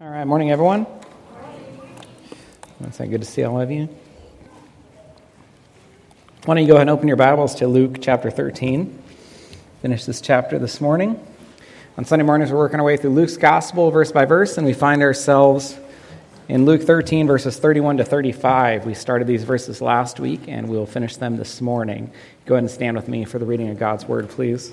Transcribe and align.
All 0.00 0.08
right, 0.08 0.24
morning, 0.24 0.50
everyone. 0.50 0.88
It's 2.80 2.98
good 2.98 3.20
to 3.20 3.24
see 3.24 3.44
all 3.44 3.60
of 3.60 3.70
you. 3.70 3.88
Why 6.44 6.56
don't 6.56 6.62
you 6.64 6.66
go 6.66 6.74
ahead 6.74 6.88
and 6.88 6.90
open 6.90 7.06
your 7.06 7.16
Bibles 7.16 7.54
to 7.56 7.68
Luke 7.68 7.98
chapter 8.00 8.28
13? 8.28 9.00
Finish 9.82 10.04
this 10.04 10.20
chapter 10.20 10.58
this 10.58 10.80
morning. 10.80 11.24
On 11.96 12.04
Sunday 12.04 12.24
mornings, 12.24 12.50
we're 12.50 12.58
working 12.58 12.80
our 12.80 12.84
way 12.84 12.96
through 12.96 13.10
Luke's 13.10 13.36
gospel 13.36 13.92
verse 13.92 14.10
by 14.10 14.24
verse, 14.24 14.58
and 14.58 14.66
we 14.66 14.72
find 14.72 15.00
ourselves 15.00 15.78
in 16.48 16.64
Luke 16.64 16.82
13, 16.82 17.28
verses 17.28 17.56
31 17.60 17.98
to 17.98 18.04
35. 18.04 18.86
We 18.86 18.94
started 18.94 19.28
these 19.28 19.44
verses 19.44 19.80
last 19.80 20.18
week, 20.18 20.48
and 20.48 20.68
we'll 20.68 20.86
finish 20.86 21.18
them 21.18 21.36
this 21.36 21.60
morning. 21.60 22.10
Go 22.46 22.56
ahead 22.56 22.64
and 22.64 22.70
stand 22.70 22.96
with 22.96 23.06
me 23.06 23.24
for 23.24 23.38
the 23.38 23.46
reading 23.46 23.68
of 23.68 23.78
God's 23.78 24.06
word, 24.06 24.28
please. 24.28 24.72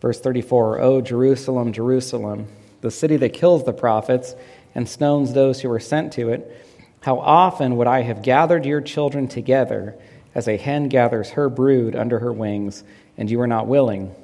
Verse 0.00 0.20
34 0.20 0.80
O 0.80 1.00
Jerusalem, 1.00 1.72
Jerusalem, 1.72 2.46
the 2.80 2.90
city 2.90 3.16
that 3.16 3.32
kills 3.32 3.64
the 3.64 3.72
prophets 3.72 4.34
and 4.74 4.88
stones 4.88 5.32
those 5.32 5.60
who 5.60 5.70
are 5.70 5.80
sent 5.80 6.12
to 6.14 6.30
it, 6.30 6.64
how 7.00 7.18
often 7.18 7.76
would 7.76 7.86
I 7.86 8.02
have 8.02 8.22
gathered 8.22 8.64
your 8.64 8.80
children 8.80 9.28
together 9.28 9.96
as 10.34 10.46
a 10.46 10.56
hen 10.56 10.88
gathers 10.88 11.30
her 11.30 11.48
brood 11.48 11.96
under 11.96 12.18
her 12.18 12.32
wings, 12.32 12.84
and 13.16 13.30
you 13.30 13.38
were 13.38 13.46
not 13.46 13.66
willing? 13.66 14.14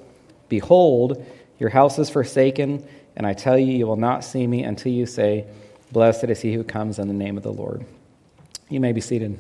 Behold, 0.48 1.24
your 1.58 1.70
house 1.70 1.98
is 1.98 2.10
forsaken, 2.10 2.86
and 3.16 3.26
I 3.26 3.32
tell 3.32 3.58
you, 3.58 3.72
you 3.72 3.86
will 3.86 3.96
not 3.96 4.24
see 4.24 4.46
me 4.46 4.62
until 4.62 4.92
you 4.92 5.06
say, 5.06 5.46
Blessed 5.92 6.24
is 6.24 6.40
he 6.40 6.54
who 6.54 6.64
comes 6.64 6.98
in 6.98 7.06
the 7.06 7.14
name 7.14 7.36
of 7.36 7.42
the 7.42 7.52
Lord. 7.52 7.84
You 8.68 8.80
may 8.80 8.92
be 8.92 9.00
seated. 9.00 9.38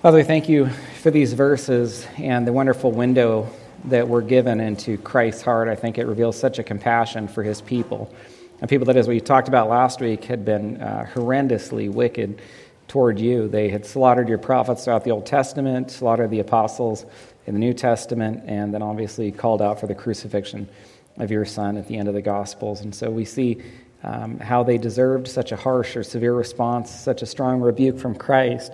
Father, 0.00 0.22
thank 0.22 0.48
you 0.48 0.68
for 1.00 1.10
these 1.10 1.32
verses 1.32 2.06
and 2.16 2.46
the 2.46 2.52
wonderful 2.52 2.92
window 2.92 3.48
that 3.84 4.08
we're 4.08 4.22
given 4.22 4.60
into 4.60 4.96
Christ's 4.98 5.42
heart. 5.42 5.68
I 5.68 5.74
think 5.74 5.98
it 5.98 6.06
reveals 6.06 6.38
such 6.38 6.58
a 6.58 6.62
compassion 6.62 7.28
for 7.28 7.42
his 7.42 7.60
people. 7.60 8.12
And 8.60 8.68
people 8.68 8.86
that, 8.86 8.96
as 8.96 9.08
we 9.08 9.20
talked 9.20 9.48
about 9.48 9.68
last 9.68 10.00
week, 10.00 10.24
had 10.24 10.44
been 10.44 10.80
uh, 10.80 11.08
horrendously 11.12 11.90
wicked 11.90 12.40
toward 12.86 13.18
you. 13.18 13.48
They 13.48 13.68
had 13.68 13.84
slaughtered 13.84 14.28
your 14.28 14.38
prophets 14.38 14.84
throughout 14.84 15.02
the 15.02 15.10
Old 15.10 15.26
Testament, 15.26 15.90
slaughtered 15.90 16.30
the 16.30 16.40
apostles 16.40 17.04
in 17.46 17.54
the 17.54 17.60
New 17.60 17.74
Testament, 17.74 18.44
and 18.46 18.72
then 18.72 18.82
obviously 18.82 19.32
called 19.32 19.60
out 19.60 19.80
for 19.80 19.88
the 19.88 19.94
crucifixion 19.94 20.68
of 21.16 21.30
your 21.30 21.44
son 21.44 21.76
at 21.76 21.88
the 21.88 21.96
end 21.96 22.06
of 22.08 22.14
the 22.14 22.22
Gospels. 22.22 22.82
And 22.82 22.94
so 22.94 23.10
we 23.10 23.24
see 23.24 23.62
um, 24.04 24.38
how 24.38 24.62
they 24.62 24.78
deserved 24.78 25.26
such 25.26 25.52
a 25.52 25.56
harsh 25.56 25.96
or 25.96 26.02
severe 26.02 26.34
response, 26.34 26.90
such 26.90 27.22
a 27.22 27.26
strong 27.26 27.60
rebuke 27.60 27.98
from 27.98 28.14
Christ. 28.14 28.72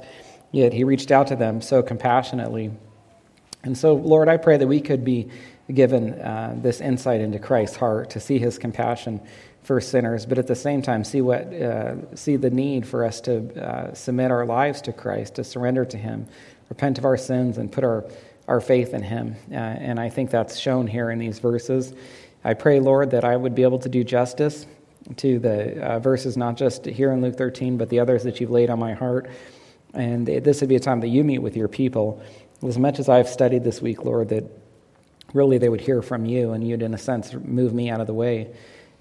Yet 0.52 0.72
he 0.72 0.84
reached 0.84 1.10
out 1.10 1.28
to 1.28 1.36
them 1.36 1.60
so 1.60 1.82
compassionately 1.82 2.72
and 3.62 3.76
so, 3.76 3.94
Lord, 3.94 4.28
I 4.28 4.36
pray 4.36 4.56
that 4.56 4.66
we 4.66 4.80
could 4.80 5.04
be 5.04 5.28
given 5.72 6.14
uh, 6.14 6.54
this 6.56 6.80
insight 6.80 7.20
into 7.20 7.38
Christ's 7.38 7.76
heart 7.76 8.10
to 8.10 8.20
see 8.20 8.38
his 8.38 8.58
compassion 8.58 9.20
for 9.62 9.80
sinners, 9.80 10.24
but 10.24 10.38
at 10.38 10.46
the 10.46 10.54
same 10.54 10.80
time, 10.80 11.04
see, 11.04 11.20
what, 11.20 11.52
uh, 11.52 12.14
see 12.16 12.36
the 12.36 12.48
need 12.48 12.86
for 12.86 13.04
us 13.04 13.20
to 13.22 13.62
uh, 13.62 13.92
submit 13.92 14.30
our 14.30 14.46
lives 14.46 14.80
to 14.82 14.92
Christ, 14.92 15.34
to 15.34 15.44
surrender 15.44 15.84
to 15.84 15.98
him, 15.98 16.26
repent 16.70 16.96
of 16.96 17.04
our 17.04 17.18
sins, 17.18 17.58
and 17.58 17.70
put 17.70 17.84
our, 17.84 18.06
our 18.46 18.60
faith 18.60 18.94
in 18.94 19.02
him. 19.02 19.36
Uh, 19.50 19.56
and 19.56 20.00
I 20.00 20.08
think 20.08 20.30
that's 20.30 20.56
shown 20.56 20.86
here 20.86 21.10
in 21.10 21.18
these 21.18 21.38
verses. 21.38 21.92
I 22.44 22.54
pray, 22.54 22.80
Lord, 22.80 23.10
that 23.10 23.24
I 23.24 23.36
would 23.36 23.54
be 23.54 23.62
able 23.62 23.80
to 23.80 23.90
do 23.90 24.04
justice 24.04 24.64
to 25.16 25.38
the 25.38 25.82
uh, 25.82 25.98
verses, 25.98 26.36
not 26.36 26.56
just 26.56 26.86
here 26.86 27.12
in 27.12 27.20
Luke 27.20 27.36
13, 27.36 27.76
but 27.76 27.90
the 27.90 28.00
others 28.00 28.22
that 28.22 28.40
you've 28.40 28.50
laid 28.50 28.70
on 28.70 28.78
my 28.78 28.94
heart. 28.94 29.28
And 29.92 30.26
this 30.26 30.60
would 30.60 30.68
be 30.68 30.76
a 30.76 30.80
time 30.80 31.00
that 31.00 31.08
you 31.08 31.24
meet 31.24 31.38
with 31.38 31.56
your 31.56 31.68
people 31.68 32.22
as 32.66 32.78
much 32.78 32.98
as 32.98 33.08
I've 33.08 33.28
studied 33.28 33.64
this 33.64 33.80
week, 33.80 34.04
Lord, 34.04 34.30
that 34.30 34.44
really 35.32 35.58
they 35.58 35.68
would 35.68 35.80
hear 35.80 36.02
from 36.02 36.24
you 36.24 36.52
and 36.52 36.66
you'd, 36.66 36.82
in 36.82 36.94
a 36.94 36.98
sense, 36.98 37.32
move 37.34 37.72
me 37.72 37.90
out 37.90 38.00
of 38.00 38.06
the 38.06 38.14
way. 38.14 38.54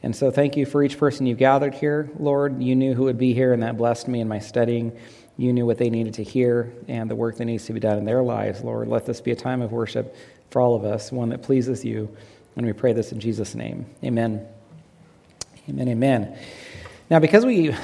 And 0.04 0.16
so 0.16 0.30
thank 0.30 0.56
you 0.56 0.66
for 0.66 0.84
each 0.84 0.98
person 0.98 1.26
you 1.26 1.36
gathered 1.36 1.74
here, 1.74 2.10
Lord. 2.20 2.62
You 2.62 2.76
knew 2.76 2.94
who 2.94 3.04
would 3.04 3.18
be 3.18 3.34
here, 3.34 3.54
and 3.54 3.64
that 3.64 3.78
blessed 3.78 4.08
me 4.08 4.22
in 4.22 4.28
my 4.28 4.40
studying. 4.40 4.96
You 5.38 5.54
knew 5.54 5.66
what 5.66 5.78
they 5.78 5.90
needed 5.90 6.16
to 6.16 6.24
hear 6.24 6.72
and 6.88 7.10
the 7.10 7.16
work 7.16 7.38
that 7.38 7.46
needs 7.46 7.66
to 7.66 7.74
be 7.74 7.80
done 7.80 7.98
in 7.98 8.06
their 8.06 8.22
lives, 8.22 8.64
Lord. 8.64 8.88
Let 8.88 9.06
this 9.06 9.22
be 9.22 9.32
a 9.32 9.36
time 9.36 9.62
of 9.62 9.72
worship 9.72 10.16
for 10.52 10.62
all 10.62 10.76
of 10.76 10.86
us, 10.86 11.12
one 11.12 11.30
that 11.30 11.42
pleases 11.42 11.84
you. 11.84 12.16
And 12.56 12.66
we 12.66 12.74
pray 12.74 12.94
this 12.94 13.12
in 13.12 13.20
Jesus' 13.20 13.56
name. 13.56 13.86
Amen. 14.04 14.48
Amen. 15.70 15.88
Amen. 15.90 16.40
Now, 17.10 17.20
because 17.20 17.46
we 17.46 17.76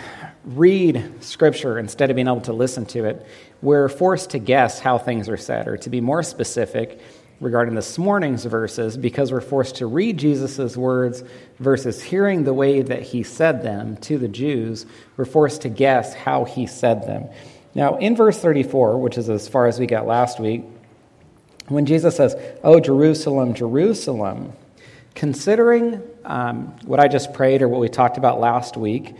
read 0.43 1.23
Scripture 1.23 1.79
instead 1.79 2.09
of 2.09 2.15
being 2.15 2.27
able 2.27 2.41
to 2.41 2.53
listen 2.53 2.85
to 2.87 3.05
it, 3.05 3.25
we're 3.63 3.87
forced 3.87 4.31
to 4.31 4.39
guess 4.39 4.79
how 4.79 4.97
things 4.97 5.29
are 5.29 5.37
said, 5.37 5.69
or 5.69 5.77
to 5.77 5.89
be 5.89 6.01
more 6.01 6.21
specific 6.21 6.99
regarding 7.39 7.75
this 7.75 7.97
morning's 7.97 8.43
verses, 8.43 8.97
because 8.97 9.31
we're 9.31 9.41
forced 9.41 9.77
to 9.77 9.87
read 9.87 10.17
Jesus' 10.17 10.75
words 10.75 11.23
versus 11.59 12.03
hearing 12.03 12.43
the 12.43 12.53
way 12.53 12.81
that 12.81 13.01
he 13.01 13.23
said 13.23 13.63
them 13.63 13.95
to 13.97 14.17
the 14.17 14.27
Jews, 14.27 14.85
we're 15.15 15.23
forced 15.23 15.61
to 15.61 15.69
guess 15.69 16.13
how 16.13 16.43
he 16.43 16.67
said 16.67 17.07
them. 17.07 17.29
Now, 17.73 17.97
in 17.97 18.17
verse 18.17 18.37
34, 18.37 18.99
which 18.99 19.17
is 19.17 19.29
as 19.29 19.47
far 19.47 19.67
as 19.67 19.79
we 19.79 19.87
got 19.87 20.05
last 20.05 20.41
week, 20.41 20.63
when 21.69 21.85
Jesus 21.85 22.17
says, 22.17 22.35
Oh, 22.63 22.81
Jerusalem, 22.81 23.53
Jerusalem, 23.53 24.51
considering 25.15 26.01
um, 26.25 26.75
what 26.85 26.99
I 26.99 27.07
just 27.07 27.33
prayed 27.33 27.61
or 27.61 27.69
what 27.69 27.79
we 27.79 27.87
talked 27.87 28.17
about 28.17 28.41
last 28.41 28.75
week, 28.75 29.15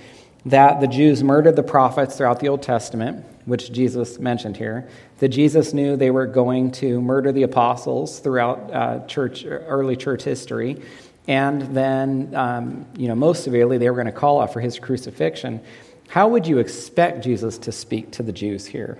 that 0.45 0.81
the 0.81 0.87
Jews 0.87 1.23
murdered 1.23 1.55
the 1.55 1.63
prophets 1.63 2.17
throughout 2.17 2.41
the 2.41 2.49
Old 2.49 2.61
Testament, 2.61 3.25
which 3.45 3.71
Jesus 3.71 4.19
mentioned 4.19 4.57
here, 4.57 4.87
that 5.19 5.29
Jesus 5.29 5.73
knew 5.73 5.95
they 5.95 6.11
were 6.11 6.27
going 6.27 6.71
to 6.73 7.01
murder 7.01 7.31
the 7.31 7.43
apostles 7.43 8.19
throughout 8.19 8.73
uh, 8.73 9.05
church, 9.05 9.45
early 9.45 9.95
church 9.95 10.23
history, 10.23 10.81
and 11.27 11.61
then, 11.75 12.33
um, 12.35 12.85
you 12.97 13.07
know, 13.07 13.15
most 13.15 13.43
severely, 13.43 13.77
they 13.77 13.89
were 13.89 13.95
going 13.95 14.07
to 14.07 14.11
call 14.11 14.41
out 14.41 14.51
for 14.51 14.59
his 14.59 14.79
crucifixion. 14.79 15.61
How 16.09 16.27
would 16.27 16.45
you 16.45 16.57
expect 16.57 17.23
Jesus 17.23 17.57
to 17.59 17.71
speak 17.71 18.11
to 18.11 18.23
the 18.23 18.33
Jews 18.33 18.65
here? 18.65 18.97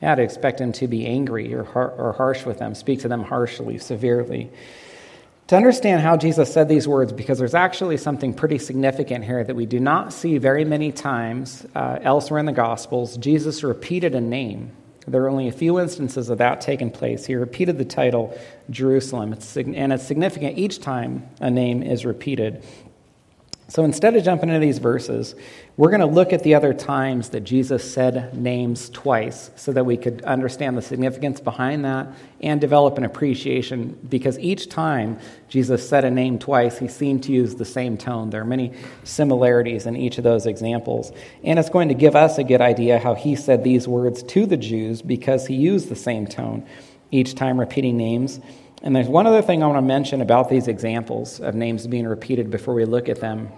Yeah, 0.00 0.14
to 0.14 0.22
expect 0.22 0.60
him 0.60 0.72
to 0.74 0.86
be 0.86 1.06
angry 1.06 1.52
or, 1.52 1.64
har- 1.64 1.90
or 1.90 2.12
harsh 2.12 2.46
with 2.46 2.58
them, 2.58 2.74
speak 2.74 3.00
to 3.00 3.08
them 3.08 3.24
harshly, 3.24 3.78
severely 3.78 4.50
to 5.48 5.56
understand 5.56 6.02
how 6.02 6.16
Jesus 6.16 6.52
said 6.52 6.68
these 6.68 6.86
words, 6.86 7.12
because 7.12 7.38
there's 7.38 7.54
actually 7.54 7.96
something 7.96 8.34
pretty 8.34 8.58
significant 8.58 9.24
here 9.24 9.42
that 9.42 9.56
we 9.56 9.64
do 9.64 9.80
not 9.80 10.12
see 10.12 10.36
very 10.36 10.64
many 10.64 10.92
times 10.92 11.66
uh, 11.74 11.98
elsewhere 12.02 12.38
in 12.38 12.46
the 12.46 12.52
Gospels. 12.52 13.16
Jesus 13.16 13.62
repeated 13.62 14.14
a 14.14 14.20
name. 14.20 14.72
There 15.06 15.22
are 15.22 15.30
only 15.30 15.48
a 15.48 15.52
few 15.52 15.80
instances 15.80 16.28
of 16.28 16.36
that 16.36 16.60
taking 16.60 16.90
place. 16.90 17.24
He 17.24 17.34
repeated 17.34 17.78
the 17.78 17.86
title 17.86 18.38
Jerusalem, 18.68 19.32
it's, 19.32 19.56
and 19.56 19.90
it's 19.90 20.04
significant 20.04 20.58
each 20.58 20.80
time 20.80 21.26
a 21.40 21.50
name 21.50 21.82
is 21.82 22.04
repeated. 22.04 22.62
So 23.70 23.84
instead 23.84 24.16
of 24.16 24.24
jumping 24.24 24.48
into 24.48 24.60
these 24.60 24.78
verses, 24.78 25.34
we're 25.76 25.90
going 25.90 26.00
to 26.00 26.06
look 26.06 26.32
at 26.32 26.42
the 26.42 26.54
other 26.54 26.72
times 26.72 27.28
that 27.30 27.40
Jesus 27.40 27.92
said 27.92 28.34
names 28.34 28.88
twice 28.88 29.50
so 29.56 29.72
that 29.72 29.84
we 29.84 29.98
could 29.98 30.22
understand 30.22 30.78
the 30.78 30.80
significance 30.80 31.38
behind 31.38 31.84
that 31.84 32.08
and 32.40 32.62
develop 32.62 32.96
an 32.96 33.04
appreciation 33.04 33.98
because 34.08 34.38
each 34.38 34.70
time 34.70 35.18
Jesus 35.50 35.86
said 35.86 36.06
a 36.06 36.10
name 36.10 36.38
twice, 36.38 36.78
he 36.78 36.88
seemed 36.88 37.24
to 37.24 37.32
use 37.32 37.56
the 37.56 37.66
same 37.66 37.98
tone. 37.98 38.30
There 38.30 38.40
are 38.40 38.46
many 38.46 38.72
similarities 39.04 39.84
in 39.84 39.96
each 39.96 40.16
of 40.16 40.24
those 40.24 40.46
examples. 40.46 41.12
And 41.44 41.58
it's 41.58 41.68
going 41.68 41.88
to 41.88 41.94
give 41.94 42.16
us 42.16 42.38
a 42.38 42.44
good 42.44 42.62
idea 42.62 42.98
how 42.98 43.12
he 43.12 43.36
said 43.36 43.64
these 43.64 43.86
words 43.86 44.22
to 44.22 44.46
the 44.46 44.56
Jews 44.56 45.02
because 45.02 45.46
he 45.46 45.56
used 45.56 45.90
the 45.90 45.96
same 45.96 46.26
tone 46.26 46.66
each 47.10 47.34
time 47.34 47.60
repeating 47.60 47.98
names. 47.98 48.40
And 48.82 48.94
there's 48.94 49.08
one 49.08 49.26
other 49.26 49.42
thing 49.42 49.62
I 49.62 49.66
want 49.66 49.78
to 49.78 49.82
mention 49.82 50.20
about 50.20 50.48
these 50.48 50.68
examples 50.68 51.40
of 51.40 51.54
names 51.54 51.86
being 51.86 52.06
repeated 52.06 52.50
before 52.50 52.74
we 52.74 52.84
look 52.84 53.08
at 53.08 53.20
them. 53.20 53.50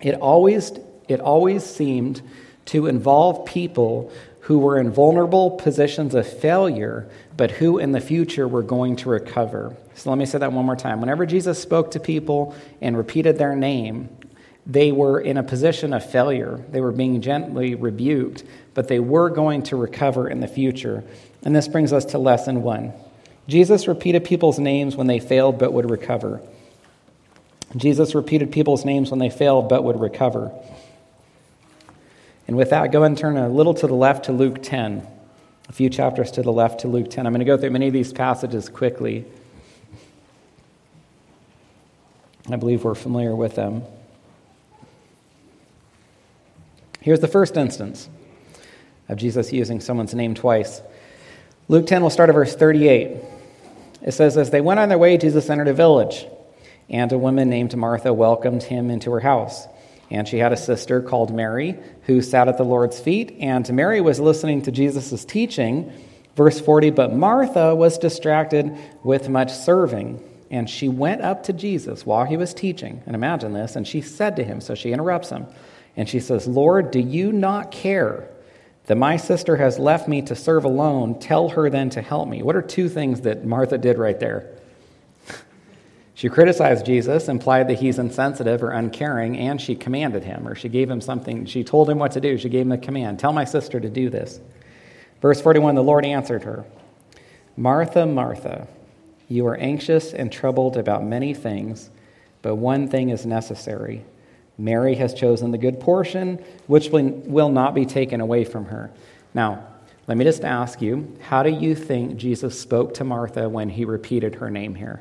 It 0.00 0.14
always, 0.14 0.72
it 1.08 1.20
always 1.20 1.64
seemed 1.64 2.20
to 2.66 2.86
involve 2.86 3.46
people 3.46 4.12
who 4.40 4.58
were 4.58 4.78
in 4.78 4.90
vulnerable 4.90 5.52
positions 5.52 6.14
of 6.14 6.26
failure, 6.26 7.08
but 7.36 7.50
who 7.50 7.78
in 7.78 7.92
the 7.92 8.00
future 8.00 8.46
were 8.46 8.62
going 8.62 8.96
to 8.96 9.08
recover. 9.08 9.74
So 9.94 10.10
let 10.10 10.18
me 10.18 10.26
say 10.26 10.38
that 10.38 10.52
one 10.52 10.66
more 10.66 10.76
time. 10.76 11.00
Whenever 11.00 11.24
Jesus 11.24 11.58
spoke 11.58 11.92
to 11.92 12.00
people 12.00 12.54
and 12.80 12.96
repeated 12.96 13.38
their 13.38 13.56
name, 13.56 14.08
they 14.66 14.92
were 14.92 15.20
in 15.20 15.36
a 15.36 15.42
position 15.42 15.92
of 15.92 16.10
failure. 16.10 16.62
They 16.70 16.80
were 16.80 16.92
being 16.92 17.20
gently 17.20 17.74
rebuked, 17.74 18.44
but 18.74 18.88
they 18.88 18.98
were 18.98 19.30
going 19.30 19.62
to 19.64 19.76
recover 19.76 20.28
in 20.28 20.40
the 20.40 20.48
future. 20.48 21.04
And 21.42 21.54
this 21.54 21.68
brings 21.68 21.92
us 21.92 22.04
to 22.06 22.18
lesson 22.18 22.62
one 22.62 22.92
Jesus 23.46 23.86
repeated 23.86 24.24
people's 24.24 24.58
names 24.58 24.96
when 24.96 25.06
they 25.06 25.20
failed 25.20 25.58
but 25.58 25.72
would 25.72 25.90
recover. 25.90 26.40
Jesus 27.76 28.14
repeated 28.14 28.52
people's 28.52 28.84
names 28.84 29.10
when 29.10 29.18
they 29.18 29.30
failed 29.30 29.68
but 29.68 29.84
would 29.84 30.00
recover. 30.00 30.52
And 32.46 32.56
with 32.56 32.70
that, 32.70 32.92
go 32.92 33.02
and 33.02 33.16
turn 33.16 33.36
a 33.36 33.48
little 33.48 33.74
to 33.74 33.86
the 33.86 33.94
left 33.94 34.26
to 34.26 34.32
Luke 34.32 34.62
10, 34.62 35.06
a 35.68 35.72
few 35.72 35.90
chapters 35.90 36.30
to 36.32 36.42
the 36.42 36.52
left 36.52 36.80
to 36.80 36.88
Luke 36.88 37.10
10. 37.10 37.26
I'm 37.26 37.32
going 37.32 37.40
to 37.40 37.44
go 37.44 37.56
through 37.56 37.70
many 37.70 37.88
of 37.88 37.92
these 37.92 38.12
passages 38.12 38.68
quickly. 38.68 39.24
I 42.50 42.56
believe 42.56 42.84
we're 42.84 42.94
familiar 42.94 43.34
with 43.34 43.54
them. 43.54 43.82
Here's 47.00 47.20
the 47.20 47.28
first 47.28 47.56
instance 47.56 48.08
of 49.08 49.18
Jesus 49.18 49.52
using 49.52 49.80
someone's 49.80 50.14
name 50.14 50.34
twice. 50.34 50.80
Luke 51.68 51.86
10 51.86 52.02
will 52.02 52.10
start 52.10 52.28
at 52.28 52.34
verse 52.34 52.54
38. 52.54 53.16
It 54.04 54.12
says, 54.12 54.36
As 54.36 54.50
they 54.50 54.60
went 54.60 54.78
on 54.78 54.90
their 54.90 54.98
way, 54.98 55.16
Jesus 55.16 55.50
entered 55.50 55.68
a 55.68 55.74
village, 55.74 56.26
and 56.88 57.10
a 57.10 57.18
woman 57.18 57.48
named 57.48 57.74
Martha 57.76 58.12
welcomed 58.12 58.62
him 58.62 58.90
into 58.90 59.10
her 59.12 59.20
house. 59.20 59.66
And 60.10 60.28
she 60.28 60.38
had 60.38 60.52
a 60.52 60.56
sister 60.56 61.00
called 61.00 61.34
Mary 61.34 61.76
who 62.02 62.20
sat 62.20 62.46
at 62.46 62.58
the 62.58 62.64
Lord's 62.64 63.00
feet, 63.00 63.34
and 63.40 63.68
Mary 63.72 64.02
was 64.02 64.20
listening 64.20 64.62
to 64.62 64.70
Jesus' 64.70 65.24
teaching. 65.24 65.90
Verse 66.36 66.60
40 66.60 66.90
But 66.90 67.14
Martha 67.14 67.74
was 67.74 67.96
distracted 67.98 68.76
with 69.02 69.28
much 69.28 69.50
serving. 69.50 70.22
And 70.50 70.68
she 70.68 70.88
went 70.88 71.22
up 71.22 71.44
to 71.44 71.52
Jesus 71.52 72.06
while 72.06 72.26
he 72.26 72.36
was 72.36 72.54
teaching. 72.54 73.02
And 73.06 73.16
imagine 73.16 73.54
this. 73.54 73.74
And 73.74 73.88
she 73.88 74.02
said 74.02 74.36
to 74.36 74.44
him, 74.44 74.60
so 74.60 74.76
she 74.76 74.92
interrupts 74.92 75.30
him, 75.30 75.46
and 75.96 76.08
she 76.08 76.20
says, 76.20 76.46
Lord, 76.46 76.90
do 76.90 77.00
you 77.00 77.32
not 77.32 77.72
care 77.72 78.28
that 78.86 78.96
my 78.96 79.16
sister 79.16 79.56
has 79.56 79.78
left 79.78 80.08
me 80.08 80.22
to 80.22 80.34
serve 80.34 80.64
alone? 80.64 81.18
Tell 81.18 81.50
her 81.50 81.70
then 81.70 81.90
to 81.90 82.02
help 82.02 82.28
me. 82.28 82.42
What 82.42 82.56
are 82.56 82.62
two 82.62 82.88
things 82.88 83.22
that 83.22 83.44
Martha 83.44 83.78
did 83.78 83.98
right 83.98 84.18
there? 84.18 84.50
She 86.16 86.28
criticized 86.28 86.86
Jesus, 86.86 87.28
implied 87.28 87.66
that 87.68 87.80
he's 87.80 87.98
insensitive 87.98 88.62
or 88.62 88.70
uncaring, 88.70 89.36
and 89.36 89.60
she 89.60 89.74
commanded 89.74 90.22
him, 90.22 90.46
or 90.46 90.54
she 90.54 90.68
gave 90.68 90.88
him 90.88 91.00
something. 91.00 91.44
She 91.44 91.64
told 91.64 91.90
him 91.90 91.98
what 91.98 92.12
to 92.12 92.20
do. 92.20 92.38
She 92.38 92.48
gave 92.48 92.66
him 92.66 92.70
a 92.70 92.78
command 92.78 93.18
Tell 93.18 93.32
my 93.32 93.44
sister 93.44 93.80
to 93.80 93.88
do 93.88 94.10
this. 94.10 94.38
Verse 95.20 95.40
41 95.40 95.74
The 95.74 95.82
Lord 95.82 96.04
answered 96.04 96.44
her, 96.44 96.64
Martha, 97.56 98.06
Martha, 98.06 98.68
you 99.28 99.46
are 99.46 99.56
anxious 99.56 100.12
and 100.12 100.30
troubled 100.30 100.76
about 100.76 101.04
many 101.04 101.34
things, 101.34 101.90
but 102.42 102.56
one 102.56 102.88
thing 102.88 103.10
is 103.10 103.24
necessary. 103.24 104.04
Mary 104.56 104.94
has 104.94 105.14
chosen 105.14 105.50
the 105.50 105.58
good 105.58 105.80
portion, 105.80 106.42
which 106.66 106.90
will 106.90 107.48
not 107.48 107.74
be 107.74 107.84
taken 107.84 108.20
away 108.20 108.44
from 108.44 108.66
her. 108.66 108.90
Now, 109.34 109.66
let 110.06 110.16
me 110.16 110.24
just 110.24 110.44
ask 110.44 110.80
you 110.80 111.16
how 111.20 111.42
do 111.42 111.50
you 111.50 111.74
think 111.74 112.16
Jesus 112.16 112.60
spoke 112.60 112.94
to 112.94 113.04
Martha 113.04 113.48
when 113.48 113.70
he 113.70 113.84
repeated 113.84 114.36
her 114.36 114.50
name 114.50 114.74
here? 114.74 115.00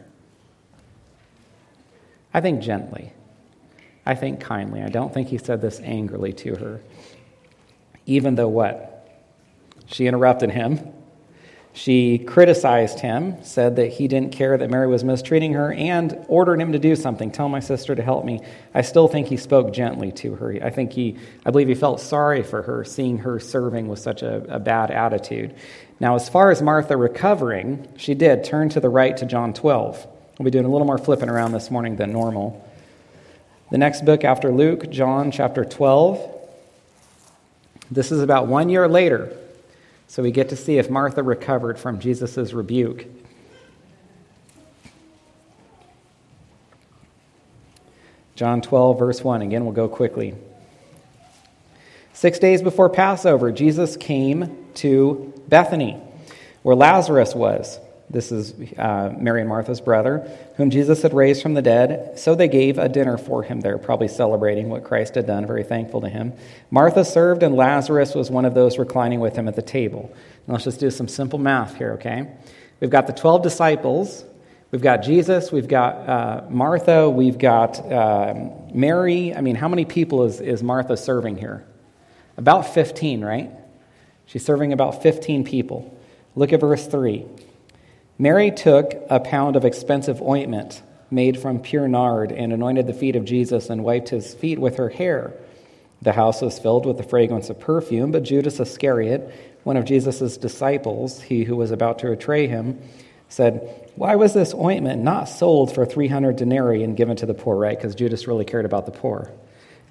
I 2.34 2.42
think 2.42 2.62
gently. 2.62 3.14
I 4.06 4.16
think 4.16 4.40
kindly. 4.40 4.82
I 4.82 4.90
don't 4.90 5.14
think 5.14 5.28
he 5.28 5.38
said 5.38 5.62
this 5.62 5.80
angrily 5.82 6.34
to 6.34 6.56
her. 6.56 6.82
Even 8.06 8.36
though 8.36 8.48
what? 8.48 9.08
She 9.86 10.08
interrupted 10.08 10.52
him. 10.52 10.80
She 11.76 12.20
criticized 12.20 13.00
him, 13.00 13.44
said 13.44 13.78
that 13.78 13.94
he 13.94 14.08
didn't 14.08 14.32
care 14.32 14.56
that 14.56 14.70
Mary 14.70 14.86
was 14.86 15.04
mistreating 15.04 15.54
her, 15.54 15.74
and 15.74 16.24
ordered 16.28 16.62
him 16.62 16.72
to 16.72 16.80
do 16.80 16.96
something. 16.96 17.32
Tell 17.32 17.50
my 17.50 17.62
sister 17.62 17.96
to 17.96 18.02
help 18.04 18.24
me. 18.26 18.42
I 18.76 18.84
still 18.84 19.08
think 19.08 19.28
he 19.28 19.38
spoke 19.38 19.74
gently 19.74 20.12
to 20.14 20.36
her. 20.36 20.56
I 20.62 20.70
think 20.70 20.94
he, 20.94 21.18
I 21.44 21.50
believe 21.50 21.68
he 21.68 21.74
felt 21.74 22.00
sorry 22.00 22.44
for 22.44 22.62
her, 22.62 22.84
seeing 22.84 23.18
her 23.20 23.40
serving 23.40 23.88
with 23.88 23.98
such 23.98 24.22
a, 24.22 24.56
a 24.56 24.60
bad 24.60 24.92
attitude. 24.92 25.56
Now, 26.00 26.14
as 26.14 26.30
far 26.30 26.52
as 26.52 26.62
Martha 26.62 26.96
recovering, 26.96 27.88
she 27.98 28.14
did 28.14 28.44
turn 28.44 28.70
to 28.70 28.80
the 28.80 28.90
right 28.90 29.18
to 29.18 29.26
John 29.26 29.52
12. 29.52 30.08
We'll 30.38 30.46
be 30.46 30.52
doing 30.52 30.66
a 30.66 30.70
little 30.70 30.86
more 30.86 31.00
flipping 31.00 31.30
around 31.30 31.54
this 31.54 31.72
morning 31.72 31.96
than 31.96 32.12
normal. 32.12 32.70
The 33.72 33.80
next 33.80 34.06
book 34.06 34.24
after 34.24 34.52
Luke, 34.52 34.92
John 34.92 35.32
chapter 35.32 35.66
12. 35.66 36.30
This 37.90 38.12
is 38.12 38.22
about 38.22 38.46
one 38.48 38.70
year 38.70 38.88
later. 38.88 39.36
So 40.14 40.22
we 40.22 40.30
get 40.30 40.50
to 40.50 40.56
see 40.56 40.78
if 40.78 40.92
Martha 40.92 41.24
recovered 41.24 41.80
from 41.80 42.00
Jesus' 42.00 42.54
rebuke. 42.54 43.08
John 48.36 48.62
12, 48.62 49.00
verse 49.00 49.24
1. 49.24 49.42
Again, 49.42 49.64
we'll 49.66 49.74
go 49.74 49.88
quickly. 49.88 50.36
Six 52.14 52.38
days 52.38 52.62
before 52.62 52.92
Passover, 52.92 53.52
Jesus 53.52 53.98
came 53.98 54.68
to 54.76 55.34
Bethany, 55.48 56.00
where 56.62 56.76
Lazarus 56.76 57.34
was 57.34 57.80
this 58.10 58.32
is 58.32 58.54
uh, 58.78 59.14
Mary 59.18 59.42
and 59.42 59.50
Martha's 59.50 59.82
brother, 59.82 60.30
whom 60.58 60.70
Jesus 60.70 61.02
had 61.02 61.14
raised 61.14 61.42
from 61.42 61.54
the 61.54 61.62
dead. 61.62 62.20
So 62.20 62.36
they 62.36 62.48
gave 62.48 62.78
a 62.78 62.90
dinner 62.90 63.18
for 63.18 63.44
him 63.44 63.62
there, 63.62 63.78
probably 63.78 64.08
celebrating 64.08 64.70
what 64.70 64.84
Christ 64.84 65.16
had 65.16 65.26
done, 65.26 65.48
very 65.48 65.64
thankful 65.64 66.02
to 66.02 66.10
him. 66.10 66.34
Martha 66.70 67.06
served, 67.06 67.44
and 67.44 67.56
Lazarus 67.56 68.14
was 68.14 68.30
one 68.30 68.46
of 68.46 68.54
those 68.54 68.78
reclining 68.78 69.20
with 69.20 69.36
him 69.36 69.48
at 69.48 69.56
the 69.56 69.62
table. 69.62 70.14
Let's 70.48 70.66
just 70.66 70.80
do 70.80 70.92
some 70.92 71.08
simple 71.08 71.40
math 71.40 71.76
here, 71.76 71.94
okay? 71.94 72.30
We've 72.80 72.90
got 72.90 73.08
the 73.08 73.14
12 73.14 73.42
disciples. 73.42 74.26
We've 74.72 74.82
got 74.82 74.98
Jesus. 74.98 75.52
We've 75.52 75.68
got 75.68 76.10
uh, 76.10 76.44
Martha. 76.50 77.10
We've 77.10 77.38
got 77.38 77.80
uh, 77.80 78.50
Mary. 78.74 79.34
I 79.34 79.42
mean, 79.42 79.56
how 79.56 79.70
many 79.70 79.86
people 79.86 80.24
is, 80.24 80.42
is 80.42 80.62
Martha 80.62 80.98
serving 80.98 81.38
here? 81.38 81.66
About 82.38 82.74
15, 82.74 83.24
right? 83.24 83.52
She's 84.26 84.44
serving 84.44 84.74
about 84.74 85.02
15 85.02 85.44
people. 85.44 85.98
Look 86.36 86.54
at 86.54 86.60
verse 86.60 86.86
3. 86.88 87.26
Mary 88.18 88.52
took 88.52 88.94
a 89.10 89.20
pound 89.20 89.56
of 89.56 89.66
expensive 89.66 90.22
ointment 90.22 90.82
made 91.10 91.40
from 91.40 91.60
pure 91.60 91.88
nard 91.88 92.32
and 92.32 92.54
anointed 92.54 92.88
the 92.88 92.94
feet 92.94 93.16
of 93.16 93.26
Jesus 93.26 93.70
and 93.70 93.84
wiped 93.84 94.10
his 94.10 94.34
feet 94.34 94.60
with 94.60 94.78
her 94.78 94.90
hair. 94.90 95.34
The 96.02 96.12
house 96.12 96.42
was 96.42 96.60
filled 96.60 96.86
with 96.86 96.98
the 96.98 97.04
fragrance 97.04 97.50
of 97.50 97.60
perfume, 97.60 98.12
but 98.12 98.24
Judas 98.24 98.60
Iscariot, 98.60 99.34
one 99.64 99.78
of 99.78 99.86
Jesus' 99.86 100.38
disciples, 100.38 101.22
he 101.22 101.44
who 101.44 101.56
was 101.56 101.72
about 101.72 102.00
to 102.00 102.10
betray 102.10 102.48
him, 102.48 102.80
said, 103.30 103.90
Why 103.96 104.16
was 104.16 104.34
this 104.34 104.54
ointment 104.54 105.02
not 105.02 105.26
sold 105.26 105.74
for 105.74 105.86
300 105.86 106.36
denarii 106.36 106.84
and 106.84 106.98
given 106.98 107.16
to 107.18 107.26
the 107.26 107.34
poor, 107.34 107.56
right? 107.56 107.78
Because 107.78 107.96
Judas 107.96 108.28
really 108.28 108.46
cared 108.46 108.66
about 108.66 108.86
the 108.86 108.92
poor. 108.92 109.32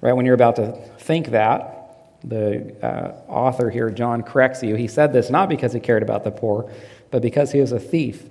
Right? 0.01 0.13
When 0.13 0.25
you're 0.25 0.35
about 0.35 0.57
to 0.57 0.73
think 0.99 1.29
that, 1.29 1.79
the 2.23 2.75
uh, 2.81 3.13
author 3.29 3.69
here, 3.69 3.89
John, 3.89 4.23
corrects 4.23 4.63
you. 4.63 4.75
He 4.75 4.87
said 4.87 5.11
this 5.11 5.29
not 5.29 5.49
because 5.49 5.73
he 5.73 5.79
cared 5.79 6.03
about 6.03 6.23
the 6.23 6.31
poor, 6.31 6.71
but 7.13 7.21
because 7.21 7.51
he 7.51 7.61
was 7.61 7.71
a 7.71 7.79
thief. 7.79 8.27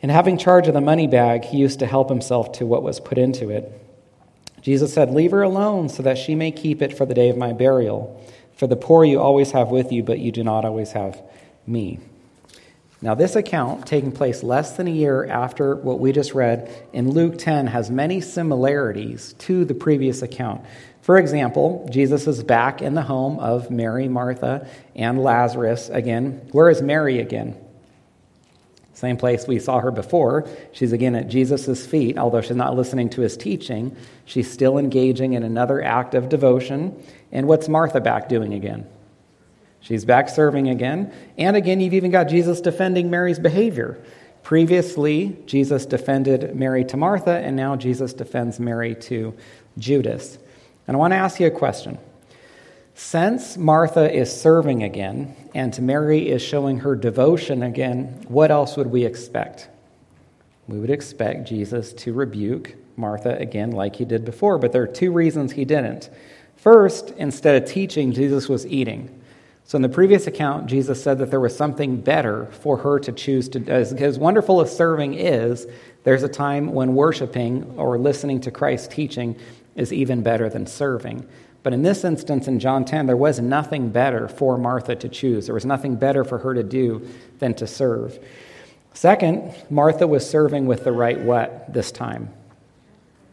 In 0.00 0.10
having 0.10 0.36
charge 0.36 0.66
of 0.66 0.74
the 0.74 0.80
money 0.80 1.06
bag, 1.06 1.44
he 1.44 1.58
used 1.58 1.78
to 1.78 1.86
help 1.86 2.08
himself 2.08 2.50
to 2.54 2.66
what 2.66 2.82
was 2.82 2.98
put 2.98 3.18
into 3.18 3.50
it. 3.50 3.72
Jesus 4.60 4.92
said, 4.92 5.12
Leave 5.12 5.30
her 5.30 5.42
alone 5.42 5.88
so 5.88 6.02
that 6.02 6.18
she 6.18 6.34
may 6.34 6.50
keep 6.50 6.82
it 6.82 6.98
for 6.98 7.06
the 7.06 7.14
day 7.14 7.28
of 7.28 7.36
my 7.36 7.52
burial. 7.52 8.20
For 8.56 8.66
the 8.66 8.74
poor 8.74 9.04
you 9.04 9.20
always 9.20 9.52
have 9.52 9.68
with 9.68 9.92
you, 9.92 10.02
but 10.02 10.18
you 10.18 10.32
do 10.32 10.42
not 10.42 10.64
always 10.64 10.90
have 10.90 11.22
me. 11.68 12.00
Now, 13.00 13.14
this 13.14 13.36
account, 13.36 13.86
taking 13.86 14.10
place 14.10 14.42
less 14.42 14.76
than 14.76 14.88
a 14.88 14.90
year 14.90 15.24
after 15.26 15.76
what 15.76 16.00
we 16.00 16.10
just 16.10 16.34
read 16.34 16.88
in 16.92 17.12
Luke 17.12 17.38
10, 17.38 17.68
has 17.68 17.92
many 17.92 18.20
similarities 18.20 19.34
to 19.34 19.64
the 19.64 19.74
previous 19.74 20.20
account. 20.20 20.64
For 21.00 21.16
example, 21.16 21.88
Jesus 21.92 22.26
is 22.26 22.42
back 22.42 22.82
in 22.82 22.94
the 22.94 23.02
home 23.02 23.38
of 23.38 23.70
Mary, 23.70 24.08
Martha, 24.08 24.66
and 24.96 25.22
Lazarus 25.22 25.90
again. 25.90 26.48
Where 26.50 26.68
is 26.68 26.82
Mary 26.82 27.20
again? 27.20 27.63
Same 29.04 29.18
place 29.18 29.46
we 29.46 29.58
saw 29.58 29.80
her 29.80 29.90
before. 29.90 30.48
She's 30.72 30.94
again 30.94 31.14
at 31.14 31.28
Jesus' 31.28 31.84
feet, 31.84 32.16
although 32.16 32.40
she's 32.40 32.56
not 32.56 32.74
listening 32.74 33.10
to 33.10 33.20
his 33.20 33.36
teaching. 33.36 33.94
She's 34.24 34.50
still 34.50 34.78
engaging 34.78 35.34
in 35.34 35.42
another 35.42 35.82
act 35.84 36.14
of 36.14 36.30
devotion. 36.30 36.98
And 37.30 37.46
what's 37.46 37.68
Martha 37.68 38.00
back 38.00 38.30
doing 38.30 38.54
again? 38.54 38.86
She's 39.80 40.06
back 40.06 40.30
serving 40.30 40.70
again. 40.70 41.12
And 41.36 41.54
again, 41.54 41.82
you've 41.82 41.92
even 41.92 42.12
got 42.12 42.30
Jesus 42.30 42.62
defending 42.62 43.10
Mary's 43.10 43.38
behavior. 43.38 44.02
Previously, 44.42 45.36
Jesus 45.44 45.84
defended 45.84 46.56
Mary 46.56 46.86
to 46.86 46.96
Martha, 46.96 47.36
and 47.36 47.56
now 47.56 47.76
Jesus 47.76 48.14
defends 48.14 48.58
Mary 48.58 48.94
to 48.94 49.34
Judas. 49.76 50.38
And 50.86 50.96
I 50.96 50.98
want 50.98 51.12
to 51.12 51.16
ask 51.16 51.38
you 51.40 51.46
a 51.46 51.50
question. 51.50 51.98
Since 52.94 53.56
Martha 53.56 54.12
is 54.12 54.32
serving 54.32 54.84
again 54.84 55.34
and 55.52 55.80
Mary 55.82 56.28
is 56.28 56.40
showing 56.40 56.78
her 56.78 56.94
devotion 56.94 57.64
again, 57.64 58.24
what 58.28 58.52
else 58.52 58.76
would 58.76 58.86
we 58.86 59.04
expect? 59.04 59.68
We 60.68 60.78
would 60.78 60.90
expect 60.90 61.48
Jesus 61.48 61.92
to 61.94 62.12
rebuke 62.12 62.76
Martha 62.96 63.36
again, 63.36 63.72
like 63.72 63.96
he 63.96 64.04
did 64.04 64.24
before, 64.24 64.58
but 64.58 64.72
there 64.72 64.82
are 64.82 64.86
two 64.86 65.10
reasons 65.10 65.52
he 65.52 65.64
didn't. 65.64 66.08
First, 66.56 67.10
instead 67.16 67.60
of 67.60 67.68
teaching, 67.68 68.12
Jesus 68.12 68.48
was 68.48 68.64
eating. 68.64 69.20
So 69.64 69.76
in 69.76 69.82
the 69.82 69.88
previous 69.88 70.28
account, 70.28 70.66
Jesus 70.66 71.02
said 71.02 71.18
that 71.18 71.30
there 71.30 71.40
was 71.40 71.56
something 71.56 72.00
better 72.00 72.46
for 72.46 72.76
her 72.76 73.00
to 73.00 73.12
choose 73.12 73.48
to 73.50 73.66
as, 73.66 73.92
as 73.94 74.18
wonderful 74.18 74.60
as 74.60 74.74
serving 74.74 75.14
is, 75.14 75.66
there's 76.04 76.22
a 76.22 76.28
time 76.28 76.72
when 76.72 76.94
worshiping 76.94 77.74
or 77.76 77.98
listening 77.98 78.40
to 78.42 78.50
Christ's 78.50 78.88
teaching 78.88 79.36
is 79.74 79.92
even 79.92 80.22
better 80.22 80.48
than 80.48 80.66
serving. 80.66 81.26
But 81.64 81.72
in 81.72 81.82
this 81.82 82.04
instance, 82.04 82.46
in 82.46 82.60
John 82.60 82.84
10, 82.84 83.06
there 83.06 83.16
was 83.16 83.40
nothing 83.40 83.88
better 83.88 84.28
for 84.28 84.58
Martha 84.58 84.94
to 84.96 85.08
choose. 85.08 85.46
There 85.46 85.54
was 85.54 85.64
nothing 85.64 85.96
better 85.96 86.22
for 86.22 86.38
her 86.38 86.52
to 86.52 86.62
do 86.62 87.08
than 87.38 87.54
to 87.54 87.66
serve. 87.66 88.18
Second, 88.92 89.52
Martha 89.70 90.06
was 90.06 90.28
serving 90.28 90.66
with 90.66 90.84
the 90.84 90.92
right 90.92 91.18
what 91.18 91.72
this 91.72 91.90
time? 91.90 92.28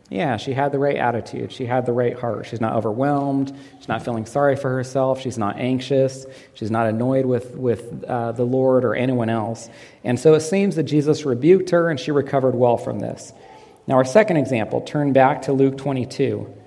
Yeah, 0.09 0.37
she 0.37 0.53
had 0.53 0.71
the 0.71 0.79
right 0.79 0.95
attitude. 0.95 1.51
She 1.51 1.65
had 1.65 1.85
the 1.85 1.91
right 1.91 2.17
heart. 2.17 2.45
She's 2.45 2.61
not 2.61 2.73
overwhelmed. 2.73 3.53
She's 3.77 3.89
not 3.89 4.03
feeling 4.03 4.25
sorry 4.25 4.55
for 4.55 4.69
herself. 4.69 5.19
She's 5.19 5.37
not 5.37 5.57
anxious. 5.57 6.25
She's 6.53 6.71
not 6.71 6.87
annoyed 6.87 7.25
with, 7.25 7.55
with 7.55 8.03
uh, 8.05 8.31
the 8.31 8.45
Lord 8.45 8.85
or 8.85 8.95
anyone 8.95 9.29
else. 9.29 9.69
And 10.05 10.17
so 10.17 10.35
it 10.35 10.41
seems 10.41 10.77
that 10.77 10.83
Jesus 10.83 11.25
rebuked 11.25 11.69
her 11.71 11.89
and 11.89 11.99
she 11.99 12.11
recovered 12.11 12.55
well 12.55 12.77
from 12.77 12.99
this. 12.99 13.33
Now, 13.87 13.95
our 13.95 14.05
second 14.05 14.37
example, 14.37 14.79
turn 14.81 15.11
back 15.11 15.43
to 15.43 15.53
Luke 15.53 15.77
22. 15.77 16.60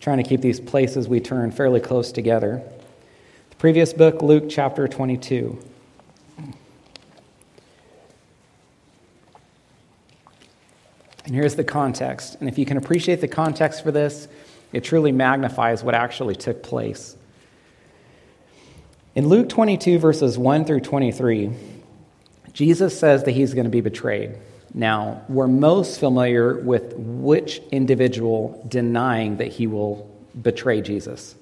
Trying 0.00 0.16
to 0.16 0.22
keep 0.22 0.40
these 0.40 0.60
places 0.60 1.08
we 1.08 1.20
turn 1.20 1.50
fairly 1.50 1.80
close 1.80 2.10
together. 2.10 2.62
The 3.50 3.56
previous 3.56 3.92
book, 3.92 4.22
Luke 4.22 4.44
chapter 4.48 4.88
22. 4.88 5.62
And 11.26 11.34
here's 11.34 11.54
the 11.54 11.64
context. 11.64 12.36
And 12.40 12.48
if 12.48 12.58
you 12.58 12.64
can 12.66 12.76
appreciate 12.76 13.20
the 13.20 13.28
context 13.28 13.84
for 13.84 13.92
this, 13.92 14.26
it 14.72 14.84
truly 14.84 15.12
magnifies 15.12 15.84
what 15.84 15.94
actually 15.94 16.34
took 16.34 16.62
place. 16.62 17.14
In 19.14 19.28
Luke 19.28 19.48
22, 19.48 19.98
verses 19.98 20.38
1 20.38 20.64
through 20.64 20.80
23, 20.80 21.50
Jesus 22.52 22.98
says 22.98 23.24
that 23.24 23.32
he's 23.32 23.54
going 23.54 23.64
to 23.64 23.70
be 23.70 23.80
betrayed. 23.80 24.36
Now, 24.72 25.22
we're 25.28 25.48
most 25.48 25.98
familiar 25.98 26.58
with 26.58 26.94
which 26.96 27.60
individual 27.72 28.64
denying 28.68 29.38
that 29.38 29.48
he 29.48 29.66
will 29.66 30.08
betray 30.40 30.80
Jesus? 30.80 31.34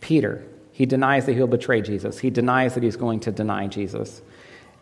Peter. 0.00 0.44
He 0.72 0.86
denies 0.86 1.26
that 1.26 1.32
he'll 1.32 1.46
betray 1.46 1.80
Jesus. 1.80 2.18
He 2.18 2.30
denies 2.30 2.74
that 2.74 2.82
he's 2.82 2.96
going 2.96 3.20
to 3.20 3.32
deny 3.32 3.66
Jesus. 3.66 4.20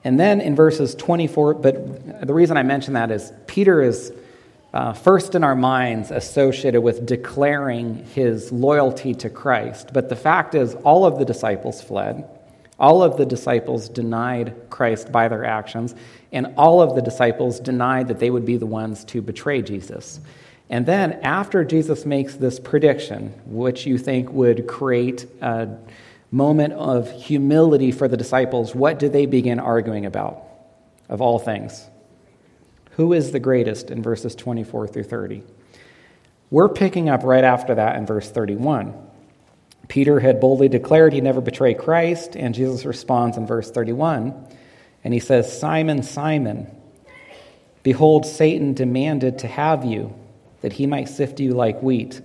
And 0.03 0.21
then 0.21 0.41
in 0.41 0.55
verses 0.55 0.95
24, 0.95 1.55
but 1.55 2.27
the 2.27 2.35
reason 2.35 2.57
I 2.57 2.63
mention 2.63 2.95
that 2.95 3.11
is 3.11 3.33
Peter 3.47 3.81
is 3.81 4.13
uh, 4.75 4.93
first 4.93 5.35
in 5.35 5.45
our 5.45 5.55
minds 5.55 6.11
associated 6.11 6.83
with 6.83 7.07
declaring 7.07 8.05
his 8.07 8.51
loyalty 8.53 9.15
to 9.15 9.31
Christ. 9.31 9.91
But 9.93 10.09
the 10.09 10.17
fact 10.17 10.55
is, 10.55 10.75
all 10.83 11.07
of 11.07 11.19
the 11.19 11.25
disciples 11.25 11.81
fled. 11.81 12.29
All 12.79 13.03
of 13.03 13.17
the 13.17 13.27
disciples 13.27 13.89
denied 13.89 14.55
Christ 14.69 15.13
by 15.13 15.29
their 15.29 15.45
actions, 15.45 15.95
and 16.33 16.55
all 16.57 16.83
of 16.83 16.95
the 16.97 17.03
disciples 17.03 17.61
denied 17.61 18.09
that 18.09 18.19
they 18.19 18.31
would 18.31 18.45
be 18.45 18.57
the 18.57 18.67
ones 18.67 19.05
to 19.07 19.23
betray 19.23 19.63
Jesus. 19.63 20.21
And 20.71 20.85
then, 20.87 21.13
after 21.23 21.65
Jesus 21.65 22.05
makes 22.05 22.35
this 22.35 22.59
prediction, 22.59 23.33
which 23.47 23.87
you 23.87 23.99
think 23.99 24.33
would 24.33 24.67
create 24.67 25.27
a 25.41 25.69
moment 26.31 26.73
of 26.73 27.11
humility 27.13 27.93
for 27.93 28.09
the 28.09 28.17
disciples, 28.17 28.75
what 28.75 28.99
do 28.99 29.09
they 29.09 29.27
begin 29.27 29.61
arguing 29.61 30.07
about, 30.07 30.43
of 31.09 31.21
all 31.21 31.39
things? 31.39 31.89
Who 32.93 33.13
is 33.13 33.31
the 33.31 33.41
greatest 33.41 33.91
in 33.91 34.03
verses 34.03 34.35
24 34.35 34.89
through 34.89 35.05
30? 35.05 35.43
We're 36.51 36.69
picking 36.69 37.09
up 37.09 37.23
right 37.25 37.45
after 37.45 37.75
that 37.75 37.97
in 37.97 38.07
verse 38.07 38.31
31. 38.31 38.95
Peter 39.89 40.21
had 40.21 40.41
boldly 40.41 40.69
declared 40.69 41.13
he'd 41.13 41.25
never 41.25 41.41
betray 41.41 41.75
Christ, 41.75 42.37
and 42.37 42.55
Jesus 42.55 42.85
responds 42.85 43.37
in 43.37 43.47
verse 43.47 43.71
31, 43.71 44.35
and 45.03 45.15
he 45.15 45.21
says, 45.21 45.59
Simon, 45.59 46.03
Simon, 46.03 46.67
behold, 47.83 48.27
Satan 48.27 48.75
demanded 48.75 49.39
to 49.41 49.47
have 49.47 49.85
you, 49.85 50.15
that 50.63 50.73
he 50.75 50.87
might 50.87 51.09
sift 51.09 51.41
you 51.41 51.53
like 51.53 51.83
wheat. 51.83 52.21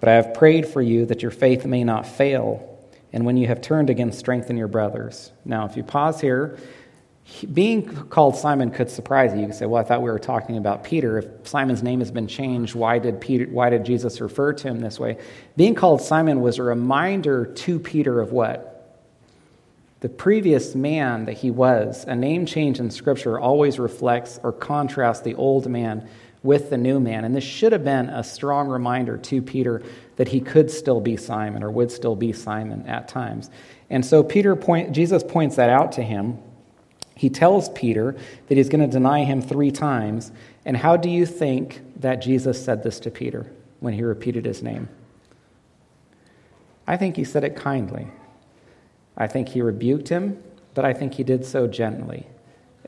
But 0.00 0.08
I 0.08 0.14
have 0.14 0.34
prayed 0.34 0.66
for 0.66 0.82
you 0.82 1.06
that 1.06 1.22
your 1.22 1.30
faith 1.30 1.64
may 1.64 1.84
not 1.84 2.06
fail 2.06 2.68
and 3.12 3.24
when 3.24 3.36
you 3.36 3.46
have 3.46 3.60
turned 3.60 3.90
again, 3.90 4.12
strengthen 4.12 4.56
your 4.56 4.68
brothers. 4.68 5.32
Now, 5.44 5.64
if 5.64 5.76
you 5.76 5.82
pause 5.82 6.20
here, 6.20 6.58
being 7.52 7.84
called 7.84 8.36
Simon 8.36 8.70
could 8.70 8.90
surprise 8.90 9.34
you. 9.34 9.40
You 9.40 9.46
could 9.46 9.54
say, 9.54 9.66
"Well, 9.66 9.80
I 9.80 9.84
thought 9.84 10.02
we 10.02 10.10
were 10.10 10.18
talking 10.18 10.56
about 10.56 10.82
Peter. 10.82 11.18
If 11.18 11.26
Simon's 11.46 11.82
name 11.82 12.00
has 12.00 12.10
been 12.10 12.26
changed, 12.26 12.74
why 12.74 12.98
did 12.98 13.20
Peter? 13.20 13.46
Why 13.50 13.70
did 13.70 13.84
Jesus 13.84 14.20
refer 14.20 14.52
to 14.54 14.68
him 14.68 14.80
this 14.80 14.98
way?" 14.98 15.18
Being 15.56 15.74
called 15.74 16.00
Simon 16.00 16.40
was 16.40 16.58
a 16.58 16.62
reminder 16.62 17.44
to 17.44 17.78
Peter 17.78 18.20
of 18.20 18.32
what 18.32 18.74
the 20.00 20.08
previous 20.08 20.74
man 20.74 21.26
that 21.26 21.34
he 21.34 21.50
was. 21.50 22.04
A 22.08 22.14
name 22.16 22.46
change 22.46 22.80
in 22.80 22.90
Scripture 22.90 23.38
always 23.38 23.78
reflects 23.78 24.40
or 24.42 24.52
contrasts 24.52 25.20
the 25.22 25.34
old 25.34 25.68
man 25.68 26.04
with 26.42 26.70
the 26.70 26.78
new 26.78 27.00
man, 27.00 27.24
and 27.24 27.34
this 27.34 27.44
should 27.44 27.72
have 27.72 27.84
been 27.84 28.08
a 28.08 28.22
strong 28.22 28.68
reminder 28.68 29.16
to 29.18 29.42
Peter 29.42 29.82
that 30.16 30.28
he 30.28 30.40
could 30.40 30.70
still 30.70 31.00
be 31.00 31.16
Simon 31.16 31.62
or 31.64 31.70
would 31.70 31.90
still 31.90 32.14
be 32.14 32.32
Simon 32.32 32.84
at 32.86 33.08
times. 33.08 33.50
And 33.90 34.04
so 34.04 34.22
Peter 34.22 34.54
point, 34.54 34.92
Jesus 34.92 35.22
points 35.24 35.56
that 35.56 35.68
out 35.68 35.92
to 35.92 36.02
him. 36.02 36.38
He 37.18 37.30
tells 37.30 37.68
Peter 37.70 38.14
that 38.46 38.56
he's 38.56 38.68
going 38.68 38.80
to 38.80 38.86
deny 38.86 39.24
him 39.24 39.42
three 39.42 39.72
times. 39.72 40.30
And 40.64 40.76
how 40.76 40.96
do 40.96 41.10
you 41.10 41.26
think 41.26 41.80
that 41.96 42.22
Jesus 42.22 42.64
said 42.64 42.84
this 42.84 43.00
to 43.00 43.10
Peter 43.10 43.50
when 43.80 43.92
he 43.92 44.04
repeated 44.04 44.44
his 44.44 44.62
name? 44.62 44.88
I 46.86 46.96
think 46.96 47.16
he 47.16 47.24
said 47.24 47.42
it 47.42 47.56
kindly. 47.56 48.06
I 49.16 49.26
think 49.26 49.48
he 49.48 49.60
rebuked 49.60 50.10
him, 50.10 50.40
but 50.74 50.84
I 50.84 50.92
think 50.92 51.14
he 51.14 51.24
did 51.24 51.44
so 51.44 51.66
gently. 51.66 52.28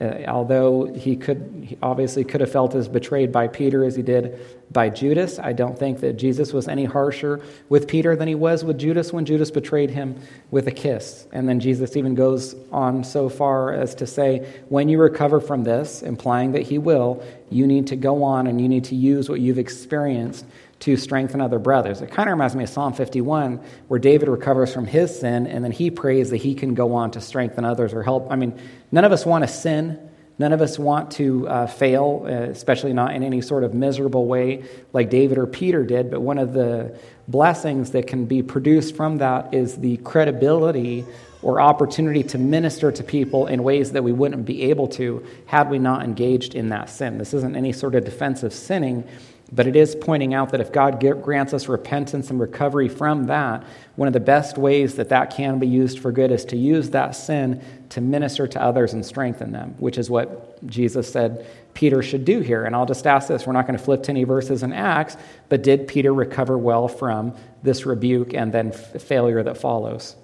Uh, 0.00 0.24
although 0.28 0.86
he 0.94 1.14
could 1.14 1.64
he 1.66 1.76
obviously 1.82 2.24
could 2.24 2.40
have 2.40 2.50
felt 2.50 2.74
as 2.74 2.88
betrayed 2.88 3.30
by 3.30 3.46
Peter 3.46 3.84
as 3.84 3.94
he 3.94 4.02
did 4.02 4.40
by 4.70 4.88
Judas, 4.88 5.38
I 5.38 5.52
don't 5.52 5.78
think 5.78 6.00
that 6.00 6.14
Jesus 6.14 6.54
was 6.54 6.68
any 6.68 6.84
harsher 6.84 7.40
with 7.68 7.86
Peter 7.86 8.16
than 8.16 8.26
he 8.26 8.34
was 8.34 8.64
with 8.64 8.78
Judas 8.78 9.12
when 9.12 9.26
Judas 9.26 9.50
betrayed 9.50 9.90
him 9.90 10.18
with 10.50 10.66
a 10.68 10.70
kiss. 10.70 11.26
And 11.32 11.48
then 11.48 11.60
Jesus 11.60 11.96
even 11.96 12.14
goes 12.14 12.54
on 12.72 13.04
so 13.04 13.28
far 13.28 13.72
as 13.72 13.94
to 13.96 14.06
say, 14.06 14.46
when 14.68 14.88
you 14.88 14.98
recover 14.98 15.40
from 15.40 15.64
this, 15.64 16.02
implying 16.02 16.52
that 16.52 16.62
he 16.62 16.78
will, 16.78 17.22
you 17.50 17.66
need 17.66 17.88
to 17.88 17.96
go 17.96 18.22
on 18.22 18.46
and 18.46 18.60
you 18.60 18.68
need 18.68 18.84
to 18.84 18.94
use 18.94 19.28
what 19.28 19.40
you've 19.40 19.58
experienced 19.58 20.46
to 20.80 20.96
strengthen 20.96 21.40
other 21.40 21.58
brothers. 21.58 22.00
It 22.00 22.10
kind 22.10 22.28
of 22.28 22.32
reminds 22.32 22.56
me 22.56 22.64
of 22.64 22.70
Psalm 22.70 22.94
51, 22.94 23.60
where 23.88 24.00
David 24.00 24.28
recovers 24.28 24.72
from 24.72 24.86
his 24.86 25.18
sin 25.20 25.46
and 25.46 25.62
then 25.62 25.72
he 25.72 25.90
prays 25.90 26.30
that 26.30 26.38
he 26.38 26.54
can 26.54 26.74
go 26.74 26.94
on 26.94 27.10
to 27.12 27.20
strengthen 27.20 27.64
others 27.64 27.92
or 27.92 28.02
help. 28.02 28.28
I 28.30 28.36
mean, 28.36 28.58
none 28.90 29.04
of 29.04 29.12
us 29.12 29.24
want 29.24 29.44
to 29.44 29.48
sin. 29.48 30.08
None 30.38 30.54
of 30.54 30.62
us 30.62 30.78
want 30.78 31.10
to 31.12 31.46
uh, 31.46 31.66
fail, 31.66 32.22
uh, 32.24 32.28
especially 32.28 32.94
not 32.94 33.14
in 33.14 33.22
any 33.22 33.42
sort 33.42 33.62
of 33.62 33.74
miserable 33.74 34.24
way 34.24 34.64
like 34.94 35.10
David 35.10 35.36
or 35.36 35.46
Peter 35.46 35.84
did. 35.84 36.10
But 36.10 36.22
one 36.22 36.38
of 36.38 36.54
the 36.54 36.98
blessings 37.28 37.90
that 37.90 38.06
can 38.06 38.24
be 38.24 38.42
produced 38.42 38.96
from 38.96 39.18
that 39.18 39.52
is 39.52 39.76
the 39.76 39.98
credibility 39.98 41.04
or 41.42 41.60
opportunity 41.60 42.22
to 42.22 42.38
minister 42.38 42.90
to 42.90 43.04
people 43.04 43.46
in 43.48 43.62
ways 43.62 43.92
that 43.92 44.02
we 44.02 44.12
wouldn't 44.12 44.46
be 44.46 44.62
able 44.62 44.88
to 44.88 45.24
had 45.44 45.68
we 45.68 45.78
not 45.78 46.04
engaged 46.04 46.54
in 46.54 46.70
that 46.70 46.88
sin. 46.88 47.18
This 47.18 47.34
isn't 47.34 47.54
any 47.54 47.72
sort 47.72 47.94
of 47.94 48.04
defensive 48.04 48.54
sinning. 48.54 49.06
But 49.52 49.66
it 49.66 49.74
is 49.74 49.96
pointing 49.96 50.32
out 50.32 50.50
that 50.50 50.60
if 50.60 50.70
God 50.70 51.00
grants 51.22 51.52
us 51.52 51.66
repentance 51.66 52.30
and 52.30 52.38
recovery 52.38 52.88
from 52.88 53.26
that, 53.26 53.64
one 53.96 54.06
of 54.06 54.14
the 54.14 54.20
best 54.20 54.56
ways 54.56 54.94
that 54.94 55.08
that 55.08 55.30
can 55.30 55.58
be 55.58 55.66
used 55.66 55.98
for 55.98 56.12
good 56.12 56.30
is 56.30 56.44
to 56.46 56.56
use 56.56 56.90
that 56.90 57.16
sin 57.16 57.62
to 57.88 58.00
minister 58.00 58.46
to 58.46 58.62
others 58.62 58.92
and 58.92 59.04
strengthen 59.04 59.50
them, 59.50 59.74
which 59.78 59.98
is 59.98 60.08
what 60.08 60.64
Jesus 60.66 61.12
said 61.12 61.46
Peter 61.74 62.00
should 62.00 62.24
do 62.24 62.40
here. 62.40 62.64
And 62.64 62.76
I'll 62.76 62.86
just 62.86 63.06
ask 63.06 63.26
this 63.26 63.46
we're 63.46 63.52
not 63.52 63.66
going 63.66 63.78
to 63.78 63.84
flip 63.84 64.04
to 64.04 64.10
any 64.10 64.22
verses 64.22 64.62
in 64.62 64.72
Acts, 64.72 65.16
but 65.48 65.62
did 65.62 65.88
Peter 65.88 66.14
recover 66.14 66.56
well 66.56 66.86
from 66.86 67.34
this 67.62 67.84
rebuke 67.84 68.34
and 68.34 68.52
then 68.52 68.70
failure 68.70 69.42
that 69.42 69.58
follows? 69.58 70.14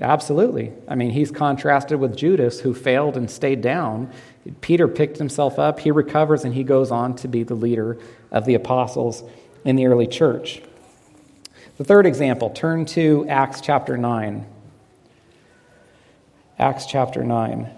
Absolutely. 0.00 0.72
I 0.88 0.96
mean, 0.96 1.10
he's 1.10 1.30
contrasted 1.30 2.00
with 2.00 2.16
Judas, 2.16 2.60
who 2.60 2.74
failed 2.74 3.16
and 3.16 3.30
stayed 3.30 3.60
down. 3.60 4.10
Peter 4.60 4.88
picked 4.88 5.18
himself 5.18 5.58
up, 5.58 5.80
he 5.80 5.90
recovers, 5.90 6.44
and 6.44 6.54
he 6.54 6.64
goes 6.64 6.90
on 6.90 7.16
to 7.16 7.28
be 7.28 7.42
the 7.42 7.54
leader 7.54 7.98
of 8.30 8.44
the 8.44 8.54
apostles 8.54 9.22
in 9.64 9.76
the 9.76 9.86
early 9.86 10.06
church. 10.06 10.60
The 11.78 11.84
third 11.84 12.06
example, 12.06 12.50
turn 12.50 12.84
to 12.86 13.26
Acts 13.28 13.60
chapter 13.60 13.96
9. 13.96 14.46
Acts 16.58 16.86
chapter 16.86 17.24
9. 17.24 17.68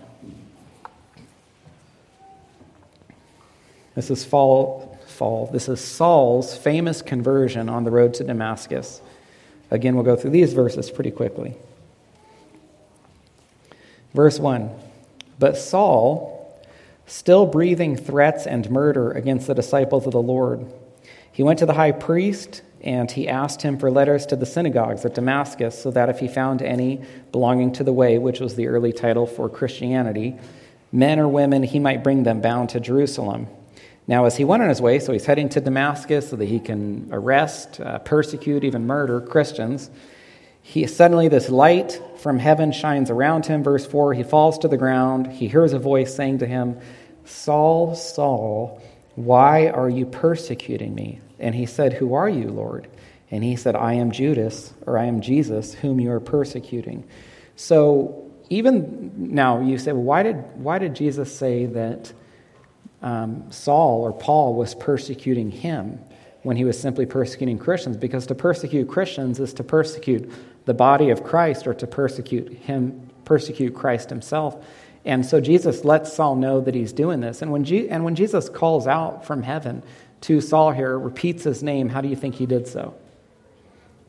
This 3.95 4.11
is 4.11 4.25
fall, 4.25 4.99
fall. 5.07 5.49
This 5.51 5.69
is 5.69 5.81
Saul's 5.81 6.59
famous 6.59 7.01
conversion 7.01 7.71
on 7.71 7.85
the 7.85 7.91
road 7.91 8.13
to 8.15 8.25
Damascus. 8.25 9.01
Again, 9.71 9.95
we'll 9.95 10.05
go 10.05 10.17
through 10.17 10.31
these 10.31 10.53
verses 10.53 10.91
pretty 10.91 11.11
quickly. 11.11 11.57
Verse 14.13 14.39
1 14.39 14.71
But 15.39 15.57
Saul, 15.57 16.36
still 17.07 17.47
breathing 17.47 17.97
threats 17.97 18.47
and 18.47 18.71
murder 18.71 19.13
against 19.13 19.47
the 19.47 19.55
disciples 19.55 20.07
of 20.07 20.13
the 20.13 20.23
Lord. 20.23 20.67
He 21.33 21.43
went 21.43 21.59
to 21.61 21.67
the 21.67 21.75
high 21.75 21.93
priest 21.93 22.63
and 22.83 23.11
he 23.11 23.29
asked 23.29 23.63
him 23.63 23.79
for 23.79 23.91
letters 23.91 24.27
to 24.27 24.37
the 24.37 24.47
synagogues 24.47 25.05
at 25.05 25.15
Damascus 25.15 25.81
so 25.81 25.91
that 25.91 26.09
if 26.09 26.19
he 26.19 26.29
found 26.29 26.63
any 26.63 27.03
belonging 27.33 27.73
to 27.73 27.85
the 27.85 27.93
way, 27.93 28.19
which 28.19 28.41
was 28.41 28.55
the 28.55 28.69
early 28.69 28.93
title 28.93 29.27
for 29.27 29.49
Christianity, 29.49 30.37
men 30.93 31.19
or 31.19 31.29
women, 31.29 31.63
he 31.63 31.79
might 31.79 32.05
bring 32.05 32.23
them 32.23 32.41
bound 32.41 32.71
to 32.71 32.81
Jerusalem. 32.81 33.49
Now, 34.07 34.25
as 34.25 34.37
he 34.37 34.45
went 34.45 34.63
on 34.63 34.69
his 34.69 34.81
way, 34.81 35.01
so 35.01 35.13
he's 35.13 35.27
heading 35.27 35.49
to 35.51 35.61
Damascus 35.61 36.31
so 36.31 36.37
that 36.37 36.45
he 36.45 36.61
can 36.61 37.09
arrest, 37.11 37.81
uh, 37.81 37.99
persecute, 37.99 38.63
even 38.63 38.87
murder 38.87 39.21
Christians, 39.21 39.91
He 40.67 40.89
suddenly 40.89 41.29
this 41.29 41.49
light 41.49 42.03
from 42.19 42.41
heaven 42.41 42.73
shines 42.73 43.09
around 43.09 43.47
him. 43.47 43.63
Verse 43.63 43.87
4 43.87 44.15
He 44.15 44.25
falls 44.25 44.59
to 44.59 44.69
the 44.69 44.77
ground. 44.77 45.29
He 45.29 45.47
hears 45.47 45.73
a 45.73 45.79
voice 45.79 46.13
saying 46.13 46.39
to 46.39 46.47
him, 46.47 46.81
Saul, 47.25 47.95
Saul, 47.95 48.83
why 49.15 49.69
are 49.69 49.89
you 49.89 50.07
persecuting 50.07 50.93
me? 50.93 51.21
And 51.39 51.55
he 51.55 51.67
said, 51.67 51.93
Who 51.93 52.15
are 52.15 52.29
you, 52.29 52.49
Lord? 52.49 52.89
And 53.31 53.45
he 53.45 53.55
said, 53.55 53.77
I 53.77 53.95
am 53.95 54.11
Judas, 54.11 54.75
or 54.87 54.99
I 54.99 55.05
am 55.05 55.21
Jesus, 55.21 55.73
whom 55.73 56.01
you 56.01 56.11
are 56.11 56.19
persecuting. 56.19 57.05
So 57.55 58.29
even 58.51 59.13
now, 59.35 59.61
you 59.61 59.79
say, 59.79 59.93
well, 59.93 60.03
why 60.03 60.25
did, 60.25 60.37
why 60.57 60.81
did 60.81 60.97
Jesus 60.97 61.35
say 61.35 61.67
that 61.67 62.13
um, 63.03 63.53
Saul 63.53 64.03
or 64.03 64.13
Paul 64.13 64.55
was 64.55 64.75
persecuting 64.75 65.53
him 65.53 66.01
when 66.43 66.57
he 66.57 66.65
was 66.65 66.79
simply 66.79 67.07
persecuting 67.07 67.57
Christians? 67.57 67.97
Because 67.97 68.27
to 68.27 68.35
persecute 68.35 68.89
Christians 68.89 69.39
is 69.39 69.55
to 69.55 69.65
persecute 69.65 70.29
the 70.67 70.75
body 70.75 71.11
of 71.11 71.25
Christ 71.25 71.67
or 71.67 71.75
to 71.75 71.87
persecute 71.87 72.53
him, 72.53 73.11
persecute 73.25 73.75
Christ 73.75 74.11
himself. 74.11 74.63
And 75.05 75.25
so 75.25 75.41
Jesus 75.41 75.85
lets 75.85 76.13
Saul 76.13 76.35
know 76.35 76.61
that 76.61 76.75
he's 76.75 76.93
doing 76.93 77.21
this. 77.21 77.41
And 77.41 77.53
when, 77.53 77.65
Je- 77.65 77.89
and 77.89 78.05
when 78.05 78.17
Jesus 78.17 78.49
calls 78.49 78.87
out 78.87 79.25
from 79.25 79.45
heaven 79.45 79.83
to 80.23 80.41
Saul 80.41 80.73
here, 80.73 80.99
repeats 80.99 81.45
his 81.45 81.63
name, 81.63 81.89
how 81.89 82.01
do 82.01 82.09
you 82.09 82.17
think 82.17 82.35
he 82.35 82.47
did 82.47 82.67
so? 82.67 82.95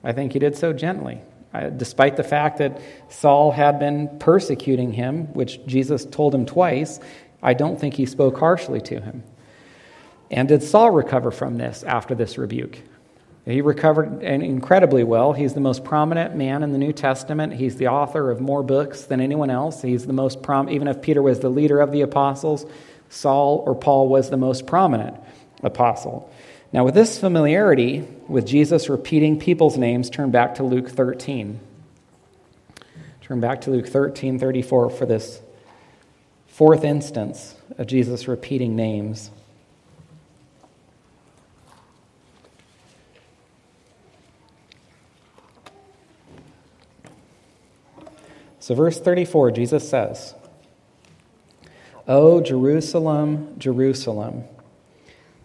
I 0.03 0.11
think 0.11 0.33
he 0.33 0.39
did 0.39 0.57
so 0.57 0.73
gently. 0.73 1.21
Uh, 1.53 1.69
despite 1.69 2.17
the 2.17 2.23
fact 2.23 2.57
that 2.57 2.81
Saul 3.09 3.51
had 3.51 3.79
been 3.79 4.19
persecuting 4.19 4.91
him, 4.93 5.33
which 5.33 5.65
Jesus 5.65 6.05
told 6.05 6.33
him 6.35 6.45
twice, 6.45 6.99
I 7.41 7.53
don't 7.53 7.79
think 7.79 7.93
he 7.93 8.05
spoke 8.05 8.37
harshly 8.37 8.81
to 8.81 8.99
him. 8.99 9.23
And 10.29 10.47
did 10.47 10.63
Saul 10.63 10.91
recover 10.91 11.31
from 11.31 11.57
this 11.57 11.83
after 11.83 12.15
this 12.15 12.37
rebuke? 12.37 12.79
He 13.47 13.61
recovered 13.61 14.21
incredibly 14.21 15.05
well. 15.05 15.31
He's 15.31 15.53
the 15.53 15.61
most 15.61 15.85
prominent 15.85 16.35
man 16.35 16.63
in 16.63 16.73
the 16.73 16.77
New 16.77 16.91
Testament. 16.91 17.53
He's 17.53 17.77
the 17.77 17.87
author 17.87 18.29
of 18.29 18.41
more 18.41 18.61
books 18.61 19.03
than 19.03 19.21
anyone 19.21 19.49
else. 19.49 19.81
He's 19.81 20.05
the 20.05 20.11
most 20.11 20.43
prom- 20.43 20.69
even 20.69 20.89
if 20.89 21.01
Peter 21.01 21.21
was 21.21 21.39
the 21.39 21.47
leader 21.47 21.79
of 21.79 21.93
the 21.93 22.01
apostles, 22.01 22.65
Saul 23.09 23.63
or 23.65 23.73
Paul 23.73 24.09
was 24.09 24.29
the 24.29 24.35
most 24.35 24.67
prominent 24.67 25.15
apostle. 25.63 26.29
Now, 26.73 26.83
with 26.83 26.93
this 26.93 27.17
familiarity 27.17 28.05
with 28.27 28.45
Jesus 28.45 28.89
repeating 28.89 29.39
people's 29.39 29.77
names, 29.77 30.09
turn 30.09 30.29
back 30.29 30.55
to 30.55 30.63
Luke 30.63 30.89
13. 30.89 31.61
Turn 33.21 33.39
back 33.39 33.61
to 33.61 33.71
Luke 33.71 33.87
13 33.87 34.39
34 34.39 34.89
for 34.89 35.05
this 35.05 35.41
fourth 36.47 36.83
instance 36.83 37.55
of 37.77 37.87
Jesus 37.87 38.27
repeating 38.27 38.75
names. 38.75 39.31
So, 48.67 48.75
verse 48.75 48.99
34, 48.99 49.51
Jesus 49.51 49.89
says, 49.89 50.35
O 52.05 52.41
Jerusalem, 52.41 53.55
Jerusalem 53.57 54.43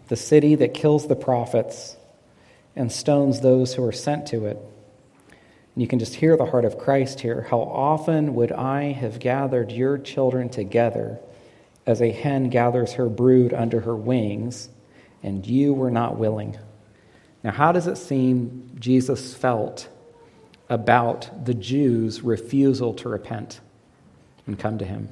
the 0.09 0.17
city 0.17 0.55
that 0.55 0.73
kills 0.73 1.07
the 1.07 1.15
prophets 1.15 1.95
and 2.75 2.91
stones 2.91 3.39
those 3.39 3.75
who 3.75 3.83
are 3.85 3.93
sent 3.93 4.27
to 4.27 4.47
it. 4.47 4.57
And 5.29 5.81
you 5.81 5.87
can 5.87 5.99
just 5.99 6.15
hear 6.15 6.35
the 6.35 6.47
heart 6.47 6.65
of 6.65 6.77
Christ 6.77 7.21
here. 7.21 7.47
How 7.49 7.61
often 7.61 8.35
would 8.35 8.51
I 8.51 8.91
have 8.91 9.19
gathered 9.19 9.71
your 9.71 9.97
children 9.97 10.49
together 10.49 11.17
as 11.85 12.01
a 12.01 12.11
hen 12.11 12.49
gathers 12.49 12.91
her 12.95 13.07
brood 13.07 13.53
under 13.53 13.79
her 13.79 13.95
wings, 13.95 14.67
and 15.23 15.47
you 15.47 15.73
were 15.73 15.91
not 15.91 16.17
willing? 16.17 16.57
Now, 17.41 17.51
how 17.51 17.71
does 17.71 17.87
it 17.87 17.95
seem 17.95 18.75
Jesus 18.77 19.33
felt 19.33 19.87
about 20.73 21.45
the 21.45 21.53
Jews' 21.53 22.21
refusal 22.21 22.93
to 22.95 23.07
repent 23.07 23.61
and 24.47 24.57
come 24.57 24.79
to 24.79 24.85
him? 24.85 25.09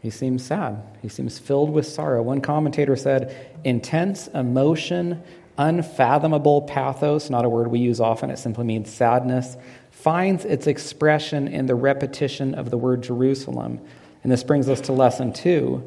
He 0.00 0.10
seems 0.10 0.44
sad. 0.44 0.82
He 1.02 1.08
seems 1.08 1.38
filled 1.38 1.70
with 1.70 1.86
sorrow. 1.86 2.22
One 2.22 2.40
commentator 2.40 2.96
said, 2.96 3.34
intense 3.64 4.28
emotion, 4.28 5.22
unfathomable 5.58 6.62
pathos, 6.62 7.28
not 7.28 7.44
a 7.44 7.48
word 7.48 7.68
we 7.68 7.80
use 7.80 8.00
often, 8.00 8.30
it 8.30 8.38
simply 8.38 8.64
means 8.64 8.90
sadness, 8.90 9.56
finds 9.90 10.44
its 10.44 10.66
expression 10.66 11.48
in 11.48 11.66
the 11.66 11.74
repetition 11.74 12.54
of 12.54 12.70
the 12.70 12.78
word 12.78 13.02
Jerusalem. 13.02 13.80
And 14.22 14.32
this 14.32 14.44
brings 14.44 14.68
us 14.68 14.80
to 14.82 14.92
lesson 14.92 15.32
two 15.32 15.82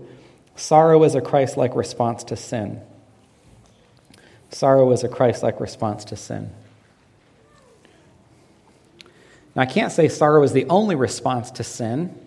sorrow 0.56 1.04
is 1.04 1.16
a 1.16 1.22
Christ 1.22 1.58
like 1.58 1.76
response 1.76 2.24
to 2.26 2.36
sin. 2.36 2.82
Sorrow 4.50 4.92
is 4.92 5.04
a 5.04 5.10
Christ 5.10 5.42
like 5.42 5.60
response 5.60 6.06
to 6.06 6.18
sin. 6.18 6.52
Now, 9.56 9.64
I 9.64 9.66
can't 9.66 9.92
say 9.92 10.08
sorrow 10.08 10.44
is 10.44 10.54
the 10.54 10.66
only 10.66 10.96
response 10.96 11.52
to 11.52 11.64
sin. 11.64 12.18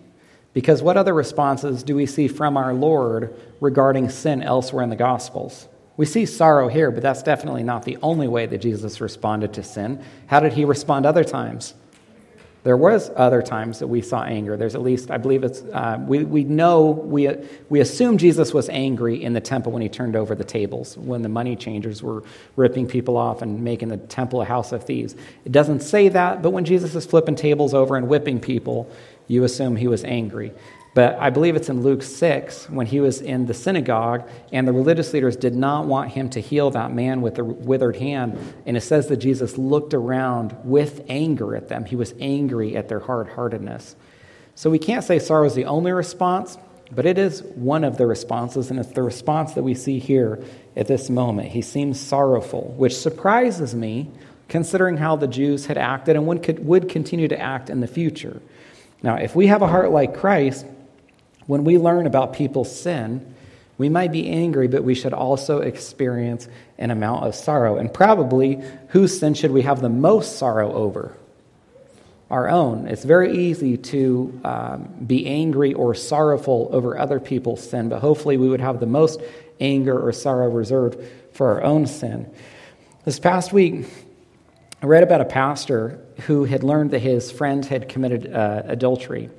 Because 0.55 0.81
what 0.81 0.95
other 0.95 1.13
responses 1.13 1.83
do 1.83 1.97
we 1.97 2.05
see 2.05 2.29
from 2.29 2.55
our 2.55 2.73
Lord 2.73 3.37
regarding 3.59 4.07
sin 4.07 4.41
elsewhere 4.41 4.85
in 4.85 4.89
the 4.89 4.95
Gospels? 4.95 5.67
We 5.97 6.05
see 6.05 6.25
sorrow 6.25 6.69
here, 6.69 6.91
but 6.91 7.03
that's 7.03 7.23
definitely 7.23 7.63
not 7.63 7.83
the 7.83 7.97
only 8.01 8.29
way 8.29 8.45
that 8.45 8.59
Jesus 8.59 9.01
responded 9.01 9.53
to 9.53 9.63
sin. 9.63 10.01
How 10.27 10.39
did 10.39 10.53
he 10.53 10.63
respond 10.63 11.05
other 11.05 11.25
times? 11.25 11.73
There 12.65 12.75
was 12.75 13.11
other 13.15 13.43
times 13.43 13.77
that 13.77 13.85
we 13.85 14.01
saw 14.01 14.23
anger. 14.23 14.57
There's 14.57 14.73
at 14.73 14.81
least, 14.81 15.11
I 15.11 15.17
believe 15.17 15.43
it's, 15.43 15.61
uh, 15.61 15.99
we, 16.01 16.23
we 16.23 16.43
know, 16.43 16.89
we, 16.89 17.29
we 17.69 17.79
assume 17.79 18.17
Jesus 18.17 18.55
was 18.55 18.69
angry 18.69 19.23
in 19.23 19.33
the 19.33 19.39
temple 19.39 19.71
when 19.71 19.83
he 19.83 19.87
turned 19.87 20.15
over 20.15 20.33
the 20.33 20.43
tables, 20.43 20.97
when 20.97 21.21
the 21.21 21.29
money 21.29 21.55
changers 21.55 22.01
were 22.01 22.23
ripping 22.55 22.87
people 22.87 23.17
off 23.17 23.43
and 23.43 23.63
making 23.63 23.89
the 23.89 23.97
temple 23.97 24.41
a 24.41 24.45
house 24.45 24.71
of 24.71 24.83
thieves. 24.83 25.13
It 25.45 25.51
doesn't 25.51 25.81
say 25.81 26.09
that, 26.09 26.41
but 26.41 26.49
when 26.49 26.65
Jesus 26.65 26.95
is 26.95 27.05
flipping 27.05 27.35
tables 27.35 27.75
over 27.75 27.97
and 27.97 28.07
whipping 28.07 28.39
people, 28.39 28.89
you 29.27 29.43
assume 29.43 29.75
he 29.75 29.87
was 29.87 30.03
angry. 30.03 30.51
But 30.95 31.17
I 31.19 31.29
believe 31.29 31.57
it's 31.57 31.67
in 31.67 31.83
Luke 31.83 32.01
6 32.01 32.69
when 32.69 32.87
he 32.87 33.01
was 33.01 33.19
in 33.19 33.47
the 33.47 33.53
synagogue 33.53 34.29
and 34.53 34.65
the 34.65 34.71
religious 34.71 35.11
leaders 35.11 35.35
did 35.35 35.53
not 35.53 35.87
want 35.87 36.11
him 36.11 36.29
to 36.29 36.39
heal 36.39 36.71
that 36.71 36.93
man 36.93 37.21
with 37.21 37.35
the 37.35 37.43
withered 37.43 37.97
hand. 37.97 38.39
And 38.65 38.77
it 38.77 38.81
says 38.81 39.09
that 39.09 39.17
Jesus 39.17 39.57
looked 39.57 39.93
around 39.93 40.55
with 40.63 41.03
anger 41.09 41.53
at 41.53 41.67
them. 41.67 41.83
He 41.83 41.97
was 41.97 42.13
angry 42.21 42.77
at 42.77 42.87
their 42.87 43.01
hard 43.01 43.27
heartedness. 43.27 43.97
So 44.55 44.69
we 44.69 44.79
can't 44.79 45.03
say 45.03 45.19
sorrow 45.19 45.45
is 45.45 45.53
the 45.53 45.65
only 45.65 45.91
response, 45.91 46.57
but 46.89 47.05
it 47.05 47.17
is 47.17 47.43
one 47.43 47.83
of 47.83 47.97
the 47.97 48.07
responses. 48.07 48.71
And 48.71 48.79
it's 48.79 48.93
the 48.93 49.03
response 49.03 49.51
that 49.55 49.63
we 49.63 49.73
see 49.73 49.99
here 49.99 50.41
at 50.77 50.87
this 50.87 51.09
moment. 51.09 51.49
He 51.49 51.61
seems 51.61 51.99
sorrowful, 51.99 52.73
which 52.77 52.95
surprises 52.95 53.75
me 53.75 54.11
considering 54.47 54.95
how 54.95 55.17
the 55.17 55.27
Jews 55.27 55.65
had 55.65 55.77
acted 55.77 56.15
and 56.15 56.25
would 56.25 56.87
continue 56.87 57.27
to 57.27 57.37
act 57.37 57.69
in 57.69 57.81
the 57.81 57.87
future. 57.87 58.41
Now, 59.03 59.15
if 59.15 59.35
we 59.35 59.47
have 59.47 59.61
a 59.61 59.67
heart 59.67 59.91
like 59.91 60.15
Christ, 60.15 60.65
when 61.47 61.63
we 61.63 61.77
learn 61.77 62.07
about 62.07 62.33
people's 62.33 62.73
sin, 62.73 63.33
we 63.77 63.89
might 63.89 64.11
be 64.11 64.29
angry, 64.29 64.67
but 64.67 64.83
we 64.83 64.95
should 64.95 65.13
also 65.13 65.59
experience 65.59 66.47
an 66.77 66.91
amount 66.91 67.25
of 67.25 67.35
sorrow. 67.35 67.77
And 67.77 67.93
probably, 67.93 68.61
whose 68.89 69.19
sin 69.19 69.33
should 69.33 69.51
we 69.51 69.63
have 69.63 69.81
the 69.81 69.89
most 69.89 70.37
sorrow 70.37 70.73
over? 70.73 71.15
Our 72.29 72.49
own. 72.49 72.87
It's 72.87 73.03
very 73.03 73.37
easy 73.37 73.77
to 73.77 74.41
um, 74.43 74.83
be 75.05 75.27
angry 75.27 75.73
or 75.73 75.93
sorrowful 75.93 76.69
over 76.71 76.97
other 76.97 77.19
people's 77.19 77.69
sin, 77.69 77.89
but 77.89 77.99
hopefully, 77.99 78.37
we 78.37 78.49
would 78.49 78.61
have 78.61 78.79
the 78.79 78.87
most 78.87 79.21
anger 79.59 79.99
or 79.99 80.11
sorrow 80.11 80.49
reserved 80.49 80.99
for 81.33 81.53
our 81.53 81.63
own 81.63 81.85
sin. 81.85 82.31
This 83.03 83.19
past 83.19 83.53
week, 83.53 83.85
I 84.81 84.87
read 84.87 85.03
about 85.03 85.21
a 85.21 85.25
pastor 85.25 85.99
who 86.21 86.45
had 86.45 86.63
learned 86.63 86.91
that 86.91 86.99
his 86.99 87.31
friend 87.31 87.63
had 87.65 87.89
committed 87.89 88.33
uh, 88.33 88.63
adultery. 88.65 89.29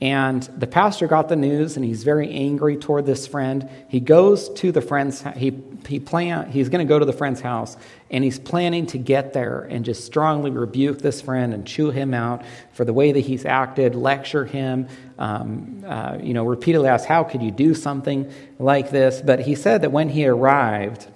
And 0.00 0.42
the 0.42 0.66
pastor 0.66 1.06
got 1.06 1.28
the 1.28 1.36
news 1.36 1.76
and 1.76 1.84
he's 1.84 2.02
very 2.02 2.30
angry 2.30 2.76
toward 2.76 3.06
this 3.06 3.26
friend. 3.26 3.68
He 3.88 4.00
goes 4.00 4.48
to 4.54 4.72
the 4.72 4.80
friend's 4.80 5.22
he 5.36 5.62
he 5.86 6.00
plan 6.00 6.50
he's 6.50 6.68
going 6.68 6.84
to 6.84 6.88
go 6.88 6.98
to 6.98 7.04
the 7.04 7.12
friend's 7.12 7.40
house 7.40 7.76
and 8.10 8.24
he's 8.24 8.38
planning 8.38 8.86
to 8.88 8.98
get 8.98 9.32
there 9.32 9.60
and 9.60 9.84
just 9.84 10.04
strongly 10.04 10.50
rebuke 10.50 10.98
this 10.98 11.20
friend 11.20 11.54
and 11.54 11.66
chew 11.66 11.90
him 11.90 12.12
out 12.12 12.42
for 12.72 12.84
the 12.84 12.92
way 12.92 13.12
that 13.12 13.20
he's 13.20 13.44
acted, 13.44 13.94
lecture 13.94 14.44
him, 14.44 14.88
um, 15.18 15.84
uh, 15.86 16.18
you 16.20 16.34
know, 16.34 16.44
repeatedly 16.44 16.88
ask, 16.88 17.06
"How 17.06 17.22
could 17.22 17.42
you 17.42 17.50
do 17.50 17.72
something 17.72 18.30
like 18.58 18.90
this?" 18.90 19.22
But 19.24 19.40
he 19.40 19.54
said 19.54 19.82
that 19.82 19.92
when 19.92 20.08
he 20.08 20.26
arrived 20.26 21.06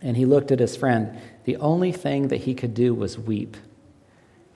and 0.00 0.16
he 0.16 0.24
looked 0.24 0.50
at 0.50 0.58
his 0.58 0.76
friend, 0.76 1.16
the 1.44 1.56
only 1.56 1.92
thing 1.92 2.28
that 2.28 2.42
he 2.42 2.54
could 2.54 2.74
do 2.74 2.92
was 2.92 3.18
weep. 3.18 3.56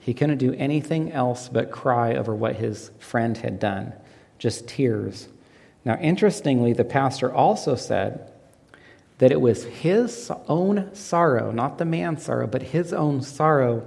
He 0.07 0.13
couldn't 0.13 0.37
do 0.37 0.53
anything 0.53 1.11
else 1.11 1.49
but 1.49 1.69
cry 1.69 2.15
over 2.15 2.33
what 2.33 2.55
his 2.55 2.91
friend 2.97 3.35
had 3.35 3.59
done, 3.59 3.91
just 4.39 4.65
tears. 4.65 5.27
Now, 5.83 5.97
interestingly, 5.99 6.71
the 6.71 6.85
pastor 6.85 7.29
also 7.29 7.75
said 7.75 8.31
that 9.17 9.33
it 9.33 9.41
was 9.41 9.65
his 9.65 10.31
own 10.47 10.95
sorrow, 10.95 11.51
not 11.51 11.77
the 11.77 11.83
man's 11.83 12.23
sorrow, 12.23 12.47
but 12.47 12.61
his 12.61 12.93
own 12.93 13.21
sorrow 13.21 13.83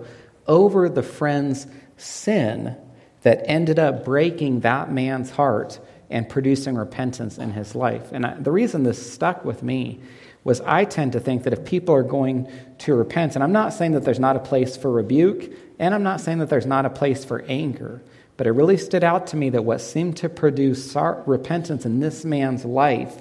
over 0.46 0.90
the 0.90 1.02
friend's 1.02 1.66
sin 1.96 2.76
that 3.22 3.42
ended 3.46 3.78
up 3.78 4.04
breaking 4.04 4.60
that 4.60 4.92
man's 4.92 5.30
heart 5.30 5.80
and 6.10 6.28
producing 6.28 6.74
repentance 6.74 7.38
in 7.38 7.52
his 7.52 7.74
life. 7.74 8.12
And 8.12 8.26
I, 8.26 8.34
the 8.34 8.52
reason 8.52 8.82
this 8.82 9.10
stuck 9.10 9.42
with 9.42 9.62
me 9.62 10.00
was 10.44 10.60
I 10.62 10.84
tend 10.84 11.12
to 11.12 11.20
think 11.20 11.42
that 11.42 11.52
if 11.52 11.64
people 11.64 11.94
are 11.94 12.02
going 12.02 12.50
to 12.78 12.94
repent, 12.94 13.34
and 13.34 13.44
I'm 13.44 13.52
not 13.52 13.72
saying 13.74 13.92
that 13.92 14.04
there's 14.04 14.18
not 14.18 14.36
a 14.36 14.40
place 14.40 14.76
for 14.76 14.90
rebuke, 14.90 15.52
and 15.78 15.94
I'm 15.94 16.02
not 16.02 16.20
saying 16.20 16.38
that 16.38 16.48
there's 16.48 16.66
not 16.66 16.86
a 16.86 16.90
place 16.90 17.24
for 17.24 17.42
anger, 17.46 18.02
but 18.36 18.46
it 18.46 18.52
really 18.52 18.78
stood 18.78 19.04
out 19.04 19.26
to 19.28 19.36
me 19.36 19.50
that 19.50 19.64
what 19.64 19.80
seemed 19.80 20.16
to 20.18 20.28
produce 20.28 20.96
repentance 21.26 21.84
in 21.84 22.00
this 22.00 22.24
man's 22.24 22.64
life 22.64 23.20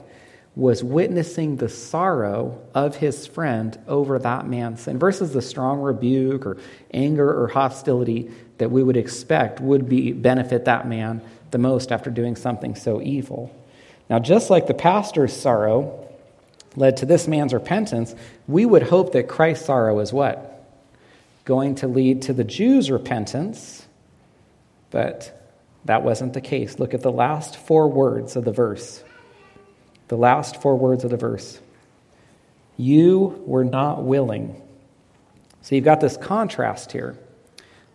was 0.55 0.83
witnessing 0.83 1.57
the 1.57 1.69
sorrow 1.69 2.59
of 2.73 2.97
his 2.97 3.27
friend 3.27 3.79
over 3.87 4.19
that 4.19 4.47
man's 4.47 4.81
sin 4.81 4.97
versus 4.97 5.31
the 5.31 5.41
strong 5.41 5.79
rebuke 5.79 6.45
or 6.45 6.57
anger 6.93 7.41
or 7.41 7.47
hostility 7.47 8.29
that 8.57 8.71
we 8.71 8.83
would 8.83 8.97
expect 8.97 9.61
would 9.61 9.87
be 9.87 10.11
benefit 10.11 10.65
that 10.65 10.87
man 10.87 11.21
the 11.51 11.57
most 11.57 11.91
after 11.91 12.09
doing 12.09 12.35
something 12.35 12.75
so 12.75 13.01
evil. 13.01 13.55
Now, 14.09 14.19
just 14.19 14.49
like 14.49 14.67
the 14.67 14.73
pastor's 14.73 15.33
sorrow 15.33 16.08
led 16.79 16.97
to 16.97 17.05
this 17.05 17.27
man's 17.27 17.53
repentance, 17.53 18.15
we 18.47 18.65
would 18.65 18.83
hope 18.83 19.11
that 19.11 19.27
Christ's 19.27 19.65
sorrow 19.65 19.99
is 19.99 20.13
what? 20.13 20.65
Going 21.43 21.75
to 21.75 21.87
lead 21.87 22.23
to 22.23 22.33
the 22.33 22.45
Jews' 22.45 22.89
repentance, 22.89 23.85
but 24.89 25.35
that 25.85 26.03
wasn't 26.03 26.33
the 26.33 26.41
case. 26.41 26.79
Look 26.79 26.93
at 26.93 27.01
the 27.01 27.11
last 27.11 27.57
four 27.57 27.89
words 27.89 28.37
of 28.37 28.45
the 28.45 28.53
verse. 28.53 29.03
The 30.07 30.15
last 30.15 30.61
four 30.61 30.77
words 30.77 31.03
of 31.03 31.11
the 31.11 31.17
verse. 31.17 31.59
You 32.77 33.43
were 33.45 33.65
not 33.65 34.03
willing. 34.03 34.61
So 35.61 35.75
you've 35.75 35.85
got 35.85 35.99
this 35.99 36.15
contrast 36.15 36.93
here. 36.93 37.17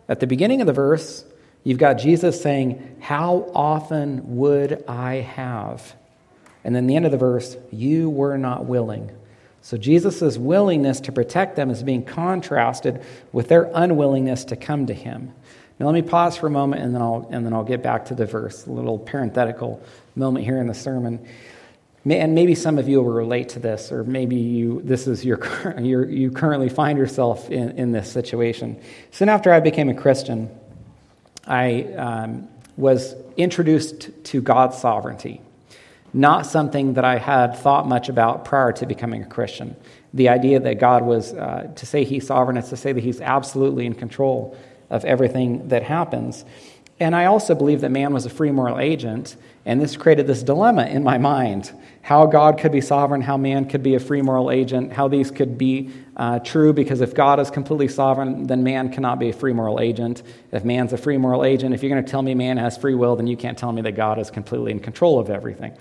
At 0.07 0.19
the 0.19 0.27
beginning 0.27 0.61
of 0.61 0.67
the 0.67 0.73
verse, 0.73 1.25
you've 1.63 1.79
got 1.79 1.95
Jesus 1.95 2.39
saying, 2.39 2.97
How 2.99 3.49
often 3.55 4.35
would 4.37 4.83
I 4.87 5.15
have? 5.15 5.95
And 6.65 6.75
then 6.75 6.87
the 6.87 6.97
end 6.97 7.05
of 7.05 7.11
the 7.11 7.17
verse, 7.17 7.55
You 7.71 8.09
were 8.09 8.37
not 8.37 8.65
willing. 8.65 9.11
So 9.61 9.77
Jesus' 9.77 10.37
willingness 10.37 10.99
to 11.01 11.11
protect 11.11 11.55
them 11.55 11.69
is 11.69 11.81
being 11.81 12.03
contrasted 12.03 13.01
with 13.31 13.47
their 13.47 13.71
unwillingness 13.73 14.45
to 14.45 14.55
come 14.55 14.87
to 14.87 14.93
him. 14.93 15.33
Now, 15.79 15.87
let 15.87 15.93
me 15.93 16.01
pause 16.01 16.37
for 16.37 16.47
a 16.47 16.51
moment 16.51 16.81
and 16.83 16.93
then 16.93 17.01
I'll, 17.01 17.27
and 17.31 17.45
then 17.45 17.53
I'll 17.53 17.63
get 17.63 17.81
back 17.81 18.05
to 18.05 18.15
the 18.15 18.25
verse, 18.25 18.65
a 18.65 18.71
little 18.71 18.99
parenthetical 18.99 19.81
moment 20.15 20.45
here 20.45 20.57
in 20.59 20.67
the 20.67 20.73
sermon. 20.73 21.25
And 22.05 22.35
maybe 22.35 22.53
some 22.53 22.77
of 22.77 22.87
you 22.87 23.01
will 23.01 23.11
relate 23.11 23.49
to 23.49 23.59
this, 23.59 23.91
or 23.91 24.03
maybe 24.03 24.35
you, 24.35 24.81
this 24.83 25.07
is 25.07 25.25
your, 25.25 25.39
your, 25.79 26.07
you 26.07 26.31
currently 26.31 26.69
find 26.69 26.97
yourself 26.97 27.49
in, 27.49 27.71
in 27.71 27.91
this 27.91 28.11
situation. 28.11 28.79
Soon 29.11 29.29
after 29.29 29.51
I 29.51 29.59
became 29.59 29.89
a 29.89 29.95
Christian, 29.95 30.49
I 31.47 31.83
um, 31.93 32.47
was 32.77 33.15
introduced 33.37 34.11
to 34.25 34.41
God's 34.41 34.77
sovereignty, 34.77 35.41
not 36.15 36.45
something 36.45 36.93
that 36.93 37.03
I 37.03 37.17
had 37.17 37.57
thought 37.57 37.87
much 37.87 38.07
about 38.07 38.45
prior 38.45 38.71
to 38.71 38.85
becoming 38.85 39.21
a 39.21 39.25
Christian. 39.25 39.75
The 40.13 40.29
idea 40.29 40.61
that 40.61 40.79
God 40.79 41.03
was, 41.03 41.33
uh, 41.33 41.73
to 41.75 41.85
say 41.85 42.05
He's 42.05 42.27
sovereign 42.27 42.55
is 42.55 42.69
to 42.69 42.77
say 42.77 42.93
that 42.93 43.03
He's 43.03 43.19
absolutely 43.19 43.85
in 43.85 43.93
control 43.93 44.57
of 44.89 45.03
everything 45.03 45.67
that 45.67 45.83
happens. 45.83 46.45
And 47.01 47.13
I 47.13 47.25
also 47.25 47.53
believe 47.53 47.81
that 47.81 47.91
man 47.91 48.13
was 48.13 48.25
a 48.25 48.29
free 48.29 48.51
moral 48.51 48.79
agent, 48.79 49.35
and 49.65 49.81
this 49.81 49.97
created 49.97 50.25
this 50.25 50.41
dilemma 50.41 50.85
in 50.85 51.03
my 51.03 51.17
mind 51.17 51.73
how 52.01 52.27
God 52.27 52.59
could 52.59 52.71
be 52.71 52.81
sovereign, 52.81 53.21
how 53.21 53.35
man 53.35 53.67
could 53.67 53.81
be 53.81 53.95
a 53.95 53.99
free 53.99 54.21
moral 54.21 54.51
agent, 54.51 54.93
how 54.93 55.07
these 55.07 55.31
could 55.31 55.57
be 55.57 55.89
uh, 56.15 56.37
true, 56.37 56.71
because 56.71 57.01
if 57.01 57.15
God 57.15 57.39
is 57.39 57.49
completely 57.49 57.87
sovereign, 57.87 58.45
then 58.45 58.63
man 58.63 58.91
cannot 58.93 59.17
be 59.17 59.29
a 59.29 59.33
free 59.33 59.53
moral 59.53 59.79
agent. 59.79 60.21
If 60.51 60.63
man's 60.63 60.93
a 60.93 60.97
free 60.97 61.17
moral 61.17 61.43
agent, 61.43 61.73
if 61.73 61.81
you're 61.81 61.89
going 61.89 62.05
to 62.05 62.09
tell 62.09 62.21
me 62.21 62.35
man 62.35 62.57
has 62.57 62.77
free 62.77 62.93
will, 62.93 63.15
then 63.15 63.25
you 63.25 63.35
can't 63.35 63.57
tell 63.57 63.71
me 63.71 63.81
that 63.81 63.93
God 63.93 64.19
is 64.19 64.29
completely 64.29 64.71
in 64.71 64.79
control 64.81 65.17
of 65.17 65.31
everything, 65.31 65.75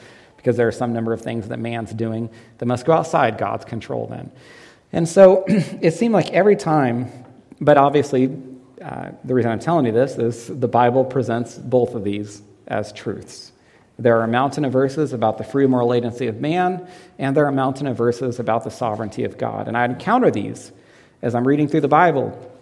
because 0.44 0.58
there 0.58 0.68
are 0.68 0.72
some 0.72 0.92
number 0.92 1.14
of 1.14 1.22
things 1.22 1.48
that 1.48 1.58
man's 1.58 1.90
doing 1.94 2.28
that 2.58 2.66
must 2.66 2.84
go 2.84 2.92
outside 2.92 3.38
God's 3.38 3.64
control 3.64 4.06
then. 4.08 4.30
And 4.92 5.08
so 5.08 5.44
it 5.48 5.92
seemed 5.92 6.12
like 6.12 6.30
every 6.32 6.54
time, 6.54 7.10
but 7.62 7.78
obviously, 7.78 8.30
uh, 8.82 9.12
the 9.24 9.32
reason 9.32 9.50
I'm 9.50 9.58
telling 9.58 9.86
you 9.86 9.92
this 9.92 10.18
is 10.18 10.46
the 10.48 10.68
Bible 10.68 11.02
presents 11.02 11.56
both 11.56 11.94
of 11.94 12.04
these 12.04 12.42
as 12.66 12.92
truths. 12.92 13.52
There 13.98 14.20
are 14.20 14.24
a 14.24 14.28
mountain 14.28 14.66
of 14.66 14.72
verses 14.72 15.14
about 15.14 15.38
the 15.38 15.44
free 15.44 15.66
moral 15.66 15.94
agency 15.94 16.26
of 16.26 16.42
man, 16.42 16.86
and 17.18 17.34
there 17.34 17.46
are 17.46 17.48
a 17.48 17.52
mountain 17.52 17.86
of 17.86 17.96
verses 17.96 18.38
about 18.38 18.64
the 18.64 18.70
sovereignty 18.70 19.24
of 19.24 19.38
God. 19.38 19.66
And 19.66 19.78
I 19.78 19.86
encounter 19.86 20.30
these 20.30 20.72
as 21.22 21.34
I'm 21.34 21.48
reading 21.48 21.68
through 21.68 21.80
the 21.80 21.88
Bible. 21.88 22.52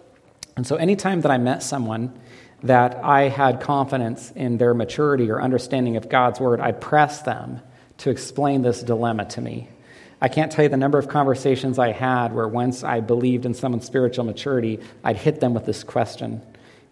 And 0.55 0.65
so, 0.65 0.77
anytime 0.77 1.19
that 1.19 1.31
I 1.31 1.37
met 1.37 1.61
someone 1.63 2.17
that 2.61 2.95
I 3.03 3.23
had 3.23 3.59
confidence 3.59 4.31
in 4.37 4.57
their 4.57 4.73
maturity 4.73 5.29
or 5.29 5.41
understanding 5.41 5.97
of 5.97 6.07
God's 6.07 6.39
word, 6.39 6.61
I'd 6.61 6.79
press 6.79 7.21
them 7.23 7.59
to 7.99 8.09
explain 8.09 8.61
this 8.61 8.81
dilemma 8.81 9.25
to 9.25 9.41
me. 9.41 9.69
I 10.21 10.29
can't 10.29 10.51
tell 10.51 10.63
you 10.63 10.69
the 10.69 10.77
number 10.77 10.97
of 10.97 11.07
conversations 11.07 11.77
I 11.77 11.91
had 11.91 12.33
where 12.33 12.47
once 12.47 12.83
I 12.83 13.01
believed 13.01 13.45
in 13.45 13.53
someone's 13.53 13.85
spiritual 13.85 14.23
maturity, 14.23 14.79
I'd 15.03 15.17
hit 15.17 15.39
them 15.39 15.53
with 15.53 15.65
this 15.65 15.83
question 15.83 16.41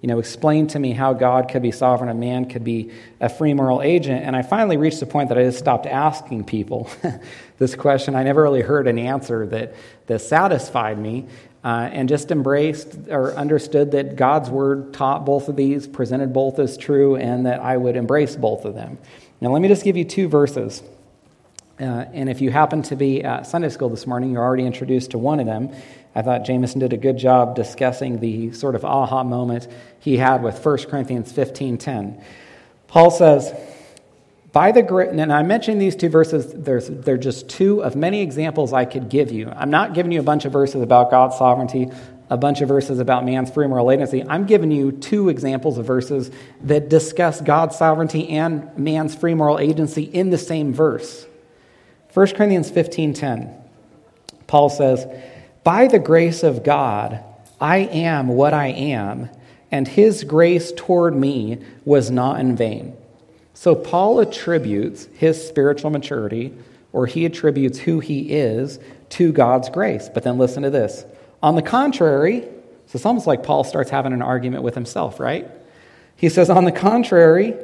you 0.02 0.08
know, 0.08 0.18
explain 0.18 0.66
to 0.68 0.80
me 0.80 0.94
how 0.94 1.14
God 1.14 1.48
could 1.48 1.62
be 1.62 1.72
sovereign 1.72 2.10
and 2.10 2.20
man 2.20 2.50
could 2.50 2.64
be 2.64 2.92
a 3.20 3.30
free 3.30 3.54
moral 3.54 3.84
agent. 3.84 4.26
And 4.26 4.36
I 4.36 4.42
finally 4.42 4.76
reached 4.76 5.00
the 5.00 5.06
point 5.06 5.30
that 5.30 5.38
I 5.38 5.44
just 5.44 5.60
stopped 5.60 5.86
asking 5.86 6.46
people 6.46 6.90
this 7.60 7.76
question. 7.76 8.16
I 8.16 8.24
never 8.24 8.42
really 8.42 8.62
heard 8.62 8.88
an 8.88 8.98
answer 8.98 9.46
that, 9.48 9.76
that 10.08 10.20
satisfied 10.20 10.98
me 10.98 11.28
uh, 11.64 11.90
and 11.92 12.10
just 12.10 12.32
embraced 12.32 12.98
or 13.10 13.34
understood 13.36 13.92
that 13.92 14.16
God's 14.16 14.50
word 14.50 14.92
taught 14.92 15.24
both 15.24 15.48
of 15.48 15.56
these, 15.56 15.88
presented 15.88 16.34
both 16.34 16.58
as 16.58 16.78
true, 16.78 17.16
and 17.16 17.46
that 17.46 17.60
I 17.60 17.78
would 17.78 17.96
embrace 17.96 18.36
both 18.36 18.66
of 18.66 18.74
them. 18.74 18.98
Now, 19.42 19.50
let 19.50 19.62
me 19.62 19.68
just 19.68 19.84
give 19.84 19.98
you 19.98 20.06
two 20.06 20.28
verses. 20.28 20.84
Uh, 21.80 22.06
and 22.14 22.30
if 22.30 22.42
you 22.42 22.52
happen 22.52 22.84
to 22.84 22.96
be 22.96 23.24
at 23.24 23.48
Sunday 23.48 23.70
school 23.70 23.90
this 23.90 24.06
morning, 24.06 24.32
you're 24.32 24.44
already 24.44 24.68
introduced 24.68 25.12
to 25.12 25.18
one 25.18 25.40
of 25.40 25.48
them. 25.48 25.72
I 26.14 26.22
thought 26.22 26.46
Jameson 26.46 26.80
did 26.80 26.94
a 26.94 26.98
good 26.98 27.18
job 27.18 27.56
discussing 27.56 28.20
the 28.20 28.52
sort 28.52 28.76
of 28.76 28.86
aha 28.86 29.24
moment 29.24 29.68
he 30.00 30.18
had 30.18 30.44
with 30.44 30.64
1 30.64 30.78
Corinthians 30.90 31.34
15:10. 31.34 32.24
Paul 32.88 33.10
says, 33.10 33.52
by 34.52 34.72
the 34.74 34.86
and 34.96 35.34
I 35.34 35.42
mentioned 35.42 35.82
these 35.82 35.96
two 35.96 36.10
verses, 36.10 36.54
there's, 36.54 36.88
they're 36.88 37.18
just 37.18 37.50
two 37.50 37.82
of 37.84 37.96
many 37.96 38.22
examples 38.22 38.74
I 38.74 38.86
could 38.86 39.10
give 39.10 39.32
you. 39.32 39.50
I'm 39.50 39.72
not 39.72 39.94
giving 39.96 40.12
you 40.12 40.20
a 40.20 40.24
bunch 40.24 40.46
of 40.46 40.52
verses 40.52 40.82
about 40.82 41.10
God's 41.10 41.38
sovereignty, 41.38 41.90
a 42.32 42.38
bunch 42.38 42.62
of 42.62 42.70
verses 42.70 43.00
about 43.00 43.26
man's 43.26 43.52
free 43.52 43.68
moral 43.68 43.92
agency. 43.92 44.24
I'm 44.26 44.46
giving 44.46 44.72
you 44.72 44.94
two 44.94 45.28
examples 45.28 45.78
of 45.78 45.86
verses 45.86 46.32
that 46.64 46.88
discuss 46.88 47.42
God's 47.42 47.76
sovereignty 47.76 48.30
and 48.30 48.76
man's 48.78 49.14
free 49.14 49.34
moral 49.34 49.60
agency 49.60 50.04
in 50.04 50.30
the 50.30 50.38
same 50.38 50.74
verse. 50.74 51.28
1 52.14 52.28
Corinthians 52.28 52.72
15:10. 52.72 53.54
Paul 54.48 54.70
says, 54.70 55.06
by 55.66 55.88
the 55.88 56.00
grace 56.00 56.42
of 56.42 56.64
God, 56.64 57.22
I 57.60 57.80
am 57.80 58.30
what 58.30 58.54
I 58.54 58.68
am, 58.68 59.30
and 59.70 59.88
his 59.88 60.24
grace 60.24 60.72
toward 60.72 61.14
me 61.14 61.60
was 61.84 62.10
not 62.10 62.40
in 62.40 62.56
vain. 62.56 62.96
So 63.54 63.76
Paul 63.76 64.22
attributes 64.22 65.08
his 65.14 65.46
spiritual 65.46 65.92
maturity, 65.92 66.54
or 66.94 67.08
he 67.08 67.26
attributes 67.26 67.80
who 67.80 68.00
he 68.00 68.32
is, 68.32 68.80
to 69.10 69.34
God's 69.34 69.70
grace. 69.70 70.10
But 70.12 70.24
then 70.24 70.38
listen 70.38 70.64
to 70.64 70.70
this. 70.70 71.06
On 71.44 71.56
the 71.56 71.62
contrary, 71.62 72.42
so 72.42 72.96
it's 72.96 73.06
almost 73.06 73.28
like 73.28 73.44
Paul 73.44 73.64
starts 73.64 73.90
having 73.90 74.14
an 74.14 74.22
argument 74.22 74.64
with 74.64 74.76
himself, 74.76 75.20
right? 75.20 75.50
He 76.16 76.30
says, 76.30 76.50
On 76.50 76.66
the 76.66 76.72
contrary, 76.72 77.56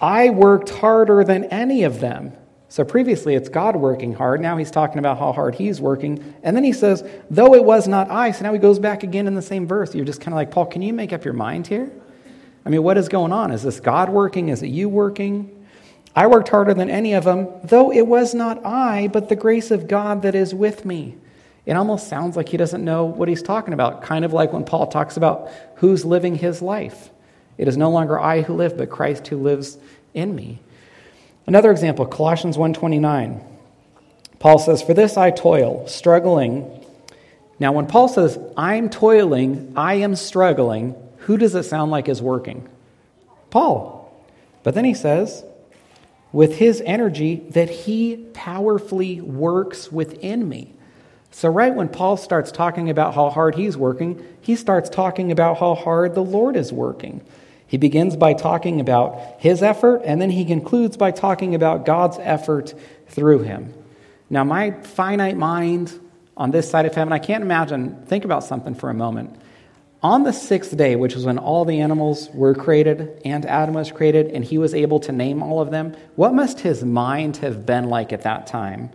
I 0.00 0.30
worked 0.30 0.70
harder 0.70 1.24
than 1.24 1.44
any 1.44 1.84
of 1.84 2.00
them. 2.00 2.32
So 2.68 2.84
previously 2.84 3.36
it's 3.36 3.48
God 3.48 3.76
working 3.76 4.14
hard. 4.14 4.40
Now 4.40 4.56
he's 4.56 4.70
talking 4.70 4.98
about 4.98 5.18
how 5.18 5.32
hard 5.32 5.54
he's 5.54 5.80
working. 5.80 6.34
And 6.42 6.56
then 6.56 6.64
he 6.64 6.72
says, 6.72 7.08
though 7.30 7.54
it 7.54 7.64
was 7.64 7.86
not 7.86 8.10
I. 8.10 8.32
So 8.32 8.42
now 8.42 8.52
he 8.52 8.58
goes 8.58 8.80
back 8.80 9.04
again 9.04 9.28
in 9.28 9.34
the 9.34 9.42
same 9.42 9.66
verse. 9.66 9.94
You're 9.94 10.04
just 10.04 10.20
kind 10.20 10.34
of 10.34 10.36
like, 10.36 10.50
Paul, 10.50 10.66
can 10.66 10.82
you 10.82 10.92
make 10.92 11.12
up 11.12 11.24
your 11.24 11.34
mind 11.34 11.68
here? 11.68 11.88
I 12.66 12.70
mean, 12.70 12.82
what 12.82 12.98
is 12.98 13.08
going 13.08 13.32
on? 13.32 13.52
Is 13.52 13.62
this 13.62 13.78
God 13.78 14.08
working? 14.08 14.48
Is 14.48 14.62
it 14.62 14.68
you 14.68 14.88
working? 14.88 15.66
I 16.16 16.26
worked 16.26 16.48
harder 16.48 16.74
than 16.74 16.90
any 16.90 17.12
of 17.12 17.24
them, 17.24 17.48
though 17.62 17.92
it 17.92 18.08
was 18.08 18.34
not 18.34 18.64
I, 18.64 19.08
but 19.08 19.28
the 19.28 19.36
grace 19.36 19.70
of 19.70 19.86
God 19.86 20.22
that 20.22 20.34
is 20.34 20.52
with 20.52 20.84
me. 20.84 21.16
It 21.66 21.72
almost 21.72 22.08
sounds 22.08 22.36
like 22.36 22.48
he 22.48 22.56
doesn't 22.56 22.84
know 22.84 23.04
what 23.04 23.28
he's 23.28 23.42
talking 23.42 23.72
about, 23.72 24.02
kind 24.02 24.24
of 24.24 24.32
like 24.32 24.52
when 24.52 24.64
Paul 24.64 24.86
talks 24.86 25.16
about 25.16 25.48
who's 25.76 26.04
living 26.04 26.36
his 26.36 26.60
life. 26.60 27.10
It 27.56 27.68
is 27.68 27.76
no 27.76 27.90
longer 27.90 28.20
I 28.20 28.42
who 28.42 28.54
live, 28.54 28.76
but 28.76 28.90
Christ 28.90 29.28
who 29.28 29.38
lives 29.38 29.78
in 30.12 30.34
me. 30.34 30.60
Another 31.46 31.70
example, 31.70 32.04
Colossians 32.06 32.58
1:29. 32.58 33.40
Paul 34.38 34.58
says, 34.58 34.82
"For 34.82 34.92
this 34.92 35.16
I 35.16 35.30
toil, 35.30 35.86
struggling." 35.86 36.70
Now 37.58 37.72
when 37.72 37.86
Paul 37.86 38.08
says, 38.08 38.38
"I'm 38.56 38.90
toiling, 38.90 39.72
I 39.76 39.94
am 39.94 40.16
struggling," 40.16 40.94
who 41.18 41.38
does 41.38 41.54
it 41.54 41.62
sound 41.62 41.90
like 41.90 42.08
is 42.08 42.20
working? 42.20 42.68
Paul. 43.50 44.12
But 44.62 44.74
then 44.74 44.84
he 44.84 44.94
says, 44.94 45.44
with 46.32 46.56
his 46.56 46.82
energy 46.84 47.44
that 47.50 47.70
he 47.70 48.16
powerfully 48.32 49.20
works 49.20 49.92
within 49.92 50.48
me. 50.48 50.73
So, 51.36 51.48
right 51.48 51.74
when 51.74 51.88
Paul 51.88 52.16
starts 52.16 52.52
talking 52.52 52.88
about 52.88 53.16
how 53.16 53.28
hard 53.28 53.56
he's 53.56 53.76
working, 53.76 54.24
he 54.40 54.54
starts 54.54 54.88
talking 54.88 55.32
about 55.32 55.58
how 55.58 55.74
hard 55.74 56.14
the 56.14 56.22
Lord 56.22 56.54
is 56.54 56.72
working. 56.72 57.22
He 57.66 57.76
begins 57.76 58.14
by 58.14 58.34
talking 58.34 58.78
about 58.78 59.18
his 59.38 59.60
effort, 59.60 60.02
and 60.04 60.22
then 60.22 60.30
he 60.30 60.44
concludes 60.44 60.96
by 60.96 61.10
talking 61.10 61.56
about 61.56 61.86
God's 61.86 62.18
effort 62.20 62.72
through 63.08 63.40
him. 63.40 63.74
Now, 64.30 64.44
my 64.44 64.80
finite 64.82 65.36
mind 65.36 65.98
on 66.36 66.52
this 66.52 66.70
side 66.70 66.86
of 66.86 66.94
heaven, 66.94 67.12
I 67.12 67.18
can't 67.18 67.42
imagine. 67.42 68.04
Think 68.06 68.24
about 68.24 68.44
something 68.44 68.76
for 68.76 68.88
a 68.88 68.94
moment. 68.94 69.36
On 70.04 70.22
the 70.22 70.32
sixth 70.32 70.76
day, 70.76 70.94
which 70.94 71.16
was 71.16 71.26
when 71.26 71.38
all 71.38 71.64
the 71.64 71.80
animals 71.80 72.30
were 72.32 72.54
created 72.54 73.20
and 73.24 73.44
Adam 73.44 73.74
was 73.74 73.90
created, 73.90 74.28
and 74.28 74.44
he 74.44 74.56
was 74.56 74.72
able 74.72 75.00
to 75.00 75.10
name 75.10 75.42
all 75.42 75.60
of 75.60 75.72
them, 75.72 75.96
what 76.14 76.32
must 76.32 76.60
his 76.60 76.84
mind 76.84 77.38
have 77.38 77.66
been 77.66 77.88
like 77.88 78.12
at 78.12 78.22
that 78.22 78.46
time, 78.46 78.90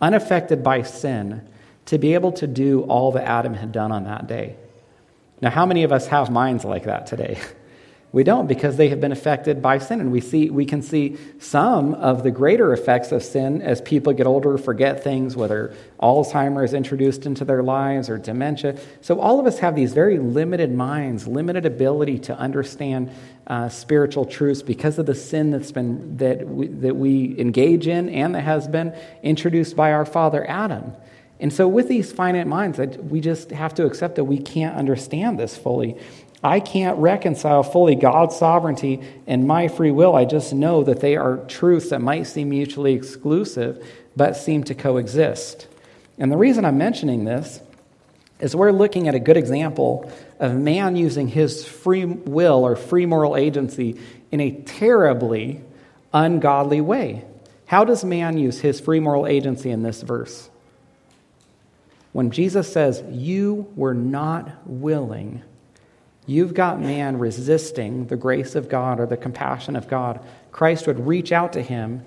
unaffected 0.00 0.64
by 0.64 0.82
sin, 0.82 1.46
to 1.86 1.98
be 1.98 2.14
able 2.14 2.32
to 2.32 2.46
do 2.46 2.82
all 2.82 3.12
that 3.12 3.26
Adam 3.26 3.54
had 3.54 3.72
done 3.72 3.92
on 3.92 4.04
that 4.04 4.26
day? 4.26 4.56
Now, 5.40 5.50
how 5.50 5.66
many 5.66 5.82
of 5.82 5.92
us 5.92 6.06
have 6.08 6.30
minds 6.30 6.64
like 6.64 6.84
that 6.84 7.06
today? 7.06 7.38
We 8.12 8.24
don't 8.24 8.46
because 8.46 8.78
they 8.78 8.88
have 8.88 9.00
been 9.00 9.12
affected 9.12 9.60
by 9.60 9.76
sin. 9.76 10.00
And 10.00 10.10
we, 10.10 10.22
see, 10.22 10.48
we 10.48 10.64
can 10.64 10.80
see 10.80 11.18
some 11.38 11.92
of 11.92 12.22
the 12.22 12.30
greater 12.30 12.72
effects 12.72 13.12
of 13.12 13.22
sin 13.22 13.60
as 13.60 13.82
people 13.82 14.14
get 14.14 14.26
older, 14.26 14.56
forget 14.56 15.04
things, 15.04 15.36
whether 15.36 15.74
Alzheimer 16.00 16.64
is 16.64 16.72
introduced 16.72 17.26
into 17.26 17.44
their 17.44 17.62
lives 17.62 18.08
or 18.08 18.16
dementia. 18.16 18.78
So 19.02 19.20
all 19.20 19.38
of 19.38 19.44
us 19.44 19.58
have 19.58 19.74
these 19.74 19.92
very 19.92 20.18
limited 20.18 20.72
minds, 20.72 21.26
limited 21.28 21.66
ability 21.66 22.20
to 22.20 22.38
understand 22.38 23.10
uh, 23.48 23.68
spiritual 23.68 24.24
truths 24.24 24.62
because 24.62 24.98
of 24.98 25.04
the 25.04 25.14
sin 25.14 25.50
that's 25.50 25.72
been, 25.72 26.16
that 26.16 26.46
we, 26.48 26.68
that 26.68 26.96
we 26.96 27.38
engage 27.38 27.86
in 27.86 28.08
and 28.08 28.34
that 28.34 28.44
has 28.44 28.66
been 28.66 28.94
introduced 29.22 29.76
by 29.76 29.92
our 29.92 30.06
father 30.06 30.48
Adam. 30.48 30.94
And 31.38 31.52
so, 31.52 31.68
with 31.68 31.88
these 31.88 32.12
finite 32.12 32.46
minds, 32.46 32.78
we 32.98 33.20
just 33.20 33.50
have 33.50 33.74
to 33.74 33.84
accept 33.84 34.16
that 34.16 34.24
we 34.24 34.38
can't 34.38 34.76
understand 34.76 35.38
this 35.38 35.56
fully. 35.56 35.96
I 36.42 36.60
can't 36.60 36.98
reconcile 36.98 37.62
fully 37.62 37.94
God's 37.94 38.36
sovereignty 38.36 39.00
and 39.26 39.46
my 39.46 39.68
free 39.68 39.90
will. 39.90 40.14
I 40.14 40.24
just 40.24 40.52
know 40.52 40.84
that 40.84 41.00
they 41.00 41.16
are 41.16 41.38
truths 41.48 41.90
that 41.90 42.00
might 42.00 42.24
seem 42.24 42.50
mutually 42.50 42.94
exclusive, 42.94 43.84
but 44.14 44.36
seem 44.36 44.64
to 44.64 44.74
coexist. 44.74 45.66
And 46.18 46.30
the 46.30 46.36
reason 46.36 46.64
I'm 46.64 46.78
mentioning 46.78 47.24
this 47.24 47.60
is 48.38 48.54
we're 48.54 48.72
looking 48.72 49.08
at 49.08 49.14
a 49.14 49.18
good 49.18 49.36
example 49.36 50.10
of 50.38 50.54
man 50.54 50.96
using 50.96 51.28
his 51.28 51.64
free 51.64 52.04
will 52.04 52.64
or 52.64 52.76
free 52.76 53.06
moral 53.06 53.36
agency 53.36 53.98
in 54.30 54.40
a 54.40 54.50
terribly 54.50 55.62
ungodly 56.12 56.80
way. 56.80 57.24
How 57.66 57.84
does 57.84 58.04
man 58.04 58.38
use 58.38 58.60
his 58.60 58.80
free 58.80 59.00
moral 59.00 59.26
agency 59.26 59.70
in 59.70 59.82
this 59.82 60.02
verse? 60.02 60.50
When 62.16 62.30
Jesus 62.30 62.72
says, 62.72 63.02
You 63.10 63.72
were 63.76 63.94
not 63.94 64.66
willing 64.66 65.42
You've 66.26 66.54
got 66.54 66.80
man 66.80 67.18
resisting 67.18 68.08
the 68.08 68.16
grace 68.16 68.56
of 68.56 68.68
God 68.68 68.98
or 68.98 69.06
the 69.06 69.16
compassion 69.16 69.76
of 69.76 69.86
God. 69.86 70.20
Christ 70.50 70.88
would 70.88 71.06
reach 71.06 71.30
out 71.30 71.52
to 71.52 71.62
him, 71.62 72.02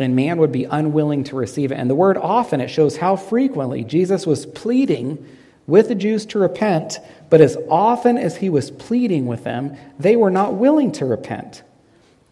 and 0.00 0.16
man 0.16 0.38
would 0.38 0.50
be 0.50 0.64
unwilling 0.64 1.22
to 1.24 1.36
receive 1.36 1.70
it. 1.70 1.76
And 1.76 1.88
the 1.88 1.94
word 1.94 2.16
often, 2.16 2.60
it 2.60 2.68
shows 2.68 2.96
how 2.96 3.14
frequently 3.14 3.84
Jesus 3.84 4.26
was 4.26 4.46
pleading 4.46 5.24
with 5.68 5.86
the 5.86 5.94
Jews 5.94 6.26
to 6.26 6.40
repent, 6.40 6.98
but 7.30 7.40
as 7.40 7.56
often 7.70 8.18
as 8.18 8.36
he 8.36 8.50
was 8.50 8.72
pleading 8.72 9.26
with 9.26 9.44
them, 9.44 9.76
they 9.96 10.16
were 10.16 10.30
not 10.30 10.54
willing 10.54 10.90
to 10.92 11.06
repent. 11.06 11.62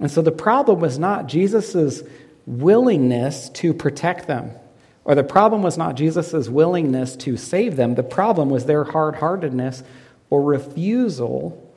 And 0.00 0.10
so 0.10 0.20
the 0.20 0.32
problem 0.32 0.80
was 0.80 0.98
not 0.98 1.28
Jesus' 1.28 2.02
willingness 2.44 3.50
to 3.50 3.72
protect 3.72 4.26
them, 4.26 4.50
or 5.10 5.16
the 5.16 5.24
problem 5.24 5.60
was 5.60 5.76
not 5.76 5.96
Jesus' 5.96 6.48
willingness 6.48 7.16
to 7.16 7.36
save 7.36 7.74
them. 7.74 7.96
The 7.96 8.04
problem 8.04 8.48
was 8.48 8.66
their 8.66 8.84
hard 8.84 9.16
heartedness 9.16 9.82
or 10.30 10.40
refusal 10.40 11.68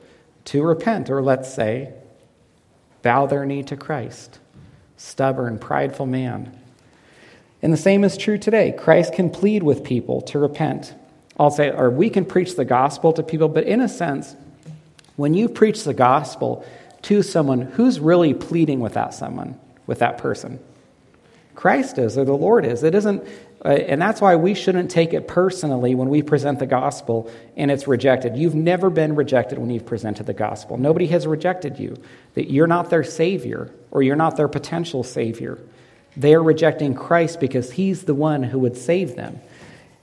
to 0.44 0.62
repent, 0.62 1.10
or 1.10 1.20
let's 1.20 1.52
say, 1.52 1.94
bow 3.02 3.26
their 3.26 3.44
knee 3.44 3.64
to 3.64 3.76
Christ. 3.76 4.38
Stubborn, 4.96 5.58
prideful 5.58 6.06
man. 6.06 6.56
And 7.60 7.72
the 7.72 7.76
same 7.76 8.04
is 8.04 8.16
true 8.16 8.38
today. 8.38 8.70
Christ 8.70 9.14
can 9.14 9.30
plead 9.30 9.64
with 9.64 9.82
people 9.82 10.20
to 10.20 10.38
repent. 10.38 10.94
I'll 11.36 11.50
say, 11.50 11.72
or 11.72 11.90
we 11.90 12.10
can 12.10 12.24
preach 12.24 12.54
the 12.54 12.64
gospel 12.64 13.12
to 13.14 13.24
people, 13.24 13.48
but 13.48 13.64
in 13.64 13.80
a 13.80 13.88
sense, 13.88 14.36
when 15.16 15.34
you 15.34 15.48
preach 15.48 15.82
the 15.82 15.92
gospel 15.92 16.64
to 17.02 17.20
someone, 17.20 17.62
who's 17.62 17.98
really 17.98 18.32
pleading 18.32 18.78
with 18.78 18.94
that 18.94 19.12
someone, 19.12 19.58
with 19.88 19.98
that 19.98 20.18
person? 20.18 20.60
Christ 21.54 21.98
is, 21.98 22.18
or 22.18 22.24
the 22.24 22.36
Lord 22.36 22.64
is. 22.64 22.82
It 22.82 22.94
isn't 22.94 23.26
uh, 23.64 23.68
and 23.68 24.00
that's 24.00 24.20
why 24.20 24.36
we 24.36 24.52
shouldn't 24.52 24.90
take 24.90 25.14
it 25.14 25.26
personally 25.26 25.94
when 25.94 26.10
we 26.10 26.22
present 26.22 26.58
the 26.58 26.66
gospel 26.66 27.30
and 27.56 27.70
it's 27.70 27.88
rejected. 27.88 28.36
You've 28.36 28.54
never 28.54 28.90
been 28.90 29.14
rejected 29.14 29.58
when 29.58 29.70
you've 29.70 29.86
presented 29.86 30.26
the 30.26 30.34
gospel. 30.34 30.76
Nobody 30.76 31.06
has 31.06 31.26
rejected 31.26 31.78
you. 31.78 31.96
That 32.34 32.50
you're 32.50 32.66
not 32.66 32.90
their 32.90 33.04
savior 33.04 33.70
or 33.90 34.02
you're 34.02 34.16
not 34.16 34.36
their 34.36 34.48
potential 34.48 35.02
savior. 35.02 35.58
They 36.14 36.34
are 36.34 36.42
rejecting 36.42 36.94
Christ 36.94 37.40
because 37.40 37.72
he's 37.72 38.02
the 38.02 38.14
one 38.14 38.42
who 38.42 38.58
would 38.58 38.76
save 38.76 39.16
them. 39.16 39.40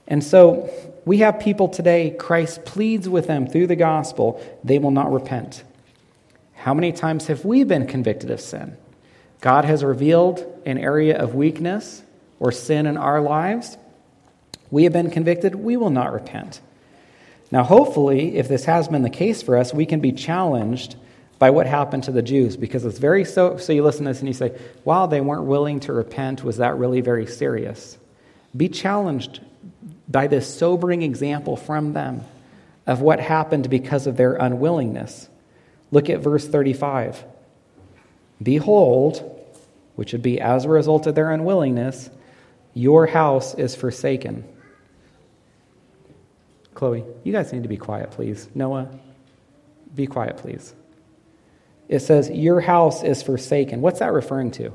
And 0.08 0.24
so 0.24 0.68
we 1.04 1.18
have 1.18 1.38
people 1.38 1.68
today, 1.68 2.16
Christ 2.18 2.64
pleads 2.64 3.08
with 3.08 3.28
them 3.28 3.46
through 3.46 3.68
the 3.68 3.76
gospel, 3.76 4.42
they 4.64 4.80
will 4.80 4.90
not 4.90 5.12
repent. 5.12 5.62
How 6.54 6.74
many 6.74 6.90
times 6.90 7.28
have 7.28 7.44
we 7.44 7.62
been 7.62 7.86
convicted 7.86 8.30
of 8.30 8.40
sin? 8.40 8.76
God 9.42 9.64
has 9.64 9.84
revealed 9.84 10.46
an 10.64 10.78
area 10.78 11.18
of 11.18 11.34
weakness 11.34 12.02
or 12.38 12.52
sin 12.52 12.86
in 12.86 12.96
our 12.96 13.20
lives, 13.20 13.76
we 14.70 14.84
have 14.84 14.92
been 14.92 15.10
convicted, 15.10 15.54
we 15.54 15.76
will 15.76 15.90
not 15.90 16.12
repent. 16.12 16.60
Now, 17.50 17.64
hopefully, 17.64 18.36
if 18.36 18.48
this 18.48 18.64
has 18.64 18.88
been 18.88 19.02
the 19.02 19.10
case 19.10 19.42
for 19.42 19.58
us, 19.58 19.74
we 19.74 19.84
can 19.84 20.00
be 20.00 20.12
challenged 20.12 20.96
by 21.38 21.50
what 21.50 21.66
happened 21.66 22.04
to 22.04 22.12
the 22.12 22.22
Jews 22.22 22.56
because 22.56 22.84
it's 22.84 22.98
very 22.98 23.24
so. 23.24 23.56
So 23.56 23.72
you 23.72 23.82
listen 23.82 24.04
to 24.04 24.10
this 24.10 24.20
and 24.20 24.28
you 24.28 24.32
say, 24.32 24.56
wow, 24.84 25.06
they 25.06 25.20
weren't 25.20 25.44
willing 25.44 25.80
to 25.80 25.92
repent. 25.92 26.44
Was 26.44 26.58
that 26.58 26.76
really 26.76 27.00
very 27.00 27.26
serious? 27.26 27.98
Be 28.56 28.68
challenged 28.68 29.40
by 30.08 30.28
this 30.28 30.52
sobering 30.56 31.02
example 31.02 31.56
from 31.56 31.94
them 31.94 32.22
of 32.86 33.00
what 33.00 33.18
happened 33.18 33.68
because 33.68 34.06
of 34.06 34.16
their 34.16 34.34
unwillingness. 34.34 35.28
Look 35.90 36.08
at 36.08 36.20
verse 36.20 36.46
35. 36.46 37.24
Behold, 38.40 39.31
which 39.96 40.12
would 40.12 40.22
be 40.22 40.40
as 40.40 40.64
a 40.64 40.68
result 40.68 41.06
of 41.06 41.14
their 41.14 41.30
unwillingness, 41.30 42.10
your 42.74 43.06
house 43.06 43.54
is 43.54 43.74
forsaken. 43.74 44.44
Chloe, 46.74 47.04
you 47.22 47.32
guys 47.32 47.52
need 47.52 47.62
to 47.62 47.68
be 47.68 47.76
quiet, 47.76 48.10
please. 48.10 48.48
Noah, 48.54 48.88
be 49.94 50.06
quiet, 50.06 50.38
please. 50.38 50.74
It 51.88 52.00
says, 52.00 52.30
Your 52.30 52.60
house 52.60 53.02
is 53.02 53.22
forsaken. 53.22 53.82
What's 53.82 53.98
that 53.98 54.12
referring 54.12 54.50
to? 54.52 54.72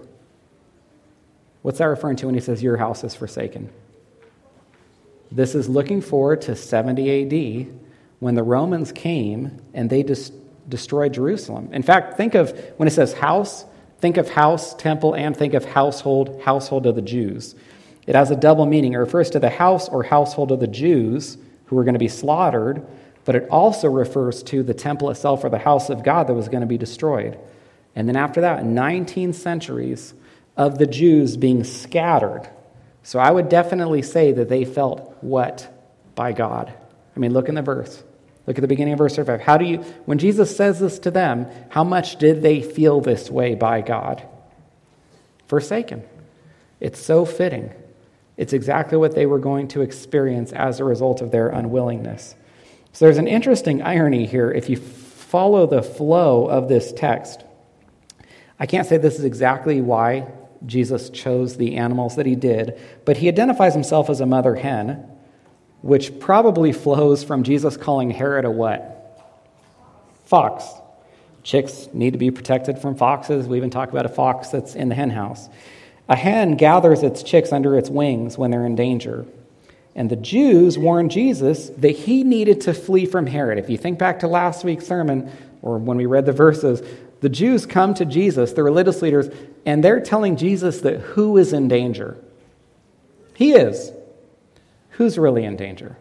What's 1.63 1.79
that 1.79 1.85
referring 1.85 2.17
to 2.17 2.27
when 2.27 2.35
he 2.35 2.41
says, 2.41 2.61
Your 2.61 2.77
house 2.77 3.03
is 3.03 3.15
forsaken? 3.15 3.71
This 5.31 5.55
is 5.55 5.67
looking 5.67 6.01
forward 6.01 6.41
to 6.43 6.55
70 6.55 7.65
AD 7.65 7.79
when 8.19 8.35
the 8.35 8.43
Romans 8.43 8.91
came 8.91 9.59
and 9.73 9.89
they 9.89 10.03
dis- 10.03 10.31
destroyed 10.69 11.13
Jerusalem. 11.13 11.69
In 11.73 11.83
fact, 11.83 12.17
think 12.17 12.35
of 12.35 12.57
when 12.77 12.87
it 12.87 12.91
says 12.91 13.13
house, 13.13 13.65
think 13.99 14.17
of 14.17 14.29
house, 14.29 14.73
temple, 14.75 15.13
and 15.13 15.35
think 15.35 15.53
of 15.53 15.65
household, 15.65 16.41
household 16.43 16.85
of 16.85 16.95
the 16.95 17.01
Jews. 17.01 17.55
It 18.05 18.15
has 18.15 18.31
a 18.31 18.35
double 18.35 18.65
meaning. 18.65 18.93
It 18.93 18.97
refers 18.97 19.29
to 19.31 19.39
the 19.39 19.49
house 19.49 19.89
or 19.89 20.03
household 20.03 20.51
of 20.51 20.59
the 20.59 20.67
Jews 20.67 21.37
who 21.65 21.75
were 21.75 21.83
going 21.83 21.93
to 21.93 21.99
be 21.99 22.07
slaughtered, 22.07 22.85
but 23.25 23.35
it 23.35 23.47
also 23.49 23.89
refers 23.89 24.41
to 24.43 24.63
the 24.63 24.73
temple 24.73 25.09
itself 25.09 25.43
or 25.43 25.49
the 25.49 25.57
house 25.57 25.89
of 25.89 26.03
God 26.03 26.27
that 26.27 26.33
was 26.33 26.47
going 26.47 26.61
to 26.61 26.67
be 26.67 26.77
destroyed. 26.77 27.37
And 27.95 28.07
then 28.07 28.15
after 28.15 28.41
that, 28.41 28.63
19 28.63 29.33
centuries 29.33 30.13
of 30.55 30.77
the 30.77 30.87
Jews 30.87 31.35
being 31.35 31.63
scattered. 31.63 32.49
So 33.03 33.19
I 33.19 33.31
would 33.31 33.49
definitely 33.49 34.01
say 34.01 34.31
that 34.33 34.49
they 34.49 34.65
felt 34.65 35.17
what 35.21 35.73
by 36.15 36.31
God? 36.31 36.73
I 37.15 37.19
mean, 37.19 37.33
look 37.33 37.49
in 37.49 37.55
the 37.55 37.61
verse. 37.61 38.03
Look 38.47 38.57
at 38.57 38.61
the 38.61 38.67
beginning 38.67 38.93
of 38.93 38.99
verse 38.99 39.15
35. 39.15 39.41
How 39.41 39.57
do 39.57 39.65
you, 39.65 39.77
when 40.05 40.17
Jesus 40.17 40.55
says 40.55 40.79
this 40.79 40.99
to 40.99 41.11
them, 41.11 41.47
how 41.69 41.83
much 41.83 42.15
did 42.15 42.41
they 42.41 42.61
feel 42.61 43.01
this 43.01 43.29
way 43.29 43.55
by 43.55 43.81
God? 43.81 44.25
Forsaken. 45.47 46.03
It's 46.79 46.99
so 46.99 47.25
fitting. 47.25 47.73
It's 48.37 48.53
exactly 48.53 48.97
what 48.97 49.15
they 49.15 49.25
were 49.25 49.39
going 49.39 49.67
to 49.69 49.81
experience 49.81 50.53
as 50.53 50.79
a 50.79 50.85
result 50.85 51.21
of 51.21 51.31
their 51.31 51.49
unwillingness. 51.49 52.35
So 52.93 53.05
there's 53.05 53.17
an 53.17 53.27
interesting 53.27 53.81
irony 53.81 54.25
here 54.25 54.49
if 54.49 54.69
you 54.69 54.77
follow 54.77 55.67
the 55.67 55.83
flow 55.83 56.47
of 56.47 56.69
this 56.69 56.93
text. 56.93 57.43
I 58.59 58.65
can't 58.65 58.87
say 58.87 58.97
this 58.97 59.19
is 59.19 59.25
exactly 59.25 59.81
why 59.81 60.31
Jesus 60.65 61.09
chose 61.09 61.57
the 61.57 61.75
animals 61.77 62.15
that 62.15 62.25
he 62.25 62.35
did, 62.35 62.79
but 63.05 63.17
he 63.17 63.27
identifies 63.27 63.73
himself 63.73 64.09
as 64.09 64.21
a 64.21 64.25
mother 64.25 64.55
hen, 64.55 65.05
which 65.87 66.19
probably 66.19 66.73
flows 66.73 67.23
from 67.23 67.43
Jesus 67.43 67.77
calling 67.77 68.11
Herod 68.11 68.43
a 68.43 68.51
what? 68.51 69.23
Fox. 70.25 70.65
Chicks 71.43 71.87
need 71.93 72.11
to 72.11 72.17
be 72.17 72.29
protected 72.29 72.77
from 72.77 72.97
foxes. 72.97 73.47
We 73.47 73.55
even 73.55 73.69
talk 73.69 73.89
about 73.89 74.05
a 74.05 74.09
fox 74.09 74.49
that's 74.49 74.75
in 74.75 74.89
the 74.89 74.95
hen 74.95 75.11
house. 75.11 75.47
A 76.09 76.15
hen 76.17 76.57
gathers 76.57 77.03
its 77.03 77.23
chicks 77.23 77.53
under 77.53 77.77
its 77.77 77.89
wings 77.89 78.37
when 78.37 78.51
they're 78.51 78.65
in 78.65 78.75
danger. 78.75 79.25
And 79.95 80.09
the 80.09 80.17
Jews 80.17 80.77
warned 80.77 81.09
Jesus 81.09 81.69
that 81.69 81.91
he 81.91 82.25
needed 82.25 82.59
to 82.61 82.73
flee 82.73 83.05
from 83.05 83.25
Herod. 83.25 83.57
If 83.57 83.69
you 83.69 83.77
think 83.77 83.97
back 83.97 84.19
to 84.19 84.27
last 84.27 84.65
week's 84.65 84.85
sermon, 84.85 85.31
or 85.61 85.77
when 85.77 85.95
we 85.95 86.05
read 86.05 86.25
the 86.25 86.33
verses, 86.33 86.81
the 87.21 87.29
Jews 87.29 87.65
come 87.65 87.93
to 87.93 88.03
Jesus, 88.03 88.51
the 88.51 88.63
religious 88.63 89.01
leaders, 89.01 89.29
and 89.65 89.81
they're 89.81 90.01
telling 90.01 90.35
Jesus 90.35 90.81
that 90.81 90.99
who 90.99 91.37
is 91.37 91.53
in 91.53 91.69
danger? 91.69 92.17
He 93.35 93.53
is. 93.53 93.93
Who's 94.97 95.19
really 95.19 95.43
in 95.43 95.55
danger? 95.55 95.95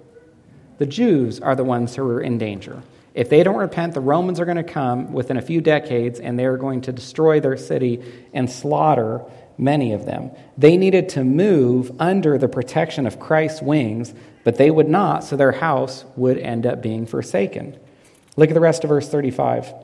The 0.78 0.86
Jews 0.86 1.38
are 1.40 1.54
the 1.54 1.64
ones 1.64 1.94
who 1.94 2.02
are 2.08 2.20
in 2.20 2.38
danger. 2.38 2.82
If 3.12 3.28
they 3.28 3.42
don't 3.42 3.56
repent, 3.56 3.92
the 3.92 4.00
Romans 4.00 4.40
are 4.40 4.46
going 4.46 4.56
to 4.56 4.62
come 4.62 5.12
within 5.12 5.36
a 5.36 5.42
few 5.42 5.60
decades 5.60 6.18
and 6.18 6.38
they're 6.38 6.56
going 6.56 6.80
to 6.82 6.92
destroy 6.92 7.38
their 7.38 7.58
city 7.58 8.02
and 8.32 8.50
slaughter 8.50 9.22
many 9.58 9.92
of 9.92 10.06
them. 10.06 10.30
They 10.56 10.78
needed 10.78 11.10
to 11.10 11.24
move 11.24 11.92
under 12.00 12.38
the 12.38 12.48
protection 12.48 13.06
of 13.06 13.20
Christ's 13.20 13.60
wings, 13.60 14.14
but 14.44 14.56
they 14.56 14.70
would 14.70 14.88
not, 14.88 15.24
so 15.24 15.36
their 15.36 15.52
house 15.52 16.06
would 16.16 16.38
end 16.38 16.64
up 16.64 16.82
being 16.82 17.04
forsaken. 17.04 17.78
Look 18.36 18.48
at 18.48 18.54
the 18.54 18.60
rest 18.60 18.82
of 18.82 18.88
verse 18.88 19.08
35. 19.08 19.74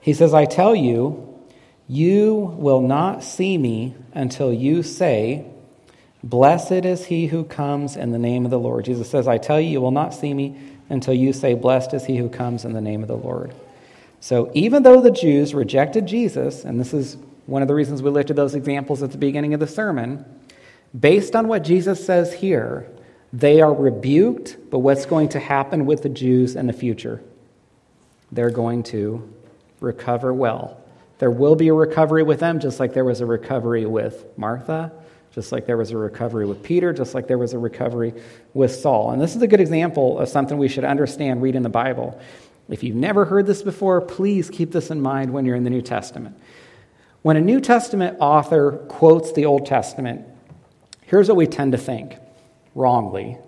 He 0.00 0.14
says, 0.14 0.32
I 0.32 0.46
tell 0.46 0.74
you, 0.74 1.38
you 1.86 2.34
will 2.34 2.80
not 2.80 3.22
see 3.22 3.58
me 3.58 3.94
until 4.14 4.54
you 4.54 4.82
say, 4.82 5.46
Blessed 6.28 6.84
is 6.84 7.06
he 7.06 7.28
who 7.28 7.42
comes 7.44 7.96
in 7.96 8.12
the 8.12 8.18
name 8.18 8.44
of 8.44 8.50
the 8.50 8.58
Lord. 8.58 8.84
Jesus 8.84 9.08
says, 9.08 9.26
I 9.26 9.38
tell 9.38 9.58
you, 9.58 9.70
you 9.70 9.80
will 9.80 9.90
not 9.90 10.12
see 10.12 10.34
me 10.34 10.58
until 10.90 11.14
you 11.14 11.32
say, 11.32 11.54
Blessed 11.54 11.94
is 11.94 12.04
he 12.04 12.18
who 12.18 12.28
comes 12.28 12.66
in 12.66 12.74
the 12.74 12.82
name 12.82 13.00
of 13.00 13.08
the 13.08 13.16
Lord. 13.16 13.54
So 14.20 14.50
even 14.52 14.82
though 14.82 15.00
the 15.00 15.10
Jews 15.10 15.54
rejected 15.54 16.04
Jesus, 16.04 16.66
and 16.66 16.78
this 16.78 16.92
is 16.92 17.16
one 17.46 17.62
of 17.62 17.68
the 17.68 17.74
reasons 17.74 18.02
we 18.02 18.10
lifted 18.10 18.36
those 18.36 18.54
examples 18.54 19.02
at 19.02 19.10
the 19.10 19.16
beginning 19.16 19.54
of 19.54 19.60
the 19.60 19.66
sermon, 19.66 20.26
based 20.98 21.34
on 21.34 21.48
what 21.48 21.64
Jesus 21.64 22.04
says 22.04 22.34
here, 22.34 22.86
they 23.32 23.62
are 23.62 23.72
rebuked, 23.72 24.58
but 24.68 24.80
what's 24.80 25.06
going 25.06 25.30
to 25.30 25.38
happen 25.38 25.86
with 25.86 26.02
the 26.02 26.10
Jews 26.10 26.56
in 26.56 26.66
the 26.66 26.74
future? 26.74 27.22
They're 28.30 28.50
going 28.50 28.82
to 28.84 29.32
recover 29.80 30.34
well. 30.34 30.78
There 31.20 31.30
will 31.30 31.56
be 31.56 31.68
a 31.68 31.74
recovery 31.74 32.22
with 32.22 32.40
them, 32.40 32.60
just 32.60 32.78
like 32.78 32.92
there 32.92 33.04
was 33.04 33.22
a 33.22 33.26
recovery 33.26 33.86
with 33.86 34.26
Martha, 34.36 34.92
just 35.38 35.52
like 35.52 35.66
there 35.66 35.76
was 35.76 35.92
a 35.92 35.96
recovery 35.96 36.46
with 36.46 36.64
Peter, 36.64 36.92
just 36.92 37.14
like 37.14 37.28
there 37.28 37.38
was 37.38 37.52
a 37.52 37.58
recovery 37.58 38.12
with 38.54 38.74
Saul. 38.74 39.12
And 39.12 39.22
this 39.22 39.36
is 39.36 39.42
a 39.42 39.46
good 39.46 39.60
example 39.60 40.18
of 40.18 40.28
something 40.28 40.58
we 40.58 40.66
should 40.66 40.82
understand 40.82 41.42
reading 41.42 41.62
the 41.62 41.68
Bible. 41.68 42.20
If 42.68 42.82
you've 42.82 42.96
never 42.96 43.24
heard 43.24 43.46
this 43.46 43.62
before, 43.62 44.00
please 44.00 44.50
keep 44.50 44.72
this 44.72 44.90
in 44.90 45.00
mind 45.00 45.32
when 45.32 45.44
you're 45.44 45.54
in 45.54 45.62
the 45.62 45.70
New 45.70 45.80
Testament. 45.80 46.36
When 47.22 47.36
a 47.36 47.40
New 47.40 47.60
Testament 47.60 48.16
author 48.18 48.72
quotes 48.88 49.30
the 49.30 49.44
Old 49.46 49.64
Testament, 49.64 50.26
here's 51.02 51.28
what 51.28 51.36
we 51.36 51.46
tend 51.46 51.70
to 51.70 51.78
think 51.78 52.16
wrongly 52.74 53.38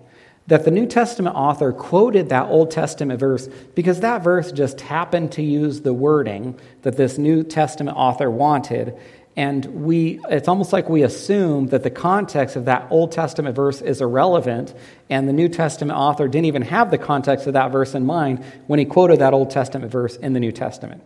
that 0.50 0.64
the 0.64 0.70
New 0.70 0.85
Testament 0.85 1.37
author 1.37 1.72
quoted 1.72 2.29
that 2.29 2.46
Old 2.46 2.72
Testament 2.72 3.20
verse 3.20 3.48
because 3.76 4.00
that 4.00 4.22
verse 4.22 4.50
just 4.50 4.81
happened 4.81 5.31
to 5.33 5.42
use 5.42 5.81
the 5.83 5.92
wording 5.92 6.59
that 6.83 6.96
this 6.96 7.18
New 7.18 7.44
Testament 7.44 7.96
author 7.96 8.29
wanted. 8.29 8.96
And 9.40 9.64
we, 9.64 10.20
it's 10.29 10.48
almost 10.48 10.70
like 10.70 10.90
we 10.90 11.03
assume 11.03 11.68
that 11.68 11.83
the 11.83 11.88
context 11.88 12.57
of 12.57 12.66
that 12.66 12.88
Old 12.90 13.11
Testament 13.11 13.57
verse 13.57 13.81
is 13.81 14.03
irrelevant, 14.03 14.74
and 15.09 15.26
the 15.26 15.33
New 15.33 15.48
Testament 15.48 15.98
author 15.98 16.29
didn't 16.29 16.44
even 16.44 16.61
have 16.61 16.90
the 16.90 16.98
context 16.98 17.46
of 17.46 17.55
that 17.55 17.72
verse 17.72 17.94
in 17.94 18.05
mind 18.05 18.44
when 18.66 18.79
he 18.79 18.85
quoted 18.85 19.20
that 19.20 19.33
Old 19.33 19.50
Testament 19.50 19.90
verse 19.90 20.16
in 20.16 20.35
the 20.35 20.40
New 20.40 20.53
Testament. 20.53 21.03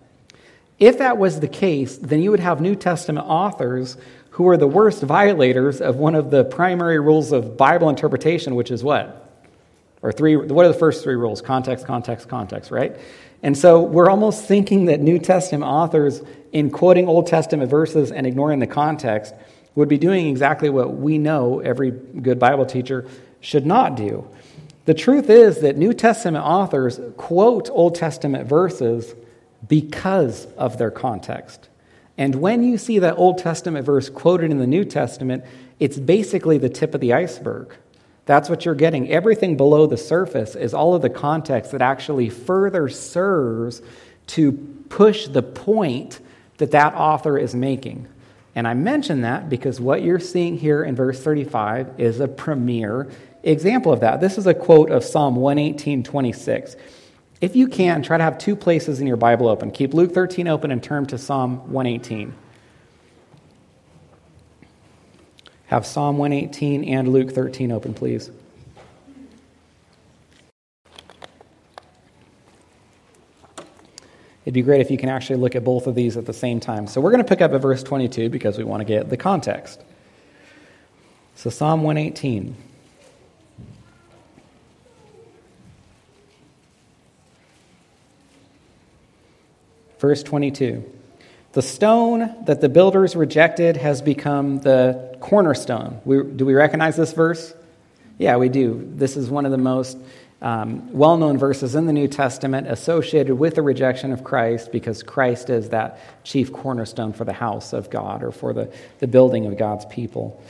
If 0.80 0.98
that 0.98 1.16
was 1.16 1.38
the 1.38 1.46
case, 1.46 1.96
then 1.96 2.22
you 2.22 2.32
would 2.32 2.40
have 2.40 2.60
New 2.60 2.74
Testament 2.74 3.24
authors 3.28 3.96
who 4.30 4.48
are 4.48 4.56
the 4.56 4.66
worst 4.66 5.00
violators 5.00 5.80
of 5.80 5.94
one 5.94 6.16
of 6.16 6.32
the 6.32 6.42
primary 6.42 6.98
rules 6.98 7.30
of 7.30 7.56
Bible 7.56 7.88
interpretation, 7.88 8.56
which 8.56 8.72
is 8.72 8.82
what? 8.82 9.32
Or 10.02 10.10
three, 10.10 10.34
what 10.34 10.64
are 10.64 10.72
the 10.72 10.74
first 10.74 11.04
three 11.04 11.14
rules? 11.14 11.40
Context, 11.40 11.86
context, 11.86 12.28
context, 12.28 12.72
right? 12.72 12.96
And 13.44 13.56
so 13.56 13.82
we're 13.82 14.08
almost 14.08 14.46
thinking 14.46 14.86
that 14.86 15.00
New 15.00 15.18
Testament 15.18 15.64
authors, 15.64 16.22
in 16.54 16.70
quoting 16.70 17.08
Old 17.08 17.26
Testament 17.26 17.68
verses 17.68 18.12
and 18.12 18.26
ignoring 18.26 18.60
the 18.60 18.66
context, 18.66 19.34
would 19.74 19.88
be 19.88 19.98
doing 19.98 20.28
exactly 20.28 20.70
what 20.70 20.94
we 20.94 21.18
know 21.18 21.58
every 21.58 21.90
good 21.90 22.38
Bible 22.38 22.64
teacher 22.64 23.06
should 23.40 23.66
not 23.66 23.96
do. 23.96 24.26
The 24.84 24.94
truth 24.94 25.28
is 25.28 25.60
that 25.60 25.76
New 25.76 25.92
Testament 25.92 26.44
authors 26.44 27.00
quote 27.16 27.68
Old 27.70 27.96
Testament 27.96 28.46
verses 28.48 29.14
because 29.66 30.46
of 30.56 30.78
their 30.78 30.92
context. 30.92 31.68
And 32.16 32.36
when 32.36 32.62
you 32.62 32.78
see 32.78 33.00
that 33.00 33.18
Old 33.18 33.38
Testament 33.38 33.84
verse 33.84 34.08
quoted 34.08 34.52
in 34.52 34.58
the 34.58 34.66
New 34.66 34.84
Testament, 34.84 35.44
it's 35.80 35.98
basically 35.98 36.58
the 36.58 36.68
tip 36.68 36.94
of 36.94 37.00
the 37.00 37.14
iceberg. 37.14 37.74
That's 38.26 38.48
what 38.48 38.64
you're 38.64 38.76
getting. 38.76 39.10
Everything 39.10 39.56
below 39.56 39.86
the 39.86 39.96
surface 39.96 40.54
is 40.54 40.72
all 40.72 40.94
of 40.94 41.02
the 41.02 41.10
context 41.10 41.72
that 41.72 41.82
actually 41.82 42.28
further 42.28 42.88
serves 42.88 43.82
to 44.28 44.52
push 44.88 45.26
the 45.26 45.42
point 45.42 46.20
that 46.58 46.70
that 46.72 46.94
author 46.94 47.36
is 47.38 47.54
making. 47.54 48.08
And 48.54 48.68
I 48.68 48.74
mention 48.74 49.22
that 49.22 49.48
because 49.48 49.80
what 49.80 50.02
you're 50.02 50.20
seeing 50.20 50.56
here 50.56 50.84
in 50.84 50.94
verse 50.94 51.20
35 51.20 51.98
is 51.98 52.20
a 52.20 52.28
premier 52.28 53.10
example 53.42 53.92
of 53.92 54.00
that. 54.00 54.20
This 54.20 54.38
is 54.38 54.46
a 54.46 54.54
quote 54.54 54.90
of 54.90 55.04
Psalm 55.04 55.36
118 55.36 56.04
26. 56.04 56.76
If 57.40 57.56
you 57.56 57.68
can, 57.68 58.02
try 58.02 58.16
to 58.16 58.24
have 58.24 58.38
two 58.38 58.56
places 58.56 59.00
in 59.00 59.06
your 59.06 59.16
Bible 59.16 59.48
open. 59.48 59.70
Keep 59.70 59.92
Luke 59.92 60.12
13 60.12 60.48
open 60.48 60.70
and 60.70 60.82
turn 60.82 61.06
to 61.06 61.18
Psalm 61.18 61.70
118. 61.72 62.32
Have 65.66 65.84
Psalm 65.84 66.16
118 66.16 66.84
and 66.84 67.08
Luke 67.08 67.32
13 67.32 67.72
open, 67.72 67.92
please. 67.92 68.30
It'd 74.44 74.52
be 74.54 74.62
great 74.62 74.82
if 74.82 74.90
you 74.90 74.98
can 74.98 75.08
actually 75.08 75.36
look 75.36 75.56
at 75.56 75.64
both 75.64 75.86
of 75.86 75.94
these 75.94 76.16
at 76.16 76.26
the 76.26 76.34
same 76.34 76.60
time. 76.60 76.86
So 76.86 77.00
we're 77.00 77.10
going 77.10 77.22
to 77.22 77.28
pick 77.28 77.40
up 77.40 77.52
at 77.52 77.62
verse 77.62 77.82
22 77.82 78.28
because 78.28 78.58
we 78.58 78.64
want 78.64 78.82
to 78.82 78.84
get 78.84 79.08
the 79.08 79.16
context. 79.16 79.82
So, 81.34 81.50
Psalm 81.50 81.82
118. 81.82 82.54
Verse 89.98 90.22
22 90.22 90.84
The 91.52 91.62
stone 91.62 92.44
that 92.44 92.60
the 92.60 92.68
builders 92.68 93.16
rejected 93.16 93.78
has 93.78 94.02
become 94.02 94.60
the 94.60 95.16
cornerstone. 95.20 96.00
We, 96.04 96.22
do 96.22 96.44
we 96.44 96.52
recognize 96.52 96.96
this 96.96 97.14
verse? 97.14 97.54
Yeah, 98.18 98.36
we 98.36 98.50
do. 98.50 98.86
This 98.94 99.16
is 99.16 99.30
one 99.30 99.46
of 99.46 99.50
the 99.50 99.58
most 99.58 99.96
um, 100.44 100.92
well 100.92 101.16
known 101.16 101.38
verses 101.38 101.74
in 101.74 101.86
the 101.86 101.92
New 101.94 102.06
Testament 102.06 102.66
associated 102.68 103.34
with 103.34 103.54
the 103.54 103.62
rejection 103.62 104.12
of 104.12 104.22
Christ 104.22 104.70
because 104.72 105.02
Christ 105.02 105.48
is 105.48 105.70
that 105.70 105.98
chief 106.22 106.52
cornerstone 106.52 107.14
for 107.14 107.24
the 107.24 107.32
house 107.32 107.72
of 107.72 107.88
God 107.88 108.22
or 108.22 108.30
for 108.30 108.52
the, 108.52 108.70
the 108.98 109.06
building 109.06 109.46
of 109.46 109.56
God's 109.56 109.86
people. 109.86 110.42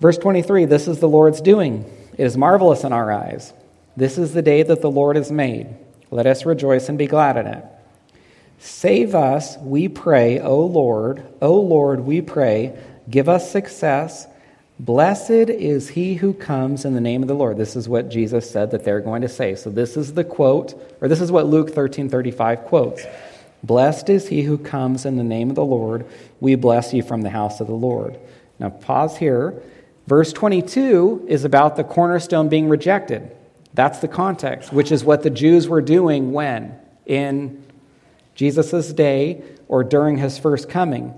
Verse 0.00 0.16
23 0.16 0.64
This 0.64 0.88
is 0.88 1.00
the 1.00 1.08
Lord's 1.08 1.42
doing. 1.42 1.84
It 2.16 2.24
is 2.24 2.38
marvelous 2.38 2.82
in 2.82 2.94
our 2.94 3.12
eyes. 3.12 3.52
This 3.94 4.16
is 4.16 4.32
the 4.32 4.40
day 4.40 4.62
that 4.62 4.80
the 4.80 4.90
Lord 4.90 5.16
has 5.16 5.30
made. 5.30 5.68
Let 6.10 6.26
us 6.26 6.46
rejoice 6.46 6.88
and 6.88 6.96
be 6.96 7.06
glad 7.06 7.36
in 7.36 7.46
it. 7.46 7.62
Save 8.58 9.14
us, 9.14 9.58
we 9.58 9.88
pray, 9.88 10.40
O 10.40 10.64
Lord. 10.64 11.26
O 11.42 11.60
Lord, 11.60 12.00
we 12.00 12.22
pray. 12.22 12.78
Give 13.10 13.28
us 13.28 13.52
success. 13.52 14.26
Blessed 14.80 15.30
is 15.30 15.90
he 15.90 16.14
who 16.14 16.32
comes 16.32 16.86
in 16.86 16.94
the 16.94 17.02
name 17.02 17.20
of 17.20 17.28
the 17.28 17.34
Lord. 17.34 17.58
This 17.58 17.76
is 17.76 17.86
what 17.86 18.08
Jesus 18.08 18.50
said 18.50 18.70
that 18.70 18.82
they're 18.82 19.02
going 19.02 19.20
to 19.20 19.28
say. 19.28 19.54
So 19.54 19.68
this 19.68 19.94
is 19.94 20.14
the 20.14 20.24
quote, 20.24 20.72
or 21.02 21.08
this 21.08 21.20
is 21.20 21.30
what 21.30 21.46
Luke 21.46 21.74
13 21.74 22.08
35 22.08 22.60
quotes. 22.60 23.04
Blessed 23.62 24.08
is 24.08 24.28
he 24.28 24.40
who 24.40 24.56
comes 24.56 25.04
in 25.04 25.18
the 25.18 25.22
name 25.22 25.50
of 25.50 25.54
the 25.54 25.66
Lord. 25.66 26.06
We 26.40 26.54
bless 26.54 26.94
you 26.94 27.02
from 27.02 27.20
the 27.20 27.28
house 27.28 27.60
of 27.60 27.66
the 27.66 27.74
Lord. 27.74 28.18
Now, 28.58 28.70
pause 28.70 29.18
here. 29.18 29.62
Verse 30.06 30.32
22 30.32 31.26
is 31.28 31.44
about 31.44 31.76
the 31.76 31.84
cornerstone 31.84 32.48
being 32.48 32.70
rejected. 32.70 33.36
That's 33.74 33.98
the 33.98 34.08
context, 34.08 34.72
which 34.72 34.90
is 34.90 35.04
what 35.04 35.22
the 35.22 35.28
Jews 35.28 35.68
were 35.68 35.82
doing 35.82 36.32
when? 36.32 36.74
In 37.04 37.62
Jesus' 38.34 38.94
day 38.94 39.42
or 39.68 39.84
during 39.84 40.16
his 40.16 40.38
first 40.38 40.70
coming. 40.70 41.12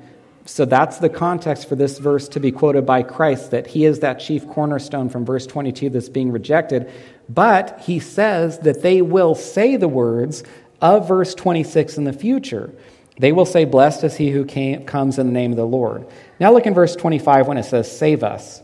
So 0.45 0.65
that's 0.65 0.99
the 0.99 1.09
context 1.09 1.69
for 1.69 1.77
this 1.77 1.99
verse 1.99 2.29
to 2.31 2.41
be 2.41 2.51
quoted 2.51 2.85
by 2.85 3.03
Christ 3.03 3.53
that 3.53 3.69
he 3.69 3.85
is 3.85 4.01
that 4.01 4.19
chief 4.19 4.49
cornerstone 4.49 5.09
from 5.09 5.25
verse 5.25 5.47
22 5.47 5.91
that's 5.91 6.09
being 6.09 6.33
rejected. 6.33 6.91
But 7.29 7.81
he 7.81 8.01
says 8.01 8.59
that 8.61 8.83
they 8.83 9.03
will 9.03 9.35
say 9.35 9.77
the 9.77 9.89
words 9.89 10.43
of 10.81 11.07
verse 11.07 11.35
26 11.35 11.97
in 11.97 12.05
the 12.05 12.13
future. 12.13 12.75
They 13.19 13.31
will 13.31 13.47
say, 13.47 13.65
Blessed 13.65 14.05
is 14.05 14.17
he 14.17 14.31
who 14.31 14.45
came, 14.45 14.85
comes 14.85 15.19
in 15.19 15.27
the 15.27 15.33
name 15.33 15.53
of 15.53 15.57
the 15.57 15.65
Lord. 15.65 16.07
Now 16.41 16.53
look 16.53 16.67
in 16.67 16.75
verse 16.75 16.97
25 16.97 17.47
when 17.47 17.59
it 17.59 17.65
says, 17.65 17.91
Save 17.91 18.25
us. 18.25 18.63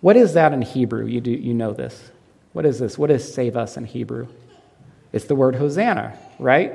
What 0.00 0.16
is 0.16 0.32
that 0.34 0.54
in 0.54 0.62
Hebrew? 0.62 1.04
You, 1.04 1.20
do, 1.20 1.30
you 1.30 1.52
know 1.52 1.74
this. 1.74 2.10
What 2.52 2.64
is 2.64 2.78
this? 2.78 2.96
What 2.96 3.10
is 3.10 3.32
save 3.32 3.56
us 3.56 3.76
in 3.76 3.84
Hebrew? 3.84 4.28
It's 5.12 5.26
the 5.26 5.34
word 5.34 5.56
Hosanna, 5.56 6.18
right? 6.38 6.72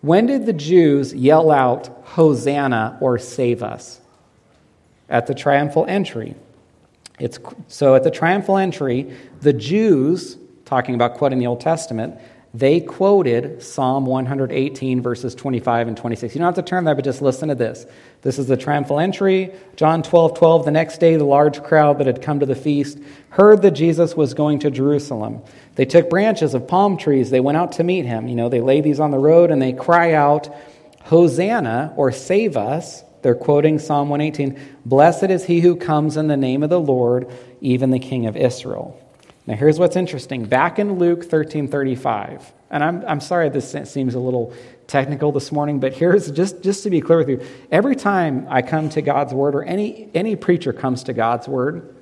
When 0.00 0.26
did 0.26 0.46
the 0.46 0.52
Jews 0.52 1.14
yell 1.14 1.50
out, 1.50 1.88
Hosanna 2.04 2.98
or 3.00 3.18
save 3.18 3.62
us? 3.62 4.00
At 5.08 5.26
the 5.26 5.34
triumphal 5.34 5.84
entry. 5.86 6.34
It's, 7.18 7.38
so 7.68 7.94
at 7.94 8.04
the 8.04 8.10
triumphal 8.10 8.56
entry, 8.56 9.14
the 9.40 9.52
Jews, 9.52 10.38
talking 10.64 10.94
about 10.94 11.14
quoting 11.14 11.38
the 11.38 11.46
Old 11.46 11.60
Testament, 11.60 12.18
they 12.52 12.80
quoted 12.80 13.62
Psalm 13.62 14.06
118, 14.06 15.02
verses 15.02 15.36
25 15.36 15.86
and 15.86 15.96
26. 15.96 16.34
You 16.34 16.40
don't 16.40 16.46
have 16.46 16.64
to 16.64 16.68
turn 16.68 16.82
there, 16.82 16.96
but 16.96 17.04
just 17.04 17.22
listen 17.22 17.48
to 17.48 17.54
this. 17.54 17.86
This 18.22 18.40
is 18.40 18.48
the 18.48 18.56
triumphal 18.56 18.98
entry. 18.98 19.52
John 19.76 20.02
12, 20.02 20.36
12. 20.36 20.64
The 20.64 20.72
next 20.72 20.98
day, 20.98 21.14
the 21.14 21.24
large 21.24 21.62
crowd 21.62 21.98
that 21.98 22.08
had 22.08 22.22
come 22.22 22.40
to 22.40 22.46
the 22.46 22.56
feast 22.56 22.98
heard 23.28 23.62
that 23.62 23.70
Jesus 23.70 24.16
was 24.16 24.34
going 24.34 24.58
to 24.60 24.70
Jerusalem. 24.70 25.42
They 25.76 25.84
took 25.84 26.10
branches 26.10 26.54
of 26.54 26.66
palm 26.66 26.96
trees. 26.96 27.30
They 27.30 27.38
went 27.38 27.56
out 27.56 27.72
to 27.72 27.84
meet 27.84 28.04
him. 28.04 28.26
You 28.26 28.34
know, 28.34 28.48
they 28.48 28.60
lay 28.60 28.80
these 28.80 28.98
on 28.98 29.12
the 29.12 29.18
road 29.18 29.52
and 29.52 29.62
they 29.62 29.72
cry 29.72 30.14
out, 30.14 30.52
Hosanna, 31.02 31.94
or 31.96 32.10
save 32.10 32.56
us. 32.56 33.04
They're 33.22 33.36
quoting 33.36 33.78
Psalm 33.78 34.08
118 34.08 34.60
Blessed 34.84 35.24
is 35.24 35.44
he 35.44 35.60
who 35.60 35.76
comes 35.76 36.16
in 36.16 36.26
the 36.26 36.36
name 36.36 36.64
of 36.64 36.70
the 36.70 36.80
Lord, 36.80 37.30
even 37.60 37.90
the 37.90 38.00
King 38.00 38.26
of 38.26 38.36
Israel. 38.36 39.00
Now, 39.50 39.56
here's 39.56 39.80
what's 39.80 39.96
interesting. 39.96 40.44
Back 40.44 40.78
in 40.78 41.00
Luke 41.00 41.24
13 41.24 41.66
35, 41.66 42.52
and 42.70 42.84
I'm, 42.84 43.04
I'm 43.04 43.20
sorry 43.20 43.48
this 43.48 43.74
seems 43.90 44.14
a 44.14 44.20
little 44.20 44.54
technical 44.86 45.32
this 45.32 45.50
morning, 45.50 45.80
but 45.80 45.92
here's 45.92 46.30
just, 46.30 46.62
just 46.62 46.84
to 46.84 46.90
be 46.90 47.00
clear 47.00 47.18
with 47.18 47.28
you 47.28 47.44
every 47.68 47.96
time 47.96 48.46
I 48.48 48.62
come 48.62 48.90
to 48.90 49.02
God's 49.02 49.34
word, 49.34 49.56
or 49.56 49.64
any, 49.64 50.08
any 50.14 50.36
preacher 50.36 50.72
comes 50.72 51.02
to 51.02 51.12
God's 51.12 51.48
word, 51.48 51.96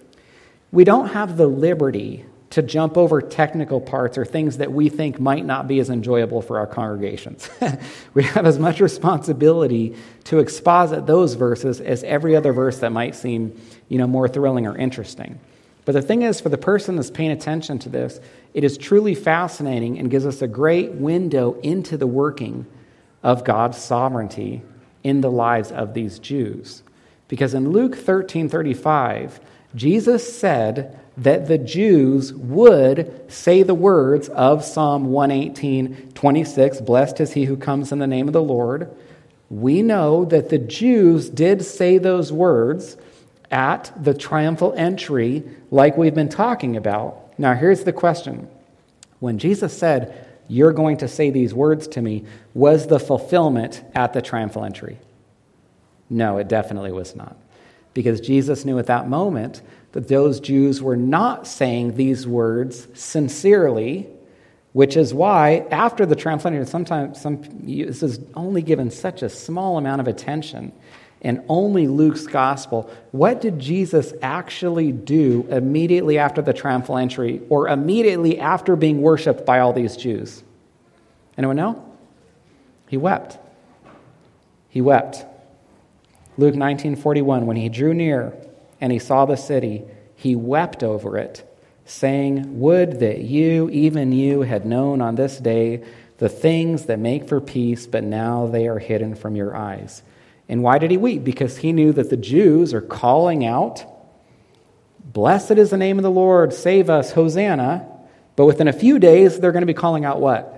we 0.73 0.85
don't 0.85 1.09
have 1.09 1.39
the 1.39 1.47
liberty 1.47 2.27
to 2.51 2.61
jump 2.61 2.99
over 2.99 3.23
technical 3.23 3.81
parts 3.81 4.19
or 4.19 4.27
things 4.27 4.59
that 4.59 4.71
we 4.71 4.91
think 4.91 5.19
might 5.19 5.47
not 5.47 5.67
be 5.67 5.81
as 5.81 5.89
enjoyable 5.89 6.43
for 6.43 6.59
our 6.59 6.67
congregations. 6.67 7.49
we 8.13 8.25
have 8.25 8.45
as 8.45 8.59
much 8.59 8.79
responsibility 8.79 9.97
to 10.25 10.39
exposit 10.39 11.07
those 11.07 11.33
verses 11.33 11.81
as 11.81 12.05
every 12.05 12.37
other 12.37 12.53
verse 12.53 12.81
that 12.81 12.93
might 12.93 13.15
seem 13.15 13.59
you 13.89 13.97
know, 13.97 14.07
more 14.07 14.29
thrilling 14.29 14.67
or 14.67 14.77
interesting. 14.77 15.41
But 15.89 15.95
the 15.95 16.03
thing 16.03 16.20
is, 16.20 16.39
for 16.39 16.51
the 16.51 16.59
person 16.59 16.97
that's 16.97 17.11
paying 17.11 17.30
attention 17.30 17.78
to 17.78 17.89
this, 17.89 18.20
it 18.53 18.62
is 18.62 18.76
truly 18.76 19.14
fascinating 19.14 19.99
and 19.99 20.11
gives 20.11 20.26
us 20.26 20.43
a 20.43 20.47
great 20.47 20.93
window 20.93 21.59
into 21.62 21.97
the 21.97 22.07
working 22.07 22.66
of 23.22 23.43
God's 23.43 23.78
sovereignty 23.78 24.61
in 25.03 25.22
the 25.22 25.30
lives 25.30 25.72
of 25.72 25.95
these 25.95 26.18
Jews. 26.18 26.82
Because 27.26 27.55
in 27.55 27.70
Luke 27.70 27.97
13 27.97 28.51
35, 28.51 29.41
Jesus 29.74 30.39
said 30.39 31.01
that 31.16 31.49
the 31.49 31.57
Jews 31.57 32.34
would 32.34 33.24
say 33.32 33.62
the 33.62 33.72
words 33.72 34.28
of 34.28 34.66
Psalm 34.66 35.07
118 35.07 36.12
26, 36.12 36.82
Blessed 36.82 37.20
is 37.20 37.32
he 37.32 37.47
who 37.47 37.57
comes 37.57 37.93
in 37.93 37.99
the 37.99 38.07
name 38.07 38.26
of 38.26 38.34
the 38.34 38.43
Lord. 38.43 38.95
We 39.49 39.80
know 39.80 40.26
that 40.26 40.51
the 40.51 40.59
Jews 40.59 41.30
did 41.30 41.64
say 41.64 41.97
those 41.97 42.30
words 42.30 42.99
at 43.51 43.93
the 44.03 44.15
triumphal 44.15 44.75
entry, 44.77 45.45
like 45.71 45.97
we've 45.97 46.15
been 46.15 46.29
talking 46.29 46.77
about. 46.77 47.39
Now, 47.39 47.55
here's 47.55 47.85
the 47.85 47.93
question 47.93 48.49
When 49.21 49.39
Jesus 49.39 49.77
said, 49.77 50.27
You're 50.49 50.73
going 50.73 50.99
to 50.99 51.09
say 51.09 51.31
these 51.31 51.55
words 51.55 51.89
to 51.89 52.03
me, 52.03 52.25
was 52.55 52.87
the 52.87 53.01
fulfillment 53.01 53.83
at 53.95 54.13
the 54.13 54.23
triumphal 54.23 54.65
entry? 54.65 54.99
No, 56.11 56.39
it 56.39 56.49
definitely 56.49 56.93
was 56.93 57.15
not. 57.15 57.37
Because 57.95 58.21
Jesus 58.21 58.65
knew 58.65 58.79
at 58.79 58.87
that 58.87 59.09
moment 59.09 59.63
that 59.93 60.09
those 60.09 60.41
Jews 60.41 60.83
were 60.83 60.97
not 60.97 61.47
saying 61.47 61.97
these 61.97 62.27
words 62.27 62.87
sincerely, 62.95 64.07
which 64.73 64.97
is 64.97 65.13
why 65.13 65.67
after 65.71 66.07
the 66.07 66.15
triumphal 66.15 66.53
entry, 66.53 66.67
sometimes 66.67 67.21
some, 67.21 67.43
this 67.63 68.03
is 68.03 68.21
only 68.35 68.63
given 68.63 68.91
such 68.91 69.23
a 69.23 69.29
small 69.29 69.79
amount 69.79 70.01
of 70.01 70.07
attention 70.07 70.73
and 71.23 71.43
only 71.49 71.89
Luke's 71.89 72.27
gospel. 72.27 72.91
What 73.11 73.41
did 73.41 73.59
Jesus 73.59 74.12
actually 74.23 74.93
do 74.93 75.47
immediately 75.51 76.19
after 76.19 76.43
the 76.43 76.53
triumphal 76.53 76.97
entry 76.97 77.43
or 77.49 77.69
immediately 77.69 78.39
after 78.39 78.77
being 78.77 79.03
worshiped 79.03 79.45
by 79.45 79.59
all 79.59 79.73
these 79.73 79.97
Jews? 79.97 80.43
Anyone 81.37 81.57
know? 81.57 81.85
He 82.89 82.97
wept. 82.97 83.39
He 84.69 84.81
wept. 84.81 85.25
Luke 86.37 86.55
19:41 86.55 87.47
when 87.47 87.57
he 87.57 87.69
drew 87.69 87.93
near 87.93 88.33
and 88.81 88.93
he 88.93 88.99
saw 88.99 89.25
the 89.25 89.37
city, 89.37 89.83
he 90.14 90.37
wept 90.37 90.85
over 90.85 91.16
it, 91.16 91.43
saying, 91.85 92.61
"Would 92.61 93.01
that 93.01 93.23
you, 93.23 93.69
even 93.71 94.12
you, 94.12 94.43
had 94.43 94.64
known 94.64 95.01
on 95.01 95.16
this 95.16 95.39
day 95.39 95.81
the 96.19 96.29
things 96.29 96.87
that 96.87 96.99
make 96.99 97.29
for 97.29 97.41
peace, 97.41 97.87
but 97.87 98.05
now 98.05 98.47
they 98.47 98.69
are 98.69 98.79
hidden 98.79 99.14
from 99.14 99.35
your 99.35 99.57
eyes." 99.57 100.03
And 100.49 100.63
why 100.63 100.79
did 100.79 100.91
he 100.91 100.97
weep? 100.97 101.25
Because 101.25 101.59
he 101.59 101.73
knew 101.73 101.93
that 101.93 102.11
the 102.11 102.17
Jews 102.17 102.73
are 102.73 102.81
calling 102.81 103.45
out, 103.45 103.85
Blessed 105.05 105.53
is 105.53 105.71
the 105.71 105.77
name 105.77 105.99
of 105.99 106.03
the 106.03 106.11
Lord, 106.11 106.53
save 106.53 106.91
us, 106.91 107.13
Hosanna. 107.13 107.87
But 108.37 108.47
within 108.47 108.69
a 108.69 108.73
few 108.73 108.99
days, 108.99 109.41
they're 109.41 109.53
going 109.53 109.63
to 109.63 109.67
be 109.67 109.75
calling 109.75 110.05
out 110.05 110.21
what? 110.21 110.55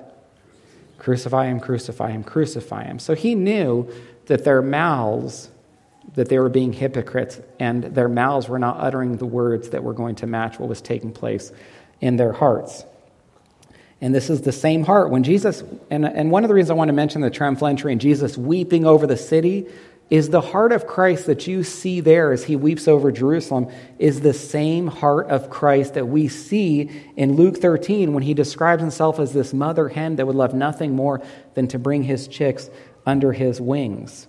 Crucify 0.99 1.47
him, 1.47 1.61
crucify 1.61 2.11
him, 2.11 2.23
crucify 2.23 2.85
him. 2.85 2.99
So 2.99 3.15
he 3.15 3.35
knew 3.35 3.91
that 4.27 4.45
their 4.45 4.61
mouths, 4.61 5.51
that 6.15 6.29
they 6.29 6.39
were 6.39 6.51
being 6.51 6.73
hypocrites, 6.73 7.41
and 7.59 7.83
their 7.83 8.09
mouths 8.09 8.49
were 8.49 8.59
not 8.59 8.77
uttering 8.81 9.17
the 9.17 9.27
words 9.27 9.71
that 9.71 9.83
were 9.83 9.95
going 9.95 10.17
to 10.17 10.27
match 10.27 10.59
what 10.59 10.69
was 10.69 10.83
taking 10.83 11.13
place 11.13 11.53
in 12.01 12.17
their 12.17 12.33
hearts. 12.33 12.85
And 14.01 14.15
this 14.15 14.31
is 14.31 14.43
the 14.43 14.53
same 14.53 14.85
heart. 14.85 15.11
When 15.11 15.23
Jesus, 15.23 15.63
and, 15.91 16.07
and 16.07 16.31
one 16.31 16.45
of 16.45 16.49
the 16.49 16.55
reasons 16.55 16.71
I 16.71 16.75
want 16.75 16.89
to 16.89 16.95
mention 16.95 17.21
the 17.21 17.31
triumphal 17.31 17.67
and 17.67 18.01
Jesus 18.01 18.39
weeping 18.39 18.87
over 18.87 19.07
the 19.07 19.17
city 19.17 19.67
is 20.11 20.29
the 20.29 20.41
heart 20.41 20.73
of 20.73 20.89
Christ 20.89 21.27
that 21.27 21.47
you 21.47 21.63
see 21.63 22.01
there 22.01 22.33
as 22.33 22.45
he 22.45 22.57
weeps 22.57 22.89
over 22.89 23.13
Jerusalem 23.13 23.69
is 23.99 24.21
the 24.21 24.35
same 24.35 24.89
heart 24.89 25.29
of 25.29 25.51
Christ 25.51 25.95
that 25.95 26.09
we 26.09 26.27
see 26.27 26.91
in 27.17 27.37
Luke 27.37 27.59
13 27.59 28.13
when 28.13 28.25
he 28.25 28.35
describes 28.35 28.81
himself 28.81 29.21
as 29.21 29.33
this 29.33 29.55
mother 29.55 29.89
hen 29.89 30.17
that 30.17 30.27
would 30.27 30.35
love 30.35 30.53
nothing 30.53 30.97
more 30.97 31.23
than 31.55 31.69
to 31.69 31.79
bring 31.79 32.03
his 32.03 32.27
chicks 32.27 32.69
under 33.07 33.33
his 33.33 33.61
wings. 33.61 34.27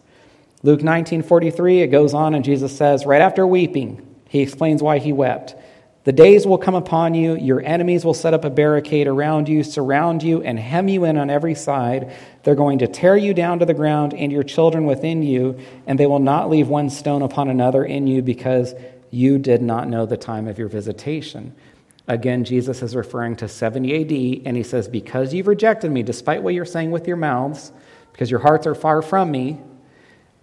Luke 0.62 0.82
19:43 0.82 1.82
it 1.82 1.88
goes 1.88 2.14
on 2.14 2.36
and 2.36 2.46
Jesus 2.46 2.78
says 2.78 3.08
right 3.08 3.22
after 3.22 3.48
weeping 3.48 4.08
he 4.30 4.42
explains 4.42 4.84
why 4.84 5.00
he 5.00 5.12
wept. 5.12 5.56
The 6.04 6.12
days 6.12 6.48
will 6.48 6.58
come 6.58 6.74
upon 6.74 7.14
you, 7.14 7.36
your 7.36 7.62
enemies 7.62 8.04
will 8.04 8.16
set 8.16 8.34
up 8.34 8.44
a 8.44 8.50
barricade 8.50 9.08
around 9.08 9.48
you, 9.48 9.64
surround 9.64 10.24
you, 10.24 10.42
and 10.42 10.58
hem 10.58 10.88
you 10.88 11.06
in 11.06 11.16
on 11.16 11.30
every 11.30 11.54
side. 11.54 12.16
They're 12.42 12.56
going 12.56 12.80
to 12.80 12.88
tear 12.88 13.16
you 13.16 13.36
down 13.36 13.60
to 13.60 13.68
the 13.68 13.76
ground 13.76 14.16
and 14.16 14.32
your 14.32 14.42
children 14.42 14.88
within 14.88 15.22
you, 15.22 15.60
and 15.86 16.00
they 16.00 16.08
will 16.08 16.20
not 16.20 16.50
leave 16.50 16.68
one 16.68 16.90
stone 16.90 17.22
upon 17.22 17.50
another 17.50 17.86
in 17.86 18.08
you 18.08 18.24
because 18.24 18.74
you 19.12 19.38
did 19.38 19.62
not 19.62 19.90
know 19.90 20.08
the 20.08 20.18
time 20.18 20.48
of 20.48 20.58
your 20.58 20.70
visitation. 20.70 21.54
Again, 22.08 22.46
Jesus 22.46 22.82
is 22.82 22.96
referring 22.96 23.36
to 23.38 23.48
70 23.48 24.02
AD, 24.02 24.48
and 24.48 24.58
he 24.58 24.64
says, 24.64 24.88
Because 24.88 25.36
you've 25.36 25.48
rejected 25.48 25.92
me, 25.92 26.02
despite 26.02 26.42
what 26.42 26.56
you're 26.56 26.66
saying 26.66 26.90
with 26.90 27.08
your 27.08 27.18
mouths, 27.18 27.72
because 28.12 28.32
your 28.32 28.40
hearts 28.40 28.66
are 28.66 28.74
far 28.74 29.04
from 29.04 29.30
me, 29.30 29.62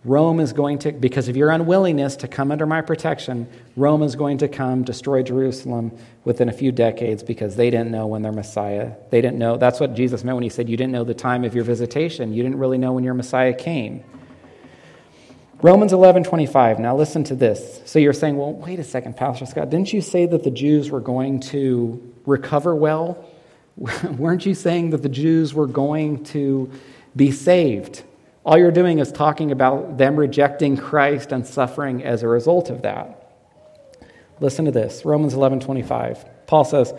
Rome 0.08 0.40
is 0.40 0.54
going 0.54 0.78
to, 0.80 0.92
because 0.92 1.28
of 1.28 1.36
your 1.36 1.50
unwillingness 1.50 2.16
to 2.16 2.28
come 2.28 2.50
under 2.50 2.64
my 2.64 2.80
protection, 2.80 3.46
Rome 3.76 4.02
is 4.02 4.16
going 4.16 4.38
to 4.38 4.48
come 4.48 4.82
destroy 4.82 5.22
Jerusalem 5.22 5.96
within 6.24 6.48
a 6.48 6.52
few 6.52 6.72
decades 6.72 7.22
because 7.22 7.56
they 7.56 7.68
didn't 7.68 7.90
know 7.90 8.06
when 8.06 8.22
their 8.22 8.32
Messiah, 8.32 8.94
they 9.10 9.20
didn't 9.20 9.38
know. 9.38 9.58
That's 9.58 9.80
what 9.80 9.94
Jesus 9.94 10.24
meant 10.24 10.36
when 10.36 10.44
he 10.44 10.48
said, 10.48 10.68
You 10.68 10.78
didn't 10.78 10.92
know 10.92 11.04
the 11.04 11.14
time 11.14 11.44
of 11.44 11.54
your 11.54 11.64
visitation. 11.64 12.32
You 12.32 12.42
didn't 12.42 12.58
really 12.58 12.78
know 12.78 12.94
when 12.94 13.04
your 13.04 13.12
Messiah 13.12 13.52
came. 13.52 14.02
Romans 15.60 15.92
11, 15.92 16.24
25. 16.24 16.78
Now 16.78 16.96
listen 16.96 17.24
to 17.24 17.34
this. 17.34 17.82
So 17.84 17.98
you're 17.98 18.12
saying, 18.12 18.36
well, 18.36 18.52
wait 18.52 18.78
a 18.78 18.84
second, 18.84 19.16
Pastor 19.16 19.44
Scott. 19.44 19.70
Didn't 19.70 19.92
you 19.92 20.00
say 20.00 20.24
that 20.24 20.44
the 20.44 20.52
Jews 20.52 20.88
were 20.88 21.00
going 21.00 21.40
to 21.40 22.14
recover 22.26 22.76
well? 22.76 23.28
Weren't 23.76 24.46
you 24.46 24.54
saying 24.54 24.90
that 24.90 25.02
the 25.02 25.08
Jews 25.08 25.52
were 25.52 25.66
going 25.66 26.22
to 26.26 26.70
be 27.16 27.32
saved? 27.32 28.04
All 28.48 28.56
you're 28.56 28.70
doing 28.70 28.98
is 28.98 29.12
talking 29.12 29.52
about 29.52 29.98
them 29.98 30.16
rejecting 30.16 30.78
Christ 30.78 31.32
and 31.32 31.46
suffering 31.46 32.02
as 32.02 32.22
a 32.22 32.28
result 32.28 32.70
of 32.70 32.80
that. 32.80 33.30
Listen 34.40 34.64
to 34.64 34.70
this 34.70 35.04
Romans 35.04 35.34
11 35.34 35.60
25. 35.60 36.24
Paul 36.46 36.64
says, 36.64 36.94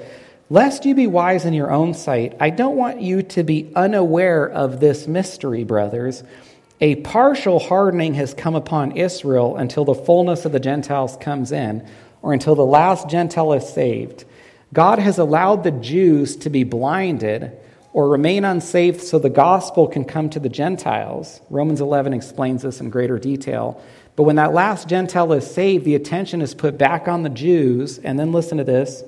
Lest 0.52 0.86
you 0.86 0.94
be 0.94 1.08
wise 1.08 1.46
in 1.46 1.56
your 1.56 1.72
own 1.72 1.96
sight, 1.96 2.38
I 2.40 2.52
don't 2.52 2.76
want 2.76 3.02
you 3.02 3.24
to 3.24 3.42
be 3.42 3.72
unaware 3.76 4.48
of 4.48 4.80
this 4.80 5.08
mystery, 5.08 5.64
brothers. 5.64 6.24
A 6.82 6.98
partial 6.98 7.58
hardening 7.58 8.14
has 8.14 8.36
come 8.36 8.54
upon 8.54 8.92
Israel 8.92 9.58
until 9.58 9.86
the 9.86 9.96
fullness 9.96 10.46
of 10.46 10.52
the 10.52 10.60
Gentiles 10.60 11.18
comes 11.20 11.52
in, 11.52 11.84
or 12.22 12.32
until 12.32 12.54
the 12.54 12.64
last 12.64 13.10
Gentile 13.10 13.54
is 13.54 13.68
saved. 13.68 14.24
God 14.72 15.00
has 15.00 15.18
allowed 15.18 15.64
the 15.64 15.72
Jews 15.72 16.36
to 16.36 16.52
be 16.52 16.64
blinded 16.64 17.59
or 17.94 18.10
remain 18.10 18.46
unsaved 18.46 19.02
so 19.02 19.18
the 19.18 19.30
gospel 19.30 19.88
can 19.88 20.06
come 20.06 20.30
to 20.30 20.40
the 20.40 20.50
Gentiles. 20.50 21.42
Romans 21.50 21.82
11 21.82 22.14
explains 22.14 22.62
this 22.62 22.80
in 22.82 22.90
greater 22.90 23.18
detail. 23.18 23.82
But 24.16 24.24
when 24.24 24.36
that 24.36 24.54
last 24.54 24.88
Gentile 24.88 25.34
is 25.34 25.50
saved, 25.50 25.86
the 25.86 25.96
attention 25.96 26.42
is 26.42 26.54
put 26.54 26.78
back 26.78 27.08
on 27.08 27.24
the 27.24 27.30
Jews. 27.30 27.98
And 27.98 28.20
then 28.20 28.32
listen 28.32 28.58
to 28.58 28.64
this. 28.64 29.04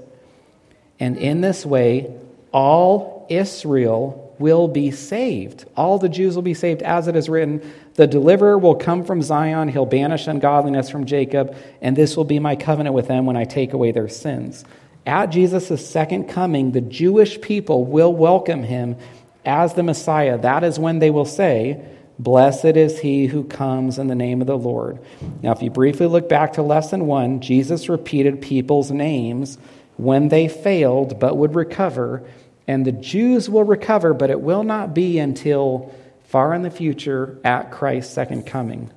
And 0.99 1.17
in 1.17 1.41
this 1.41 1.65
way, 1.65 2.15
all 2.51 3.25
Israel 3.29 4.35
will 4.39 4.67
be 4.67 4.91
saved. 4.91 5.65
All 5.77 5.99
the 5.99 6.09
Jews 6.09 6.35
will 6.35 6.41
be 6.41 6.53
saved, 6.53 6.81
as 6.81 7.07
it 7.07 7.15
is 7.15 7.29
written 7.29 7.61
The 7.95 8.07
deliverer 8.07 8.57
will 8.57 8.75
come 8.75 9.03
from 9.03 9.21
Zion, 9.21 9.69
he'll 9.69 9.85
banish 9.85 10.27
ungodliness 10.27 10.89
from 10.89 11.05
Jacob, 11.05 11.55
and 11.81 11.95
this 11.95 12.17
will 12.17 12.25
be 12.25 12.39
my 12.39 12.55
covenant 12.55 12.95
with 12.95 13.07
them 13.07 13.25
when 13.25 13.37
I 13.37 13.45
take 13.45 13.73
away 13.73 13.91
their 13.91 14.09
sins. 14.09 14.65
At 15.05 15.27
Jesus' 15.27 15.89
second 15.89 16.29
coming, 16.29 16.71
the 16.71 16.81
Jewish 16.81 17.41
people 17.41 17.85
will 17.85 18.13
welcome 18.13 18.63
him 18.63 18.97
as 19.45 19.73
the 19.73 19.83
Messiah. 19.83 20.37
That 20.37 20.63
is 20.63 20.77
when 20.77 20.99
they 20.99 21.09
will 21.09 21.25
say, 21.25 21.83
Blessed 22.19 22.65
is 22.77 22.99
he 22.99 23.25
who 23.25 23.43
comes 23.43 23.97
in 23.97 24.05
the 24.05 24.13
name 24.13 24.41
of 24.41 24.47
the 24.47 24.57
Lord. 24.57 24.99
Now, 25.41 25.53
if 25.53 25.63
you 25.63 25.71
briefly 25.71 26.05
look 26.05 26.29
back 26.29 26.53
to 26.53 26.61
lesson 26.61 27.07
one, 27.07 27.41
Jesus 27.41 27.89
repeated 27.89 28.43
people's 28.43 28.91
names 28.91 29.57
when 29.97 30.29
they 30.29 30.47
failed 30.47 31.19
but 31.19 31.35
would 31.35 31.55
recover. 31.55 32.23
And 32.67 32.85
the 32.85 32.91
Jews 32.91 33.49
will 33.49 33.63
recover, 33.63 34.13
but 34.13 34.29
it 34.29 34.39
will 34.39 34.63
not 34.63 34.93
be 34.93 35.17
until 35.17 35.91
far 36.25 36.53
in 36.53 36.61
the 36.61 36.69
future 36.69 37.39
at 37.43 37.71
Christ's 37.71 38.13
second 38.13 38.45
coming. 38.45 38.91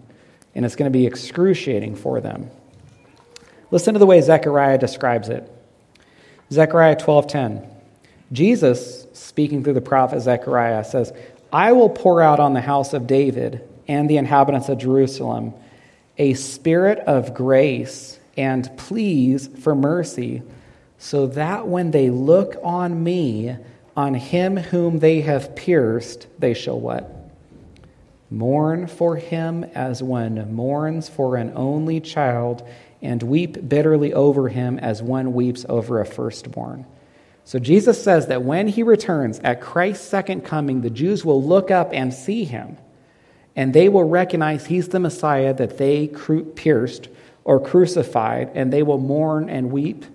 And 0.55 0.66
it's 0.66 0.76
going 0.76 0.92
to 0.92 0.96
be 0.96 1.07
excruciating 1.07 1.96
for 1.96 2.20
them. 2.20 2.50
Listen 3.70 3.94
to 3.94 3.98
the 3.98 4.07
way 4.07 4.20
Zechariah 4.20 4.76
describes 4.76 5.30
it. 5.30 5.50
Zechariah 6.53 6.97
12:10. 6.97 7.66
Jesus, 8.32 9.07
speaking 9.12 9.62
through 9.62 9.74
the 9.74 9.80
prophet 9.80 10.20
Zechariah, 10.20 10.84
says, 10.84 11.12
I 11.53 11.72
will 11.72 11.88
pour 11.88 12.20
out 12.20 12.40
on 12.40 12.55
the 12.55 12.61
house 12.61 12.92
of 12.92 13.07
David 13.07 13.61
and 13.86 14.11
the 14.11 14.16
inhabitants 14.16 14.68
of 14.68 14.78
Jerusalem 14.78 15.55
a 16.18 16.34
spirit 16.34 16.99
of 17.01 17.34
grace 17.34 18.18
and 18.36 18.76
pleas 18.76 19.49
for 19.49 19.74
mercy, 19.74 20.42
so 20.99 21.26
that 21.28 21.66
when 21.68 21.90
they 21.90 22.11
look 22.11 22.57
on 22.62 23.03
me, 23.03 23.57
on 23.97 24.14
him 24.14 24.57
whom 24.57 24.99
they 24.99 25.20
have 25.20 25.55
pierced, 25.55 26.26
they 26.38 26.55
shall 26.55 26.78
what? 26.78 27.11
Mourn 28.30 28.86
for 28.86 29.16
him 29.16 29.64
as 29.74 30.03
one 30.03 30.53
mourns 30.53 31.09
for 31.09 31.36
an 31.36 31.53
only 31.55 32.01
child, 32.01 32.66
and 33.05 33.22
weep 33.22 33.68
bitterly 33.68 34.12
over 34.12 34.48
him 34.48 34.78
as 34.78 35.02
one 35.02 35.34
weeps 35.34 35.64
over 35.68 36.00
a 36.00 36.07
firstborn. 36.07 36.86
So 37.44 37.59
Jesus 37.59 38.02
says 38.02 38.28
that 38.28 38.42
when 38.42 38.68
he 38.68 38.82
returns 38.82 39.38
at 39.40 39.61
Christ's 39.61 40.09
second 40.09 40.44
coming, 40.44 40.80
the 40.80 40.90
Jews 40.90 41.24
will 41.24 41.42
look 41.42 41.70
up 41.70 41.90
and 41.92 42.12
see 42.12 42.44
him, 42.44 42.78
and 43.55 43.74
they 43.74 43.88
will 43.88 44.09
recognize 44.09 44.66
he's 44.66 44.88
the 44.88 44.98
Messiah 44.98 45.52
that 45.55 45.76
they 45.76 46.09
pierced 46.09 47.09
or 47.44 47.61
crucified, 47.61 48.50
and 48.55 48.72
they 48.72 48.82
will 48.82 48.98
mourn 48.98 49.50
and 49.50 49.70
weep. 49.70 50.07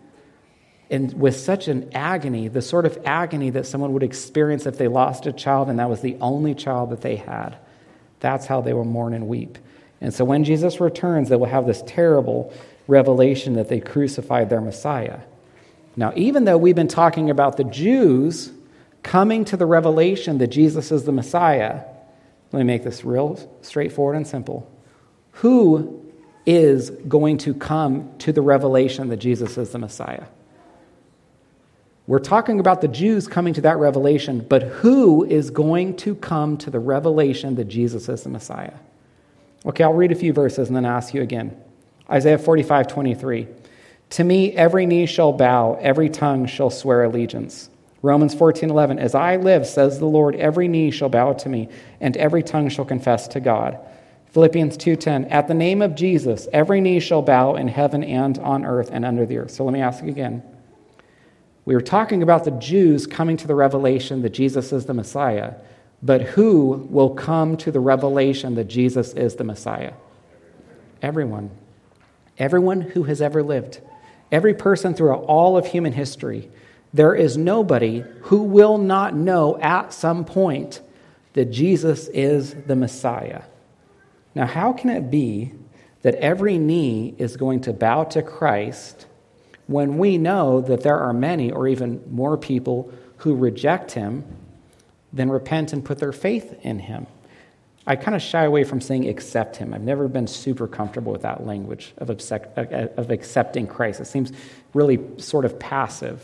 And 0.89 1.13
with 1.13 1.35
such 1.35 1.67
an 1.67 1.91
agony, 1.93 2.47
the 2.47 2.63
sort 2.63 2.87
of 2.87 2.97
agony 3.05 3.51
that 3.51 3.67
someone 3.67 3.93
would 3.93 4.01
experience 4.01 4.65
if 4.65 4.79
they 4.79 4.87
lost 4.87 5.27
a 5.27 5.31
child 5.31 5.69
and 5.69 5.77
that 5.77 5.87
was 5.87 6.01
the 6.01 6.17
only 6.19 6.55
child 6.55 6.89
that 6.89 7.01
they 7.01 7.15
had. 7.15 7.55
That's 8.21 8.47
how 8.47 8.61
they 8.61 8.73
will 8.73 8.85
mourn 8.85 9.13
and 9.13 9.27
weep. 9.27 9.59
And 10.01 10.11
so 10.11 10.25
when 10.25 10.43
Jesus 10.43 10.79
returns, 10.79 11.29
they 11.29 11.35
will 11.35 11.45
have 11.45 11.67
this 11.67 11.83
terrible 11.85 12.51
revelation 12.89 13.53
that 13.53 13.69
they 13.69 13.79
crucified 13.79 14.49
their 14.49 14.59
Messiah. 14.59 15.19
Now, 15.95 16.11
even 16.15 16.45
though 16.45 16.57
we've 16.57 16.75
been 16.75 16.87
talking 16.87 17.29
about 17.29 17.55
the 17.55 17.63
Jews 17.63 18.51
coming 19.03 19.45
to 19.45 19.55
the 19.55 19.65
revelation 19.65 20.39
that 20.39 20.47
Jesus 20.47 20.91
is 20.91 21.03
the 21.03 21.11
Messiah, 21.11 21.83
let 22.51 22.59
me 22.59 22.65
make 22.65 22.83
this 22.83 23.05
real 23.05 23.37
straightforward 23.61 24.15
and 24.15 24.27
simple. 24.27 24.69
Who 25.33 26.03
is 26.45 26.89
going 26.89 27.37
to 27.39 27.53
come 27.53 28.17
to 28.19 28.33
the 28.33 28.41
revelation 28.41 29.09
that 29.09 29.17
Jesus 29.17 29.57
is 29.57 29.69
the 29.69 29.77
Messiah? 29.77 30.25
We're 32.07 32.17
talking 32.17 32.59
about 32.59 32.81
the 32.81 32.87
Jews 32.87 33.27
coming 33.27 33.53
to 33.53 33.61
that 33.61 33.77
revelation, 33.77 34.43
but 34.49 34.63
who 34.63 35.23
is 35.25 35.51
going 35.51 35.95
to 35.97 36.15
come 36.15 36.57
to 36.57 36.71
the 36.71 36.79
revelation 36.79 37.53
that 37.55 37.65
Jesus 37.65 38.09
is 38.09 38.23
the 38.23 38.29
Messiah? 38.29 38.73
Okay, 39.63 39.83
I'll 39.83 39.93
read 39.93 40.11
a 40.11 40.15
few 40.15 40.33
verses 40.33 40.69
and 40.69 40.75
then 40.75 40.85
ask 40.85 41.13
you 41.13 41.21
again. 41.21 41.55
Isaiah 42.09 42.37
45, 42.37 42.87
23. 42.87 43.47
To 44.11 44.23
me, 44.23 44.53
every 44.53 44.85
knee 44.85 45.05
shall 45.05 45.31
bow, 45.31 45.77
every 45.79 46.09
tongue 46.09 46.47
shall 46.47 46.69
swear 46.69 47.03
allegiance. 47.03 47.69
Romans 48.01 48.33
14, 48.33 48.69
11. 48.69 48.97
As 48.97 49.13
I 49.13 49.35
live, 49.35 49.67
says 49.67 49.99
the 49.99 50.05
Lord, 50.05 50.35
every 50.35 50.67
knee 50.67 50.89
shall 50.89 51.09
bow 51.09 51.33
to 51.33 51.49
me, 51.49 51.69
and 51.99 52.15
every 52.17 52.41
tongue 52.41 52.69
shall 52.69 52.85
confess 52.85 53.27
to 53.29 53.39
God. 53.39 53.77
Philippians 54.31 54.77
2:10 54.77 55.25
At 55.25 55.47
the 55.47 55.53
name 55.53 55.81
of 55.81 55.95
Jesus 55.95 56.47
every 56.53 56.81
knee 56.81 56.99
shall 56.99 57.21
bow 57.21 57.55
in 57.55 57.67
heaven 57.67 58.03
and 58.03 58.37
on 58.39 58.65
earth 58.65 58.89
and 58.91 59.03
under 59.03 59.25
the 59.25 59.37
earth. 59.39 59.51
So 59.51 59.65
let 59.65 59.73
me 59.73 59.81
ask 59.81 60.03
again. 60.03 60.43
We 61.65 61.75
were 61.75 61.81
talking 61.81 62.23
about 62.23 62.45
the 62.45 62.51
Jews 62.51 63.05
coming 63.05 63.37
to 63.37 63.47
the 63.47 63.55
revelation 63.55 64.21
that 64.21 64.29
Jesus 64.29 64.71
is 64.71 64.85
the 64.85 64.93
Messiah, 64.93 65.55
but 66.01 66.21
who 66.21 66.87
will 66.89 67.11
come 67.11 67.57
to 67.57 67.71
the 67.71 67.79
revelation 67.79 68.55
that 68.55 68.65
Jesus 68.65 69.13
is 69.13 69.35
the 69.35 69.43
Messiah? 69.43 69.93
Everyone. 71.01 71.51
Everyone 72.39 72.81
who 72.81 73.03
has 73.03 73.21
ever 73.21 73.43
lived. 73.43 73.81
Every 74.31 74.53
person 74.53 74.93
throughout 74.93 75.23
all 75.23 75.57
of 75.57 75.67
human 75.67 75.93
history, 75.93 76.49
there 76.93 77.13
is 77.13 77.37
nobody 77.37 78.03
who 78.21 78.43
will 78.43 78.77
not 78.77 79.13
know 79.13 79.59
at 79.59 79.93
some 79.93 80.25
point 80.25 80.81
that 81.33 81.51
Jesus 81.51 82.07
is 82.07 82.55
the 82.65 82.75
Messiah. 82.75 83.43
Now, 84.33 84.45
how 84.45 84.73
can 84.73 84.89
it 84.89 85.11
be 85.11 85.53
that 86.01 86.15
every 86.15 86.57
knee 86.57 87.13
is 87.17 87.37
going 87.37 87.61
to 87.61 87.73
bow 87.73 88.05
to 88.05 88.21
Christ 88.21 89.05
when 89.67 89.97
we 89.97 90.17
know 90.17 90.61
that 90.61 90.81
there 90.81 90.97
are 90.97 91.13
many 91.13 91.51
or 91.51 91.67
even 91.67 92.01
more 92.09 92.37
people 92.37 92.91
who 93.17 93.35
reject 93.35 93.91
him 93.91 94.23
than 95.11 95.29
repent 95.29 95.73
and 95.73 95.83
put 95.83 95.99
their 95.99 96.13
faith 96.13 96.57
in 96.61 96.79
him? 96.79 97.05
I 97.89 97.95
kind 97.95 98.15
of 98.15 98.21
shy 98.21 98.43
away 98.43 98.63
from 98.65 98.81
saying 98.81 99.09
accept 99.09 99.55
him. 99.55 99.73
I've 99.73 99.81
never 99.81 100.07
been 100.07 100.27
super 100.27 100.67
comfortable 100.67 101.11
with 101.11 101.23
that 101.23 101.47
language 101.47 101.91
of, 101.97 102.11
of 102.11 103.09
accepting 103.09 103.65
Christ. 103.65 103.99
It 103.99 104.05
seems 104.05 104.31
really 104.75 104.99
sort 105.17 105.43
of 105.43 105.57
passive. 105.57 106.23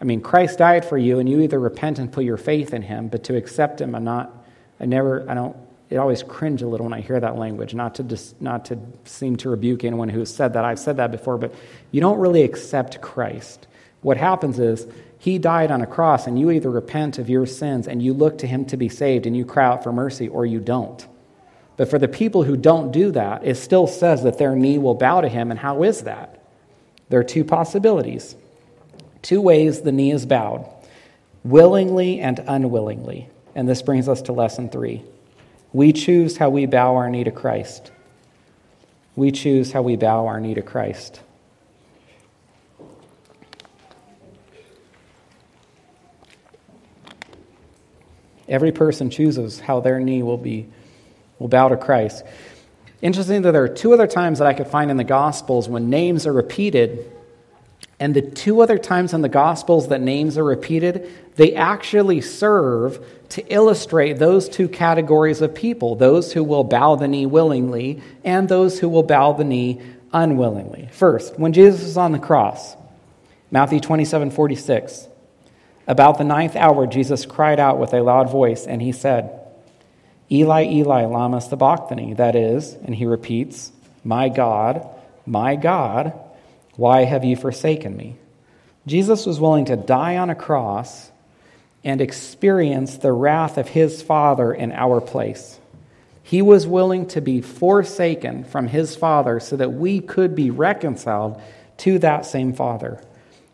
I 0.00 0.04
mean, 0.04 0.20
Christ 0.20 0.58
died 0.58 0.84
for 0.84 0.98
you, 0.98 1.20
and 1.20 1.28
you 1.28 1.42
either 1.42 1.60
repent 1.60 2.00
and 2.00 2.12
put 2.12 2.24
your 2.24 2.36
faith 2.36 2.74
in 2.74 2.82
him, 2.82 3.06
but 3.06 3.22
to 3.24 3.36
accept 3.36 3.80
him, 3.80 3.94
I'm 3.94 4.02
not, 4.02 4.34
I 4.80 4.86
never, 4.86 5.30
I 5.30 5.34
don't, 5.34 5.56
it 5.90 5.96
always 5.96 6.24
cringe 6.24 6.60
a 6.60 6.66
little 6.66 6.86
when 6.86 6.92
I 6.92 7.02
hear 7.02 7.20
that 7.20 7.36
language, 7.38 7.72
not 7.72 7.94
to, 7.94 8.02
dis, 8.02 8.34
not 8.40 8.64
to 8.64 8.78
seem 9.04 9.36
to 9.36 9.48
rebuke 9.48 9.84
anyone 9.84 10.08
who 10.08 10.18
has 10.18 10.34
said 10.34 10.54
that. 10.54 10.64
I've 10.64 10.80
said 10.80 10.96
that 10.96 11.12
before, 11.12 11.38
but 11.38 11.54
you 11.92 12.00
don't 12.00 12.18
really 12.18 12.42
accept 12.42 13.00
Christ. 13.00 13.68
What 14.02 14.16
happens 14.16 14.58
is 14.58 14.88
he 15.20 15.38
died 15.38 15.70
on 15.70 15.82
a 15.82 15.86
cross, 15.86 16.26
and 16.26 16.40
you 16.40 16.50
either 16.50 16.70
repent 16.70 17.18
of 17.18 17.28
your 17.28 17.44
sins 17.44 17.86
and 17.86 18.02
you 18.02 18.14
look 18.14 18.38
to 18.38 18.46
him 18.46 18.64
to 18.64 18.78
be 18.78 18.88
saved 18.88 19.26
and 19.26 19.36
you 19.36 19.44
cry 19.44 19.66
out 19.66 19.84
for 19.84 19.92
mercy, 19.92 20.28
or 20.28 20.46
you 20.46 20.60
don't. 20.60 21.06
But 21.76 21.90
for 21.90 21.98
the 21.98 22.08
people 22.08 22.42
who 22.42 22.56
don't 22.56 22.90
do 22.90 23.10
that, 23.12 23.44
it 23.44 23.56
still 23.56 23.86
says 23.86 24.22
that 24.22 24.38
their 24.38 24.56
knee 24.56 24.78
will 24.78 24.94
bow 24.94 25.20
to 25.20 25.28
him. 25.28 25.50
And 25.50 25.60
how 25.60 25.82
is 25.82 26.04
that? 26.04 26.42
There 27.10 27.20
are 27.20 27.24
two 27.24 27.44
possibilities, 27.44 28.34
two 29.20 29.42
ways 29.42 29.82
the 29.82 29.92
knee 29.92 30.10
is 30.10 30.24
bowed 30.24 30.66
willingly 31.44 32.20
and 32.20 32.38
unwillingly. 32.38 33.28
And 33.54 33.68
this 33.68 33.82
brings 33.82 34.08
us 34.08 34.22
to 34.22 34.32
lesson 34.32 34.70
three. 34.70 35.02
We 35.74 35.92
choose 35.92 36.38
how 36.38 36.48
we 36.48 36.64
bow 36.64 36.96
our 36.96 37.10
knee 37.10 37.24
to 37.24 37.30
Christ. 37.30 37.90
We 39.16 39.32
choose 39.32 39.72
how 39.72 39.82
we 39.82 39.96
bow 39.96 40.26
our 40.28 40.40
knee 40.40 40.54
to 40.54 40.62
Christ. 40.62 41.20
Every 48.50 48.72
person 48.72 49.08
chooses 49.08 49.60
how 49.60 49.80
their 49.80 50.00
knee 50.00 50.22
will 50.22 50.36
be 50.36 50.68
will 51.38 51.48
bow 51.48 51.68
to 51.68 51.76
Christ. 51.76 52.24
Interesting 53.02 53.42
that 53.42 53.52
there 53.52 53.64
are 53.64 53.68
two 53.68 53.94
other 53.94 54.06
times 54.06 54.38
that 54.40 54.46
I 54.46 54.52
could 54.52 54.66
find 54.66 54.90
in 54.90 54.98
the 54.98 55.04
Gospels 55.04 55.68
when 55.68 55.88
names 55.88 56.26
are 56.26 56.32
repeated, 56.32 57.10
and 57.98 58.14
the 58.14 58.20
two 58.20 58.60
other 58.60 58.76
times 58.76 59.14
in 59.14 59.22
the 59.22 59.28
Gospels 59.28 59.88
that 59.88 60.02
names 60.02 60.36
are 60.36 60.44
repeated, 60.44 61.10
they 61.36 61.54
actually 61.54 62.20
serve 62.20 63.04
to 63.30 63.46
illustrate 63.52 64.18
those 64.18 64.48
two 64.48 64.68
categories 64.68 65.40
of 65.40 65.54
people 65.54 65.94
those 65.94 66.32
who 66.32 66.44
will 66.44 66.64
bow 66.64 66.96
the 66.96 67.08
knee 67.08 67.26
willingly 67.26 68.02
and 68.24 68.48
those 68.48 68.80
who 68.80 68.88
will 68.88 69.02
bow 69.02 69.32
the 69.32 69.44
knee 69.44 69.80
unwillingly. 70.12 70.88
First, 70.92 71.38
when 71.38 71.52
Jesus 71.52 71.82
was 71.82 71.96
on 71.96 72.12
the 72.12 72.18
cross, 72.18 72.76
Matthew 73.50 73.80
27 73.80 74.30
46. 74.30 75.06
About 75.86 76.18
the 76.18 76.24
ninth 76.24 76.56
hour, 76.56 76.86
Jesus 76.86 77.26
cried 77.26 77.58
out 77.58 77.78
with 77.78 77.94
a 77.94 78.02
loud 78.02 78.30
voice, 78.30 78.66
and 78.66 78.80
he 78.80 78.92
said, 78.92 79.40
Eli, 80.30 80.64
Eli, 80.64 81.06
lama 81.06 81.40
sabachthani. 81.40 82.14
That 82.14 82.36
is, 82.36 82.74
and 82.74 82.94
he 82.94 83.06
repeats, 83.06 83.72
My 84.04 84.28
God, 84.28 84.88
my 85.26 85.56
God, 85.56 86.12
why 86.76 87.04
have 87.04 87.24
you 87.24 87.36
forsaken 87.36 87.96
me? 87.96 88.16
Jesus 88.86 89.26
was 89.26 89.40
willing 89.40 89.66
to 89.66 89.76
die 89.76 90.16
on 90.16 90.30
a 90.30 90.34
cross 90.34 91.10
and 91.82 92.00
experience 92.00 92.98
the 92.98 93.12
wrath 93.12 93.58
of 93.58 93.68
his 93.68 94.02
Father 94.02 94.52
in 94.52 94.72
our 94.72 95.00
place. 95.00 95.58
He 96.22 96.42
was 96.42 96.66
willing 96.66 97.06
to 97.08 97.20
be 97.20 97.40
forsaken 97.40 98.44
from 98.44 98.68
his 98.68 98.94
Father 98.94 99.40
so 99.40 99.56
that 99.56 99.72
we 99.72 100.00
could 100.00 100.34
be 100.34 100.50
reconciled 100.50 101.40
to 101.78 101.98
that 101.98 102.26
same 102.26 102.52
Father. 102.52 103.02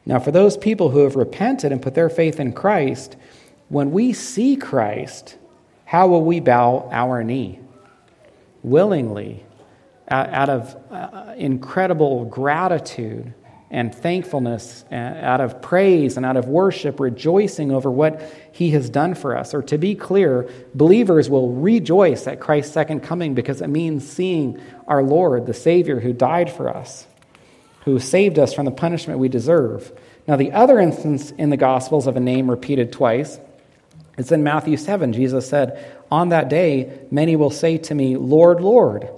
Now, 0.07 0.21
for 0.21 0.31
those 0.31 0.57
people 0.57 0.91
who 0.91 1.01
have 1.01 1.17
repented 1.17 1.73
and 1.73 1.83
put 1.83 1.95
their 1.95 2.09
faith 2.09 2.39
in 2.39 2.53
Christ, 2.53 3.17
when 3.69 3.91
we 3.91 4.13
see 4.13 4.55
Christ, 4.55 5.37
how 5.85 6.07
will 6.07 6.23
we 6.23 6.39
bow 6.39 6.89
our 6.93 7.25
knee? 7.25 7.59
Willingly, 8.63 9.45
out 10.09 10.49
of 10.49 10.77
uh, 10.91 11.35
incredible 11.37 12.25
gratitude 12.27 13.35
and 13.71 13.93
thankfulness, 13.93 14.85
uh, 14.93 14.95
out 14.95 15.41
of 15.41 15.61
praise 15.61 16.17
and 16.17 16.25
out 16.25 16.37
of 16.37 16.47
worship, 16.47 17.01
rejoicing 17.01 17.73
over 17.73 17.91
what 17.91 18.23
he 18.53 18.71
has 18.71 18.89
done 18.89 19.15
for 19.15 19.37
us. 19.37 19.53
Or 19.53 19.63
to 19.63 19.77
be 19.77 19.97
clear, 19.97 20.49
believers 20.75 21.29
will 21.29 21.53
rejoice 21.53 22.29
at 22.29 22.39
Christ's 22.39 22.73
second 22.73 23.01
coming 23.01 23.35
because 23.35 23.61
it 23.61 23.69
means 23.69 24.09
seeing 24.09 24.61
our 24.87 25.03
Lord, 25.03 25.47
the 25.47 25.55
Savior 25.55 25.99
who 25.99 26.13
died 26.13 26.51
for 26.51 26.69
us, 26.69 27.09
who 27.87 27.99
saved 28.01 28.39
us 28.39 28.53
from 28.53 28.67
the 28.67 28.71
punishment 28.73 29.21
we 29.21 29.29
deserve. 29.29 29.91
Now, 30.27 30.37
the 30.37 30.53
other 30.53 30.79
instance 30.81 31.31
in 31.31 31.51
the 31.51 31.57
Gospels 31.57 32.09
of 32.09 32.17
a 32.17 32.21
name 32.21 32.51
repeated 32.51 32.93
twice 32.93 33.39
is 34.19 34.33
in 34.33 34.43
Matthew 34.43 34.77
7. 34.77 35.13
Jesus 35.13 35.49
said, 35.49 35.95
On 36.11 36.31
that 36.31 36.49
day, 36.49 36.99
many 37.13 37.37
will 37.37 37.51
say 37.51 37.79
to 37.79 37.95
me, 37.95 38.17
Lord, 38.17 38.61
Lord. 38.61 39.09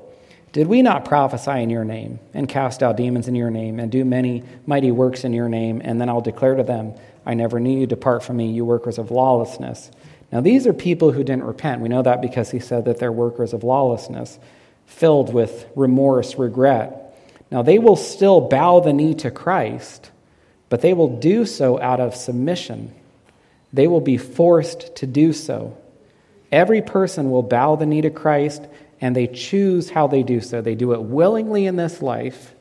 Did 0.52 0.66
we 0.66 0.82
not 0.82 1.04
prophesy 1.04 1.62
in 1.62 1.70
your 1.70 1.84
name, 1.84 2.20
and 2.34 2.48
cast 2.48 2.82
out 2.82 2.96
demons 2.96 3.26
in 3.26 3.34
your 3.34 3.50
name, 3.50 3.80
and 3.80 3.92
do 3.92 4.04
many 4.04 4.44
mighty 4.66 4.90
works 4.90 5.24
in 5.24 5.32
your 5.32 5.48
name? 5.48 5.80
And 5.82 6.00
then 6.00 6.08
I'll 6.08 6.20
declare 6.20 6.56
to 6.56 6.62
them, 6.62 6.94
I 7.24 7.34
never 7.34 7.60
knew 7.60 7.80
you. 7.80 7.86
Depart 7.86 8.22
from 8.22 8.36
me, 8.36 8.50
you 8.52 8.64
workers 8.64 8.98
of 8.98 9.10
lawlessness. 9.10 9.90
Now, 10.30 10.42
these 10.42 10.66
are 10.66 10.74
people 10.74 11.12
who 11.12 11.24
didn't 11.24 11.44
repent. 11.44 11.80
We 11.80 11.88
know 11.88 12.02
that 12.02 12.20
because 12.20 12.50
he 12.50 12.60
said 12.60 12.84
that 12.84 12.98
they're 12.98 13.12
workers 13.12 13.54
of 13.54 13.64
lawlessness, 13.64 14.38
filled 14.84 15.32
with 15.32 15.66
remorse, 15.74 16.34
regret. 16.36 17.07
Now, 17.50 17.62
they 17.62 17.78
will 17.78 17.96
still 17.96 18.42
bow 18.42 18.80
the 18.80 18.92
knee 18.92 19.14
to 19.14 19.30
Christ, 19.30 20.10
but 20.68 20.82
they 20.82 20.92
will 20.92 21.18
do 21.18 21.46
so 21.46 21.80
out 21.80 22.00
of 22.00 22.14
submission. 22.14 22.94
They 23.72 23.86
will 23.86 24.00
be 24.00 24.18
forced 24.18 24.96
to 24.96 25.06
do 25.06 25.32
so. 25.32 25.76
Every 26.50 26.82
person 26.82 27.30
will 27.30 27.42
bow 27.42 27.76
the 27.76 27.86
knee 27.86 28.02
to 28.02 28.10
Christ 28.10 28.66
and 29.00 29.14
they 29.14 29.26
choose 29.26 29.90
how 29.90 30.06
they 30.06 30.22
do 30.22 30.40
so. 30.40 30.60
They 30.60 30.74
do 30.74 30.92
it 30.92 31.02
willingly 31.02 31.66
in 31.66 31.76
this 31.76 32.02
life, 32.02 32.54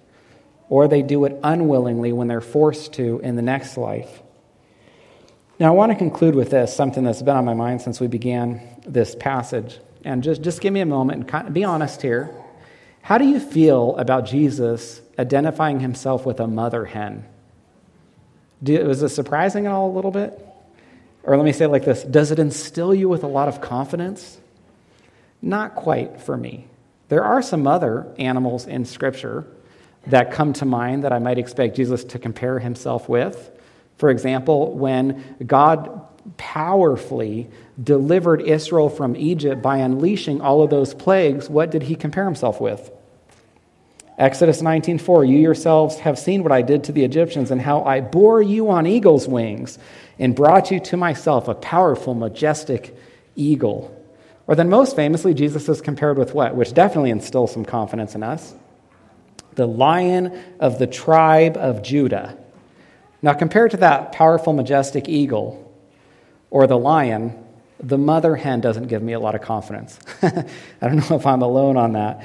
or 0.69 0.87
they 0.87 1.01
do 1.01 1.25
it 1.25 1.37
unwillingly 1.43 2.13
when 2.13 2.27
they're 2.27 2.41
forced 2.41 2.93
to 2.93 3.19
in 3.23 3.35
the 3.35 3.41
next 3.41 3.77
life. 3.77 4.21
Now, 5.59 5.69
I 5.69 5.71
want 5.71 5.91
to 5.91 5.97
conclude 5.97 6.35
with 6.35 6.51
this, 6.51 6.75
something 6.75 7.03
that's 7.03 7.23
been 7.23 7.35
on 7.35 7.45
my 7.45 7.55
mind 7.55 7.81
since 7.81 7.99
we 7.99 8.05
began 8.07 8.61
this 8.85 9.15
passage. 9.15 9.79
And 10.05 10.21
just, 10.21 10.43
just 10.43 10.61
give 10.61 10.71
me 10.71 10.81
a 10.81 10.85
moment 10.85 11.31
and 11.33 11.53
be 11.53 11.63
honest 11.63 12.03
here. 12.03 12.29
How 13.07 13.17
do 13.17 13.23
you 13.23 13.39
feel 13.39 13.95
about 13.95 14.25
Jesus 14.25 15.01
identifying 15.17 15.79
himself 15.79 16.25
with 16.25 16.41
a 16.41 16.45
mother 16.45 16.83
hen? 16.83 17.23
Do, 18.61 18.83
was 18.83 19.01
it 19.01 19.07
surprising 19.07 19.65
at 19.65 19.71
all 19.71 19.89
a 19.89 19.95
little 19.95 20.11
bit? 20.11 20.37
Or 21.23 21.37
let 21.37 21.45
me 21.45 21.53
say 21.53 21.63
it 21.63 21.69
like 21.69 21.85
this 21.85 22.03
Does 22.03 22.31
it 22.31 22.39
instill 22.39 22.93
you 22.93 23.07
with 23.07 23.23
a 23.23 23.27
lot 23.27 23.47
of 23.47 23.61
confidence? 23.61 24.37
Not 25.41 25.73
quite 25.73 26.19
for 26.19 26.35
me. 26.35 26.67
There 27.07 27.23
are 27.23 27.41
some 27.41 27.65
other 27.65 28.13
animals 28.19 28.67
in 28.67 28.83
Scripture 28.83 29.47
that 30.07 30.33
come 30.33 30.51
to 30.51 30.65
mind 30.65 31.05
that 31.05 31.13
I 31.13 31.19
might 31.19 31.37
expect 31.37 31.77
Jesus 31.77 32.03
to 32.03 32.19
compare 32.19 32.59
himself 32.59 33.07
with. 33.07 33.51
For 33.99 34.09
example, 34.09 34.73
when 34.73 35.37
God 35.45 36.01
powerfully 36.35 37.49
delivered 37.81 38.41
Israel 38.41 38.89
from 38.89 39.15
Egypt 39.15 39.61
by 39.61 39.77
unleashing 39.77 40.41
all 40.41 40.61
of 40.61 40.69
those 40.69 40.93
plagues, 40.93 41.49
what 41.49 41.71
did 41.71 41.83
he 41.83 41.95
compare 41.95 42.25
himself 42.25 42.59
with? 42.59 42.91
Exodus 44.17 44.61
19:4 44.61 45.25
You 45.25 45.37
yourselves 45.37 45.99
have 45.99 46.17
seen 46.17 46.41
what 46.43 46.51
I 46.51 46.61
did 46.61 46.83
to 46.85 46.91
the 46.91 47.03
Egyptians 47.03 47.51
and 47.51 47.61
how 47.61 47.83
I 47.83 48.01
bore 48.01 48.41
you 48.41 48.69
on 48.69 48.87
eagle's 48.87 49.27
wings 49.27 49.77
and 50.17 50.35
brought 50.35 50.71
you 50.71 50.79
to 50.79 50.97
myself 50.97 51.47
a 51.47 51.53
powerful 51.53 52.15
majestic 52.15 52.95
eagle. 53.35 53.93
Or 54.47 54.55
then, 54.55 54.69
most 54.69 54.95
famously, 54.95 55.33
Jesus 55.33 55.69
is 55.69 55.81
compared 55.81 56.17
with 56.17 56.33
what? 56.33 56.55
Which 56.55 56.73
definitely 56.73 57.11
instills 57.11 57.51
some 57.51 57.65
confidence 57.65 58.15
in 58.15 58.23
us 58.23 58.53
the 59.55 59.67
lion 59.67 60.39
of 60.59 60.77
the 60.77 60.85
tribe 60.85 61.57
of 61.57 61.81
Judah. 61.81 62.37
Now, 63.23 63.33
compared 63.33 63.71
to 63.71 63.77
that 63.77 64.11
powerful, 64.11 64.53
majestic 64.53 65.09
eagle 65.09 65.73
or 66.51 66.67
the 66.67 66.77
lion, 66.77 67.33
the 67.79 67.97
mother 67.97 68.35
hen 68.35 68.61
doesn't 68.61 68.87
give 68.87 69.01
me 69.01 69.13
a 69.13 69.19
lot 69.19 69.33
of 69.33 69.41
confidence. 69.41 69.99
I 70.21 70.29
don't 70.81 71.09
know 71.09 71.15
if 71.15 71.25
I'm 71.25 71.41
alone 71.41 71.75
on 71.75 71.93
that. 71.93 72.23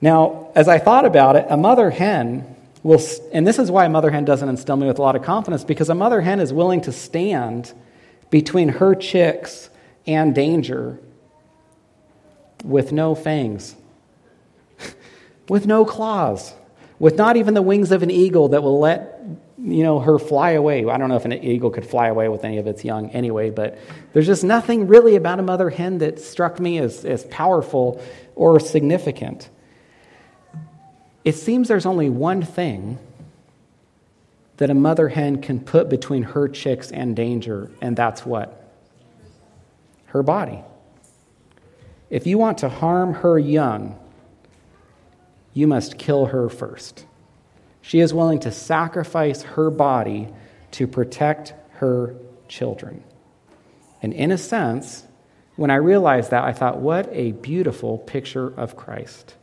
Now, 0.00 0.50
as 0.54 0.68
I 0.68 0.78
thought 0.78 1.04
about 1.04 1.36
it, 1.36 1.46
a 1.48 1.56
mother 1.56 1.90
hen 1.90 2.56
will, 2.82 3.00
and 3.32 3.46
this 3.46 3.58
is 3.58 3.70
why 3.70 3.84
a 3.84 3.88
mother 3.88 4.10
hen 4.10 4.24
doesn't 4.24 4.48
instill 4.48 4.76
me 4.76 4.86
with 4.86 4.98
a 4.98 5.02
lot 5.02 5.16
of 5.16 5.22
confidence, 5.22 5.64
because 5.64 5.90
a 5.90 5.94
mother 5.94 6.20
hen 6.20 6.40
is 6.40 6.52
willing 6.52 6.80
to 6.82 6.92
stand 6.92 7.72
between 8.30 8.68
her 8.68 8.94
chicks 8.94 9.68
and 10.06 10.34
danger 10.34 10.98
with 12.64 12.92
no 12.92 13.14
fangs, 13.14 13.76
with 15.48 15.66
no 15.66 15.84
claws, 15.84 16.54
with 16.98 17.16
not 17.16 17.36
even 17.36 17.54
the 17.54 17.62
wings 17.62 17.92
of 17.92 18.02
an 18.02 18.10
eagle 18.10 18.48
that 18.48 18.62
will 18.62 18.78
let 18.78 19.20
you 19.58 19.82
know 19.82 19.98
her 19.98 20.18
fly 20.18 20.52
away. 20.52 20.86
I 20.86 20.96
don't 20.96 21.10
know 21.10 21.16
if 21.16 21.26
an 21.26 21.32
eagle 21.34 21.70
could 21.70 21.86
fly 21.86 22.08
away 22.08 22.28
with 22.28 22.44
any 22.44 22.56
of 22.56 22.66
its 22.66 22.84
young 22.84 23.10
anyway, 23.10 23.50
but 23.50 23.78
there's 24.12 24.26
just 24.26 24.44
nothing 24.44 24.86
really 24.86 25.16
about 25.16 25.38
a 25.38 25.42
mother 25.42 25.68
hen 25.68 25.98
that 25.98 26.18
struck 26.18 26.58
me 26.58 26.78
as, 26.78 27.04
as 27.04 27.24
powerful 27.24 28.02
or 28.34 28.58
significant. 28.58 29.50
It 31.24 31.34
seems 31.34 31.68
there's 31.68 31.86
only 31.86 32.08
one 32.08 32.42
thing 32.42 32.98
that 34.56 34.70
a 34.70 34.74
mother 34.74 35.08
hen 35.08 35.40
can 35.40 35.60
put 35.60 35.88
between 35.88 36.22
her 36.22 36.48
chicks 36.48 36.90
and 36.90 37.16
danger, 37.16 37.70
and 37.80 37.96
that's 37.96 38.26
what? 38.26 38.70
Her 40.06 40.22
body. 40.22 40.62
If 42.10 42.26
you 42.26 42.38
want 42.38 42.58
to 42.58 42.68
harm 42.68 43.14
her 43.14 43.38
young, 43.38 43.98
you 45.54 45.66
must 45.66 45.98
kill 45.98 46.26
her 46.26 46.48
first. 46.48 47.06
She 47.82 48.00
is 48.00 48.12
willing 48.12 48.40
to 48.40 48.52
sacrifice 48.52 49.42
her 49.42 49.70
body 49.70 50.28
to 50.72 50.86
protect 50.86 51.54
her 51.74 52.14
children. 52.48 53.02
And 54.02 54.12
in 54.12 54.30
a 54.30 54.38
sense, 54.38 55.04
when 55.56 55.70
I 55.70 55.76
realized 55.76 56.30
that, 56.30 56.44
I 56.44 56.52
thought, 56.52 56.78
what 56.78 57.08
a 57.12 57.32
beautiful 57.32 57.98
picture 57.98 58.48
of 58.58 58.76
Christ. 58.76 59.34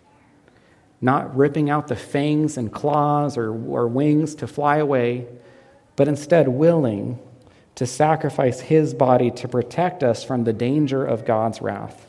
Not 0.99 1.35
ripping 1.35 1.69
out 1.69 1.87
the 1.87 1.95
fangs 1.95 2.57
and 2.57 2.71
claws 2.71 3.37
or, 3.37 3.51
or 3.51 3.87
wings 3.87 4.35
to 4.35 4.47
fly 4.47 4.77
away, 4.77 5.27
but 5.95 6.07
instead 6.07 6.47
willing 6.47 7.19
to 7.75 7.85
sacrifice 7.85 8.59
his 8.59 8.95
body 8.95 9.29
to 9.29 9.47
protect 9.47 10.01
us 10.01 10.23
from 10.23 10.43
the 10.43 10.53
danger 10.53 11.05
of 11.05 11.25
God's 11.25 11.61
wrath. 11.61 12.07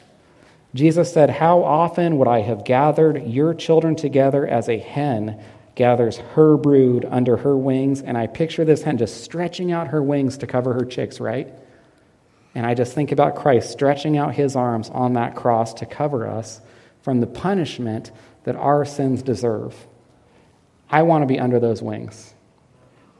Jesus 0.74 1.12
said, 1.12 1.28
How 1.28 1.62
often 1.62 2.18
would 2.18 2.28
I 2.28 2.40
have 2.40 2.64
gathered 2.64 3.26
your 3.26 3.52
children 3.54 3.94
together 3.94 4.46
as 4.46 4.68
a 4.68 4.78
hen 4.78 5.42
gathers 5.74 6.16
her 6.16 6.56
brood 6.56 7.06
under 7.10 7.36
her 7.38 7.56
wings? 7.56 8.00
And 8.00 8.16
I 8.16 8.26
picture 8.26 8.64
this 8.64 8.82
hen 8.82 8.96
just 8.96 9.22
stretching 9.22 9.70
out 9.70 9.88
her 9.88 10.02
wings 10.02 10.38
to 10.38 10.46
cover 10.46 10.72
her 10.72 10.84
chicks, 10.84 11.20
right? 11.20 11.52
And 12.54 12.64
I 12.66 12.74
just 12.74 12.94
think 12.94 13.12
about 13.12 13.36
Christ 13.36 13.70
stretching 13.70 14.16
out 14.16 14.34
his 14.34 14.56
arms 14.56 14.88
on 14.90 15.12
that 15.14 15.36
cross 15.36 15.74
to 15.74 15.86
cover 15.86 16.26
us 16.26 16.60
from 17.02 17.20
the 17.20 17.26
punishment 17.26 18.10
that 18.44 18.56
our 18.56 18.84
sins 18.84 19.22
deserve. 19.22 19.74
I 20.90 21.02
want 21.02 21.22
to 21.22 21.26
be 21.26 21.38
under 21.38 21.60
those 21.60 21.82
wings. 21.82 22.34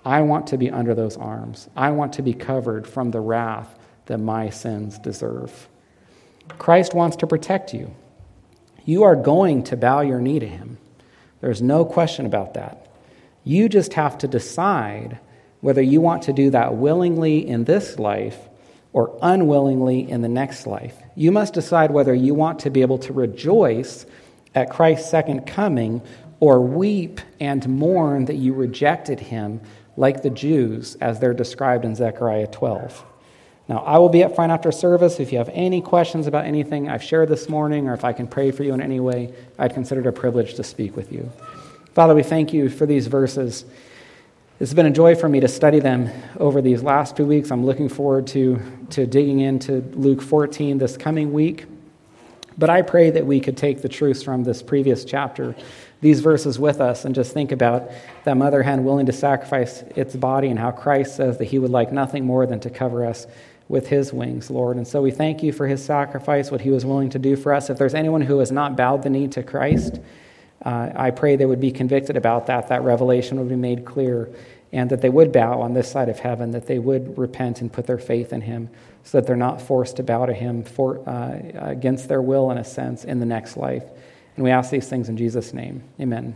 I 0.04 0.22
want 0.22 0.48
to 0.48 0.56
be 0.56 0.70
under 0.70 0.94
those 0.94 1.16
arms. 1.16 1.68
I 1.76 1.90
want 1.90 2.14
to 2.14 2.22
be 2.22 2.32
covered 2.32 2.86
from 2.86 3.10
the 3.10 3.20
wrath 3.20 3.78
that 4.06 4.18
my 4.18 4.50
sins 4.50 4.98
deserve. 4.98 5.68
Christ 6.56 6.94
wants 6.94 7.16
to 7.16 7.26
protect 7.26 7.74
you. 7.74 7.94
You 8.84 9.02
are 9.02 9.16
going 9.16 9.64
to 9.64 9.76
bow 9.76 10.00
your 10.00 10.20
knee 10.20 10.38
to 10.38 10.48
him. 10.48 10.78
There's 11.40 11.60
no 11.60 11.84
question 11.84 12.24
about 12.24 12.54
that. 12.54 12.86
You 13.44 13.68
just 13.68 13.94
have 13.94 14.18
to 14.18 14.28
decide 14.28 15.18
whether 15.60 15.82
you 15.82 16.00
want 16.00 16.22
to 16.24 16.32
do 16.32 16.50
that 16.50 16.74
willingly 16.74 17.46
in 17.46 17.64
this 17.64 17.98
life 17.98 18.38
or 18.92 19.18
unwillingly 19.20 20.10
in 20.10 20.22
the 20.22 20.28
next 20.28 20.66
life. 20.66 20.96
You 21.18 21.32
must 21.32 21.52
decide 21.52 21.90
whether 21.90 22.14
you 22.14 22.32
want 22.32 22.60
to 22.60 22.70
be 22.70 22.80
able 22.80 22.98
to 22.98 23.12
rejoice 23.12 24.06
at 24.54 24.70
Christ's 24.70 25.10
second 25.10 25.48
coming 25.48 26.00
or 26.38 26.60
weep 26.60 27.20
and 27.40 27.68
mourn 27.68 28.26
that 28.26 28.36
you 28.36 28.54
rejected 28.54 29.18
him 29.18 29.60
like 29.96 30.22
the 30.22 30.30
Jews 30.30 30.96
as 31.00 31.18
they're 31.18 31.34
described 31.34 31.84
in 31.84 31.96
Zechariah 31.96 32.46
12. 32.46 33.04
Now, 33.68 33.78
I 33.78 33.98
will 33.98 34.10
be 34.10 34.22
up 34.22 34.36
front 34.36 34.52
after 34.52 34.70
service. 34.70 35.18
If 35.18 35.32
you 35.32 35.38
have 35.38 35.50
any 35.52 35.80
questions 35.80 36.28
about 36.28 36.44
anything 36.44 36.88
I've 36.88 37.02
shared 37.02 37.30
this 37.30 37.48
morning, 37.48 37.88
or 37.88 37.94
if 37.94 38.04
I 38.04 38.12
can 38.12 38.28
pray 38.28 38.52
for 38.52 38.62
you 38.62 38.72
in 38.72 38.80
any 38.80 39.00
way, 39.00 39.34
I'd 39.58 39.74
consider 39.74 40.02
it 40.02 40.06
a 40.06 40.12
privilege 40.12 40.54
to 40.54 40.62
speak 40.62 40.94
with 40.94 41.10
you. 41.10 41.28
Father, 41.94 42.14
we 42.14 42.22
thank 42.22 42.52
you 42.52 42.68
for 42.68 42.86
these 42.86 43.08
verses. 43.08 43.64
It's 44.60 44.74
been 44.74 44.86
a 44.86 44.90
joy 44.90 45.14
for 45.14 45.28
me 45.28 45.38
to 45.38 45.46
study 45.46 45.78
them 45.78 46.10
over 46.40 46.60
these 46.60 46.82
last 46.82 47.16
two 47.16 47.24
weeks. 47.24 47.52
I'm 47.52 47.64
looking 47.64 47.88
forward 47.88 48.26
to, 48.28 48.60
to 48.90 49.06
digging 49.06 49.38
into 49.38 49.82
Luke 49.92 50.20
14 50.20 50.78
this 50.78 50.96
coming 50.96 51.32
week. 51.32 51.66
But 52.58 52.68
I 52.68 52.82
pray 52.82 53.12
that 53.12 53.24
we 53.24 53.38
could 53.38 53.56
take 53.56 53.82
the 53.82 53.88
truths 53.88 54.20
from 54.20 54.42
this 54.42 54.60
previous 54.60 55.04
chapter, 55.04 55.54
these 56.00 56.18
verses 56.18 56.58
with 56.58 56.80
us, 56.80 57.04
and 57.04 57.14
just 57.14 57.32
think 57.32 57.52
about 57.52 57.88
that 58.24 58.36
mother 58.36 58.64
hen 58.64 58.82
willing 58.82 59.06
to 59.06 59.12
sacrifice 59.12 59.82
its 59.94 60.16
body 60.16 60.48
and 60.48 60.58
how 60.58 60.72
Christ 60.72 61.14
says 61.14 61.38
that 61.38 61.44
he 61.44 61.60
would 61.60 61.70
like 61.70 61.92
nothing 61.92 62.24
more 62.24 62.44
than 62.44 62.58
to 62.58 62.68
cover 62.68 63.06
us 63.06 63.28
with 63.68 63.86
his 63.86 64.12
wings, 64.12 64.50
Lord. 64.50 64.76
And 64.76 64.88
so 64.88 65.00
we 65.00 65.12
thank 65.12 65.40
you 65.40 65.52
for 65.52 65.68
his 65.68 65.84
sacrifice, 65.84 66.50
what 66.50 66.62
he 66.62 66.70
was 66.70 66.84
willing 66.84 67.10
to 67.10 67.18
do 67.20 67.36
for 67.36 67.54
us. 67.54 67.70
If 67.70 67.78
there's 67.78 67.94
anyone 67.94 68.22
who 68.22 68.40
has 68.40 68.50
not 68.50 68.76
bowed 68.76 69.04
the 69.04 69.10
knee 69.10 69.28
to 69.28 69.42
Christ, 69.44 70.00
Uh, 70.64 70.90
I 70.94 71.10
pray 71.10 71.36
they 71.36 71.46
would 71.46 71.60
be 71.60 71.70
convicted 71.70 72.16
about 72.16 72.46
that, 72.46 72.68
that 72.68 72.82
revelation 72.82 73.38
would 73.38 73.48
be 73.48 73.56
made 73.56 73.84
clear, 73.84 74.28
and 74.72 74.90
that 74.90 75.00
they 75.00 75.08
would 75.08 75.32
bow 75.32 75.60
on 75.60 75.72
this 75.72 75.90
side 75.90 76.08
of 76.08 76.18
heaven, 76.18 76.50
that 76.50 76.66
they 76.66 76.78
would 76.78 77.16
repent 77.16 77.60
and 77.60 77.72
put 77.72 77.86
their 77.86 77.98
faith 77.98 78.32
in 78.32 78.40
Him, 78.40 78.68
so 79.04 79.18
that 79.18 79.26
they're 79.26 79.36
not 79.36 79.62
forced 79.62 79.96
to 79.96 80.02
bow 80.02 80.26
to 80.26 80.34
Him 80.34 80.64
for, 80.64 80.98
uh, 81.08 81.38
against 81.54 82.08
their 82.08 82.20
will, 82.20 82.50
in 82.50 82.58
a 82.58 82.64
sense, 82.64 83.04
in 83.04 83.20
the 83.20 83.26
next 83.26 83.56
life. 83.56 83.84
And 84.36 84.44
we 84.44 84.50
ask 84.50 84.70
these 84.70 84.88
things 84.88 85.08
in 85.08 85.16
Jesus' 85.16 85.54
name. 85.54 85.82
Amen. 86.00 86.34